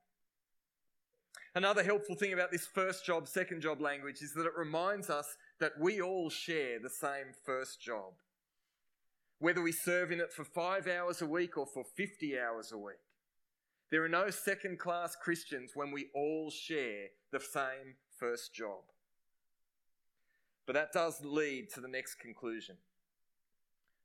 Another 1.55 1.83
helpful 1.83 2.15
thing 2.15 2.33
about 2.33 2.51
this 2.51 2.67
first 2.67 3.05
job, 3.05 3.27
second 3.27 3.61
job 3.61 3.81
language 3.81 4.21
is 4.21 4.33
that 4.33 4.45
it 4.45 4.53
reminds 4.57 5.09
us 5.09 5.37
that 5.59 5.73
we 5.79 6.01
all 6.01 6.29
share 6.29 6.79
the 6.79 6.89
same 6.89 7.33
first 7.45 7.81
job. 7.81 8.13
Whether 9.39 9.61
we 9.61 9.71
serve 9.71 10.11
in 10.11 10.19
it 10.19 10.33
for 10.33 10.43
five 10.43 10.87
hours 10.87 11.21
a 11.21 11.25
week 11.25 11.57
or 11.57 11.65
for 11.65 11.83
50 11.83 12.37
hours 12.37 12.71
a 12.71 12.77
week. 12.77 12.97
There 13.89 14.03
are 14.03 14.09
no 14.09 14.29
second 14.29 14.79
class 14.79 15.15
Christians 15.15 15.71
when 15.73 15.91
we 15.91 16.07
all 16.13 16.51
share 16.51 17.07
the 17.31 17.39
same 17.39 17.95
first 18.19 18.53
job. 18.53 18.83
But 20.67 20.73
that 20.73 20.91
does 20.93 21.23
lead 21.23 21.69
to 21.73 21.81
the 21.81 21.87
next 21.87 22.15
conclusion. 22.15 22.75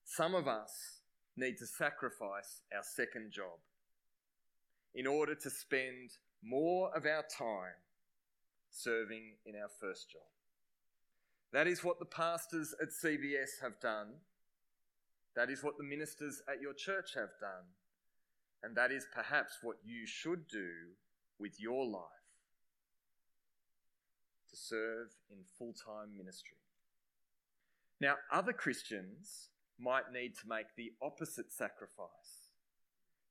Some 0.04 0.34
of 0.34 0.48
us 0.48 1.00
need 1.36 1.58
to 1.58 1.66
sacrifice 1.66 2.62
our 2.74 2.82
second 2.82 3.32
job 3.32 3.58
in 4.94 5.06
order 5.06 5.34
to 5.34 5.50
spend 5.50 6.10
more 6.42 6.90
of 6.96 7.04
our 7.04 7.24
time 7.36 7.76
serving 8.70 9.34
in 9.44 9.54
our 9.56 9.68
first 9.80 10.10
job. 10.10 10.22
That 11.52 11.66
is 11.66 11.84
what 11.84 11.98
the 11.98 12.04
pastors 12.04 12.74
at 12.80 12.88
CBS 12.88 13.62
have 13.62 13.80
done. 13.80 14.14
That 15.36 15.50
is 15.50 15.62
what 15.62 15.76
the 15.78 15.84
ministers 15.84 16.42
at 16.48 16.60
your 16.60 16.74
church 16.74 17.14
have 17.14 17.30
done. 17.40 17.66
And 18.62 18.76
that 18.76 18.92
is 18.92 19.06
perhaps 19.12 19.58
what 19.62 19.76
you 19.84 20.06
should 20.06 20.48
do 20.48 20.68
with 21.38 21.60
your 21.60 21.84
life 21.86 22.02
to 24.50 24.56
serve 24.56 25.08
in 25.30 25.38
full 25.58 25.74
time 25.74 26.16
ministry. 26.16 26.56
Now, 28.00 28.14
other 28.32 28.52
Christians 28.52 29.48
might 29.78 30.12
need 30.12 30.34
to 30.36 30.48
make 30.48 30.66
the 30.76 30.92
opposite 31.02 31.52
sacrifice. 31.52 32.50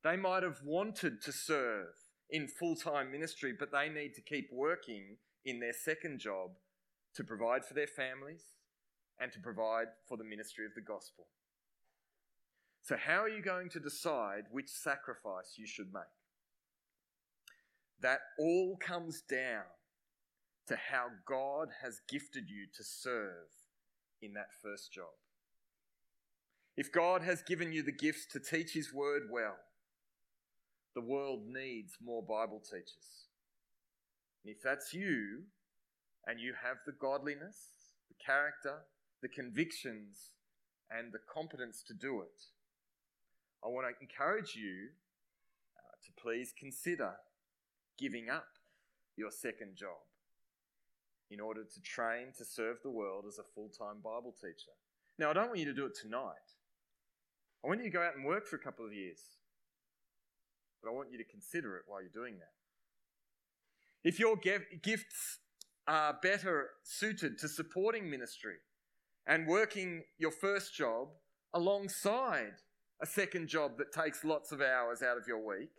They 0.02 0.16
might 0.16 0.42
have 0.42 0.60
wanted 0.64 1.22
to 1.22 1.32
serve 1.32 1.94
in 2.30 2.46
full 2.46 2.76
time 2.76 3.10
ministry, 3.10 3.54
but 3.58 3.72
they 3.72 3.88
need 3.88 4.14
to 4.14 4.20
keep 4.20 4.50
working 4.52 5.16
in 5.44 5.60
their 5.60 5.72
second 5.72 6.20
job 6.20 6.50
to 7.14 7.24
provide 7.24 7.64
for 7.64 7.74
their 7.74 7.86
families 7.86 8.52
and 9.18 9.32
to 9.32 9.38
provide 9.38 9.86
for 10.08 10.16
the 10.16 10.24
ministry 10.24 10.66
of 10.66 10.74
the 10.74 10.80
gospel. 10.80 11.26
So, 12.84 12.96
how 12.98 13.22
are 13.22 13.30
you 13.30 13.40
going 13.40 13.70
to 13.70 13.80
decide 13.80 14.44
which 14.50 14.68
sacrifice 14.68 15.54
you 15.56 15.66
should 15.66 15.90
make? 15.94 16.02
That 18.02 18.18
all 18.38 18.76
comes 18.78 19.22
down 19.22 19.64
to 20.68 20.76
how 20.76 21.06
God 21.26 21.68
has 21.82 22.02
gifted 22.10 22.50
you 22.50 22.66
to 22.76 22.84
serve 22.84 23.48
in 24.20 24.34
that 24.34 24.48
first 24.62 24.92
job. 24.92 25.16
If 26.76 26.92
God 26.92 27.22
has 27.22 27.40
given 27.40 27.72
you 27.72 27.82
the 27.82 27.90
gifts 27.90 28.26
to 28.32 28.38
teach 28.38 28.74
His 28.74 28.92
word 28.92 29.22
well, 29.32 29.56
the 30.94 31.00
world 31.00 31.46
needs 31.46 31.94
more 32.04 32.22
Bible 32.22 32.60
teachers. 32.60 33.28
And 34.44 34.54
if 34.54 34.62
that's 34.62 34.92
you, 34.92 35.44
and 36.26 36.38
you 36.38 36.52
have 36.62 36.76
the 36.84 36.92
godliness, 36.92 37.56
the 38.10 38.22
character, 38.22 38.80
the 39.22 39.28
convictions, 39.28 40.32
and 40.90 41.12
the 41.12 41.20
competence 41.32 41.82
to 41.88 41.94
do 41.94 42.20
it, 42.20 42.42
I 43.64 43.68
want 43.68 43.86
to 43.86 43.94
encourage 44.02 44.54
you 44.54 44.90
uh, 45.76 45.96
to 46.04 46.22
please 46.22 46.52
consider 46.58 47.12
giving 47.98 48.28
up 48.28 48.46
your 49.16 49.30
second 49.30 49.76
job 49.76 50.04
in 51.30 51.40
order 51.40 51.62
to 51.64 51.80
train 51.80 52.26
to 52.36 52.44
serve 52.44 52.76
the 52.82 52.90
world 52.90 53.24
as 53.26 53.38
a 53.38 53.42
full 53.54 53.70
time 53.70 54.02
Bible 54.04 54.34
teacher. 54.38 54.72
Now, 55.18 55.30
I 55.30 55.32
don't 55.32 55.48
want 55.48 55.60
you 55.60 55.64
to 55.66 55.74
do 55.74 55.86
it 55.86 55.96
tonight. 56.00 56.48
I 57.64 57.68
want 57.68 57.80
you 57.80 57.86
to 57.86 57.96
go 57.96 58.02
out 58.02 58.16
and 58.16 58.24
work 58.24 58.46
for 58.46 58.56
a 58.56 58.58
couple 58.58 58.84
of 58.84 58.92
years. 58.92 59.20
But 60.82 60.90
I 60.90 60.92
want 60.92 61.10
you 61.10 61.18
to 61.18 61.24
consider 61.24 61.76
it 61.76 61.84
while 61.86 62.02
you're 62.02 62.10
doing 62.10 62.34
that. 62.34 62.52
If 64.06 64.18
your 64.18 64.36
gifts 64.36 65.38
are 65.88 66.18
better 66.22 66.70
suited 66.82 67.38
to 67.38 67.48
supporting 67.48 68.10
ministry 68.10 68.56
and 69.26 69.46
working 69.46 70.02
your 70.18 70.30
first 70.30 70.74
job 70.74 71.08
alongside 71.54 72.56
a 73.02 73.06
second 73.06 73.48
job 73.48 73.78
that 73.78 73.92
takes 73.92 74.24
lots 74.24 74.52
of 74.52 74.60
hours 74.60 75.02
out 75.02 75.16
of 75.16 75.26
your 75.26 75.44
week, 75.44 75.70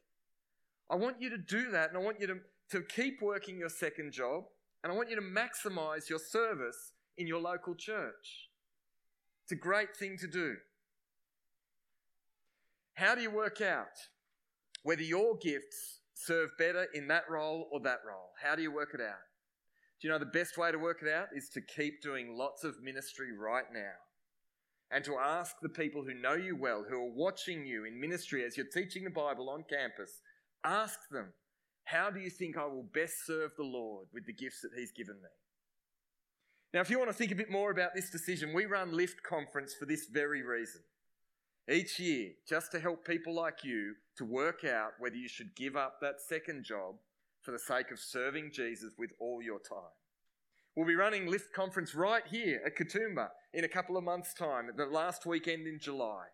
I 0.89 0.95
want 0.95 1.22
you 1.22 1.30
to 1.30 1.38
do 1.38 1.72
that 1.72 1.89
and 1.89 1.97
I 1.97 2.01
want 2.01 2.20
you 2.20 2.28
to, 2.28 2.38
to 2.72 2.82
keep 2.82 3.22
working 3.22 3.57
your 3.57 3.70
second 3.70 4.11
job 4.11 4.43
and 4.84 4.91
I 4.91 4.95
want 4.95 5.09
you 5.09 5.16
to 5.16 5.22
maximize 5.22 6.09
your 6.09 6.20
service 6.20 6.93
in 7.18 7.28
your 7.28 7.39
local 7.39 7.74
church. 7.74 8.49
It's 9.43 9.51
a 9.51 9.55
great 9.55 9.95
thing 9.95 10.18
to 10.20 10.28
do. 10.28 10.55
How 12.93 13.16
do 13.16 13.22
you 13.22 13.32
work 13.32 13.61
out 13.61 13.97
whether 14.84 15.01
your 15.01 15.38
gifts 15.38 15.99
serve 16.13 16.49
better 16.57 16.88
in 16.93 17.07
that 17.07 17.24
role 17.30 17.68
or 17.72 17.80
that 17.82 17.99
role? 18.07 18.30
How 18.41 18.55
do 18.55 18.61
you 18.61 18.72
work 18.72 18.93
it 18.93 19.01
out? 19.01 19.26
Do 19.99 20.07
you 20.07 20.13
know 20.13 20.20
the 20.20 20.26
best 20.26 20.57
way 20.57 20.72
to 20.72 20.78
work 20.78 21.01
it 21.01 21.09
out 21.11 21.28
is 21.36 21.49
to 21.49 21.61
keep 21.61 22.01
doing 22.01 22.38
lots 22.38 22.63
of 22.63 22.82
ministry 22.82 23.30
right 23.38 23.66
now 23.74 23.95
and 24.91 25.03
to 25.03 25.17
ask 25.17 25.55
the 25.61 25.69
people 25.69 26.03
who 26.03 26.13
know 26.13 26.36
you 26.36 26.55
well, 26.55 26.86
who 26.88 26.95
are 26.95 27.11
watching 27.11 27.65
you 27.65 27.86
in 27.86 27.99
ministry 27.99 28.43
as 28.45 28.55
you're 28.55 28.65
teaching 28.65 29.03
the 29.03 29.09
Bible 29.09 29.49
on 29.49 29.63
campus, 29.69 30.21
ask 30.63 30.99
them, 31.11 31.33
how 31.86 32.09
do 32.09 32.19
you 32.19 32.29
think 32.29 32.57
I 32.57 32.65
will 32.65 32.88
best 32.93 33.25
serve 33.25 33.51
the 33.57 33.63
Lord 33.63 34.07
with 34.13 34.25
the 34.25 34.33
gifts 34.33 34.61
that 34.61 34.71
He's 34.77 34.91
given 34.91 35.15
me? 35.15 35.29
Now, 36.73 36.81
if 36.81 36.89
you 36.89 36.97
want 36.99 37.09
to 37.09 37.15
think 37.15 37.31
a 37.31 37.36
bit 37.36 37.51
more 37.51 37.71
about 37.71 37.91
this 37.95 38.09
decision, 38.09 38.53
we 38.53 38.65
run 38.65 38.91
Lift 38.91 39.23
Conference 39.23 39.73
for 39.73 39.86
this 39.86 40.07
very 40.11 40.43
reason 40.43 40.81
each 41.71 41.99
year 41.99 42.31
just 42.47 42.71
to 42.71 42.79
help 42.79 43.05
people 43.05 43.33
like 43.33 43.63
you 43.63 43.95
to 44.17 44.25
work 44.25 44.63
out 44.63 44.91
whether 44.99 45.15
you 45.15 45.27
should 45.27 45.55
give 45.55 45.75
up 45.75 45.95
that 46.01 46.21
second 46.21 46.63
job 46.63 46.95
for 47.41 47.51
the 47.51 47.59
sake 47.59 47.91
of 47.91 47.99
serving 47.99 48.51
Jesus 48.51 48.93
with 48.97 49.11
all 49.19 49.41
your 49.41 49.59
time. 49.59 49.93
We'll 50.76 50.86
be 50.86 50.95
running 50.95 51.28
Lift 51.28 51.53
Conference 51.53 51.95
right 51.95 52.23
here 52.30 52.61
at 52.65 52.76
Katoomba 52.76 53.30
in 53.53 53.63
a 53.63 53.69
couple 53.69 53.95
of 53.95 54.03
months' 54.03 54.34
time, 54.34 54.69
the 54.76 54.86
last 54.86 55.26
weekend 55.26 55.67
in 55.67 55.80
July. 55.80 56.26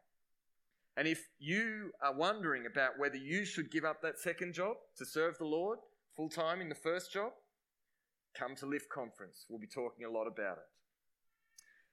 And 0.98 1.08
if 1.08 1.28
you 1.38 1.92
are 2.04 2.16
wondering 2.16 2.66
about 2.66 2.98
whether 2.98 3.18
you 3.18 3.46
should 3.46 3.72
give 3.72 3.86
up 3.86 4.02
that 4.02 4.18
second 4.18 4.56
job 4.56 4.78
to 4.98 5.06
serve 5.06 5.38
the 5.38 5.46
Lord 5.46 5.78
full 6.16 6.28
time 6.28 6.60
in 6.60 6.70
the 6.70 6.76
first 6.76 7.14
job, 7.14 7.34
come 8.36 8.56
to 8.56 8.66
Lift 8.66 8.90
Conference. 8.90 9.46
We'll 9.48 9.60
be 9.60 9.68
talking 9.68 10.06
a 10.06 10.12
lot 10.12 10.26
about 10.26 10.58
it. 10.58 10.70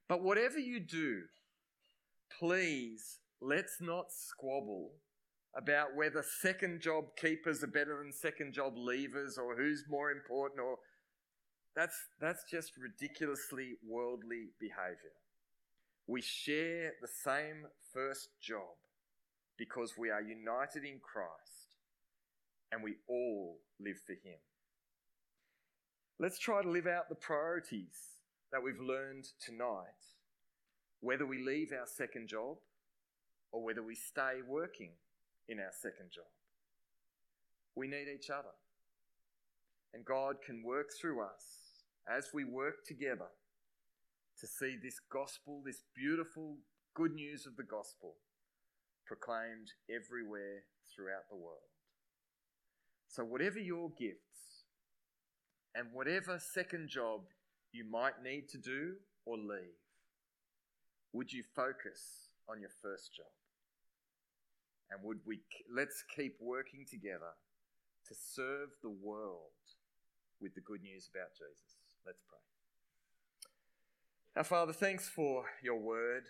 But 0.09 0.22
whatever 0.22 0.59
you 0.59 0.80
do, 0.80 1.24
please 2.38 3.18
let's 3.42 3.76
not 3.78 4.07
squabble 4.11 4.92
about 5.55 5.94
whether 5.94 6.24
second 6.40 6.80
job 6.80 7.05
keepers 7.20 7.62
are 7.62 7.68
better 7.68 7.99
than 8.03 8.11
second 8.11 8.55
job 8.55 8.74
leavers 8.76 9.36
or 9.36 9.55
who's 9.55 9.84
more 9.88 10.11
important 10.11 10.61
or 10.61 10.78
that's 11.79 12.09
that's 12.20 12.43
just 12.51 12.72
ridiculously 12.76 13.76
worldly 13.89 14.49
behavior. 14.59 15.14
We 16.09 16.20
share 16.20 16.95
the 17.01 17.07
same 17.07 17.66
first 17.95 18.31
job 18.43 18.74
because 19.57 19.93
we 19.97 20.11
are 20.11 20.20
united 20.20 20.83
in 20.83 20.99
Christ 21.01 21.76
and 22.72 22.83
we 22.83 22.97
all 23.09 23.59
live 23.79 23.99
for 24.05 24.14
him. 24.14 24.41
Let's 26.18 26.41
try 26.41 26.62
to 26.62 26.68
live 26.68 26.89
out 26.89 27.09
the 27.09 27.14
priorities 27.14 27.95
that 28.51 28.61
we've 28.61 28.81
learned 28.81 29.29
tonight, 29.41 30.03
whether 31.01 31.26
we 31.26 31.45
leave 31.45 31.70
our 31.70 31.87
second 31.87 32.26
job 32.26 32.57
or 33.53 33.62
whether 33.62 33.85
we 33.85 33.95
stay 33.95 34.41
working 34.49 34.91
in 35.49 35.61
our 35.61 35.72
second 35.81 36.11
job. 36.12 36.26
We 37.76 37.87
need 37.87 38.09
each 38.12 38.31
other. 38.31 38.57
And 39.95 40.05
God 40.05 40.37
can 40.45 40.64
work 40.64 40.89
through 41.01 41.22
us 41.22 41.57
as 42.11 42.30
we 42.32 42.44
work 42.44 42.84
together 42.86 43.28
to 44.40 44.46
see 44.46 44.76
this 44.82 45.00
gospel, 45.12 45.62
this 45.64 45.82
beautiful 45.94 46.56
good 46.94 47.12
news 47.12 47.46
of 47.46 47.56
the 47.56 47.62
gospel, 47.62 48.14
proclaimed 49.06 49.72
everywhere 49.90 50.64
throughout 50.94 51.28
the 51.30 51.36
world. 51.36 51.72
So, 53.09 53.24
whatever 53.24 53.59
your 53.59 53.90
gifts 53.98 54.64
and 55.74 55.88
whatever 55.92 56.38
second 56.38 56.88
job 56.88 57.22
you 57.72 57.84
might 57.84 58.22
need 58.22 58.48
to 58.50 58.59
do 58.59 58.94
or 59.24 59.36
leave, 59.36 59.80
would 61.12 61.32
you 61.32 61.42
focus 61.54 62.30
on 62.48 62.61
your 62.61 62.70
first 62.82 63.14
job? 63.14 63.26
And 64.90 65.00
would 65.04 65.18
we 65.26 65.40
let's 65.74 66.04
keep 66.14 66.36
working 66.40 66.84
together 66.88 67.36
to 68.09 68.14
serve 68.14 68.70
the 68.82 68.90
world 68.90 69.52
with 70.40 70.54
the 70.54 70.61
good 70.61 70.82
news 70.82 71.11
about 71.12 71.34
Jesus. 71.36 71.88
Let's 72.09 72.22
pray. 72.26 72.38
Our 74.34 74.44
Father, 74.44 74.72
thanks 74.72 75.11
for 75.11 75.44
your 75.62 75.78
word 75.78 76.24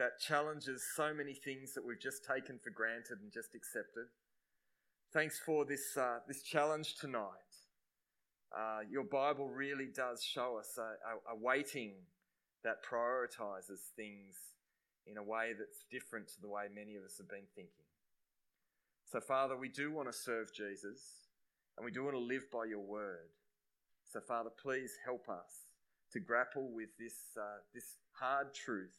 that 0.00 0.18
challenges 0.18 0.82
so 0.96 1.14
many 1.14 1.32
things 1.32 1.74
that 1.74 1.86
we've 1.86 2.00
just 2.00 2.24
taken 2.24 2.58
for 2.58 2.70
granted 2.70 3.20
and 3.22 3.30
just 3.30 3.54
accepted. 3.54 4.06
Thanks 5.12 5.38
for 5.38 5.64
this, 5.64 5.96
uh, 5.96 6.18
this 6.26 6.42
challenge 6.42 6.96
tonight. 6.96 7.54
Uh, 8.50 8.80
your 8.90 9.04
Bible 9.04 9.48
really 9.48 9.86
does 9.94 10.24
show 10.24 10.58
us 10.58 10.76
a, 10.76 10.80
a, 10.82 11.36
a 11.36 11.38
weighting 11.40 11.92
that 12.64 12.84
prioritizes 12.84 13.92
things 13.94 14.34
in 15.06 15.18
a 15.18 15.22
way 15.22 15.52
that's 15.56 15.84
different 15.88 16.26
to 16.30 16.40
the 16.40 16.48
way 16.48 16.64
many 16.74 16.96
of 16.96 17.04
us 17.04 17.14
have 17.18 17.28
been 17.28 17.46
thinking. 17.54 17.86
So, 19.04 19.20
Father, 19.20 19.56
we 19.56 19.68
do 19.68 19.92
want 19.92 20.10
to 20.10 20.18
serve 20.18 20.52
Jesus 20.52 21.28
and 21.76 21.84
we 21.84 21.92
do 21.92 22.02
want 22.02 22.16
to 22.16 22.20
live 22.20 22.50
by 22.50 22.64
your 22.64 22.80
word. 22.80 23.30
So, 24.12 24.20
Father, 24.20 24.50
please 24.50 24.98
help 25.04 25.28
us 25.28 25.70
to 26.12 26.20
grapple 26.20 26.68
with 26.74 26.90
this, 26.98 27.38
uh, 27.38 27.62
this 27.72 27.96
hard 28.12 28.52
truth 28.52 28.98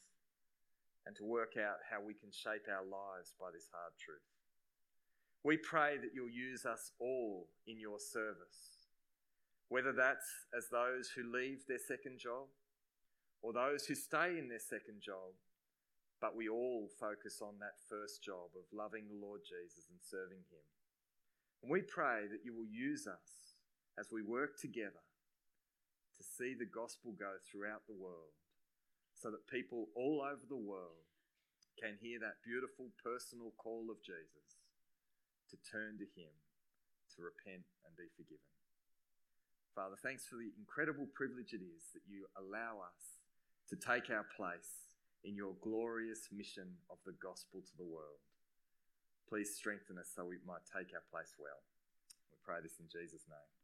and 1.05 1.16
to 1.18 1.26
work 1.26 1.53
out 1.57 1.78
how 1.89 1.99
we 1.99 2.14
can 2.14 2.32
shape 2.32 2.68
our 2.72 2.86
lives 2.86 3.34
by 3.39 3.51
this 3.51 3.68
hard 3.74 3.91
truth. 3.99 4.24
We 5.43 5.57
pray 5.57 5.97
that 5.97 6.12
you'll 6.14 6.30
use 6.30 6.66
us 6.66 6.91
all 6.99 7.47
in 7.68 7.80
your 7.80 7.99
service, 7.99 8.88
whether 9.68 9.91
that's 9.91 10.28
as 10.55 10.70
those 10.70 11.09
who 11.09 11.24
leave 11.32 11.66
their 11.68 11.80
second 11.80 12.20
job 12.20 12.47
or 13.41 13.51
those 13.51 13.86
who 13.86 13.95
stay 13.95 14.38
in 14.38 14.47
their 14.47 14.59
second 14.59 15.01
job 15.01 15.34
but 16.22 16.38
we 16.38 16.47
all 16.47 16.88
focus 16.99 17.41
on 17.41 17.57
that 17.59 17.82
first 17.89 18.24
job 18.24 18.53
of 18.53 18.62
loving 18.72 19.09
the 19.09 19.18
Lord 19.18 19.41
Jesus 19.41 19.89
and 19.89 19.97
serving 19.99 20.45
Him. 20.53 20.66
And 21.64 21.72
we 21.72 21.82
pray 21.82 22.30
that 22.30 22.45
you 22.45 22.53
will 22.53 22.70
use 22.70 23.07
us 23.09 23.51
as 23.99 24.11
we 24.11 24.21
work 24.21 24.59
together 24.59 25.03
to 26.17 26.23
see 26.23 26.53
the 26.53 26.69
gospel 26.69 27.13
go 27.17 27.39
throughout 27.49 27.83
the 27.87 27.97
world 27.97 28.35
so 29.15 29.29
that 29.29 29.45
people 29.49 29.89
all 29.95 30.21
over 30.25 30.41
the 30.49 30.57
world 30.57 31.05
can 31.77 31.97
hear 32.01 32.19
that 32.19 32.41
beautiful 32.45 32.89
personal 33.01 33.53
call 33.57 33.89
of 33.89 34.01
Jesus 34.01 34.61
to 35.49 35.57
turn 35.65 35.97
to 35.97 36.07
Him, 36.13 36.31
to 37.15 37.25
repent 37.25 37.65
and 37.85 37.93
be 37.97 38.09
forgiven. 38.17 38.51
Father, 39.73 39.95
thanks 40.03 40.27
for 40.27 40.35
the 40.35 40.51
incredible 40.59 41.07
privilege 41.15 41.53
it 41.53 41.63
is 41.63 41.95
that 41.95 42.03
you 42.05 42.27
allow 42.35 42.83
us 42.83 43.21
to 43.71 43.79
take 43.79 44.11
our 44.11 44.27
place 44.35 44.91
in 45.23 45.35
your 45.35 45.55
glorious 45.61 46.27
mission 46.33 46.67
of 46.89 46.97
the 47.05 47.15
gospel 47.23 47.61
to 47.61 47.75
the 47.77 47.87
world. 47.87 48.19
Please 49.29 49.55
strengthen 49.55 49.97
us 49.97 50.11
so 50.11 50.25
we 50.25 50.43
might 50.43 50.65
take 50.67 50.91
our 50.91 51.05
place 51.07 51.33
well. 51.39 51.63
We 52.31 52.37
pray 52.43 52.59
this 52.59 52.83
in 52.83 52.91
Jesus' 52.91 53.23
name. 53.29 53.61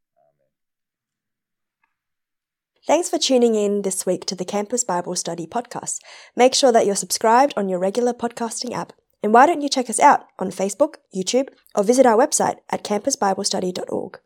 Thanks 2.86 3.09
for 3.09 3.17
tuning 3.17 3.55
in 3.55 3.82
this 3.82 4.05
week 4.05 4.25
to 4.28 4.36
the 4.36 4.45
Campus 4.45 4.84
Bible 4.84 5.15
Study 5.15 5.47
podcast. 5.47 5.99
Make 6.36 6.53
sure 6.53 6.71
that 6.71 6.86
you're 6.86 6.95
subscribed 6.95 7.53
on 7.57 7.69
your 7.69 7.80
regular 7.80 8.13
podcasting 8.13 8.73
app. 8.73 8.93
And 9.23 9.34
why 9.34 9.45
don't 9.45 9.61
you 9.61 9.69
check 9.69 9.89
us 9.89 9.99
out 9.99 10.25
on 10.39 10.51
Facebook, 10.51 10.95
YouTube, 11.15 11.49
or 11.75 11.84
visit 11.84 12.05
our 12.05 12.17
website 12.17 12.57
at 12.69 12.84
campusbiblestudy.org. 12.84 14.19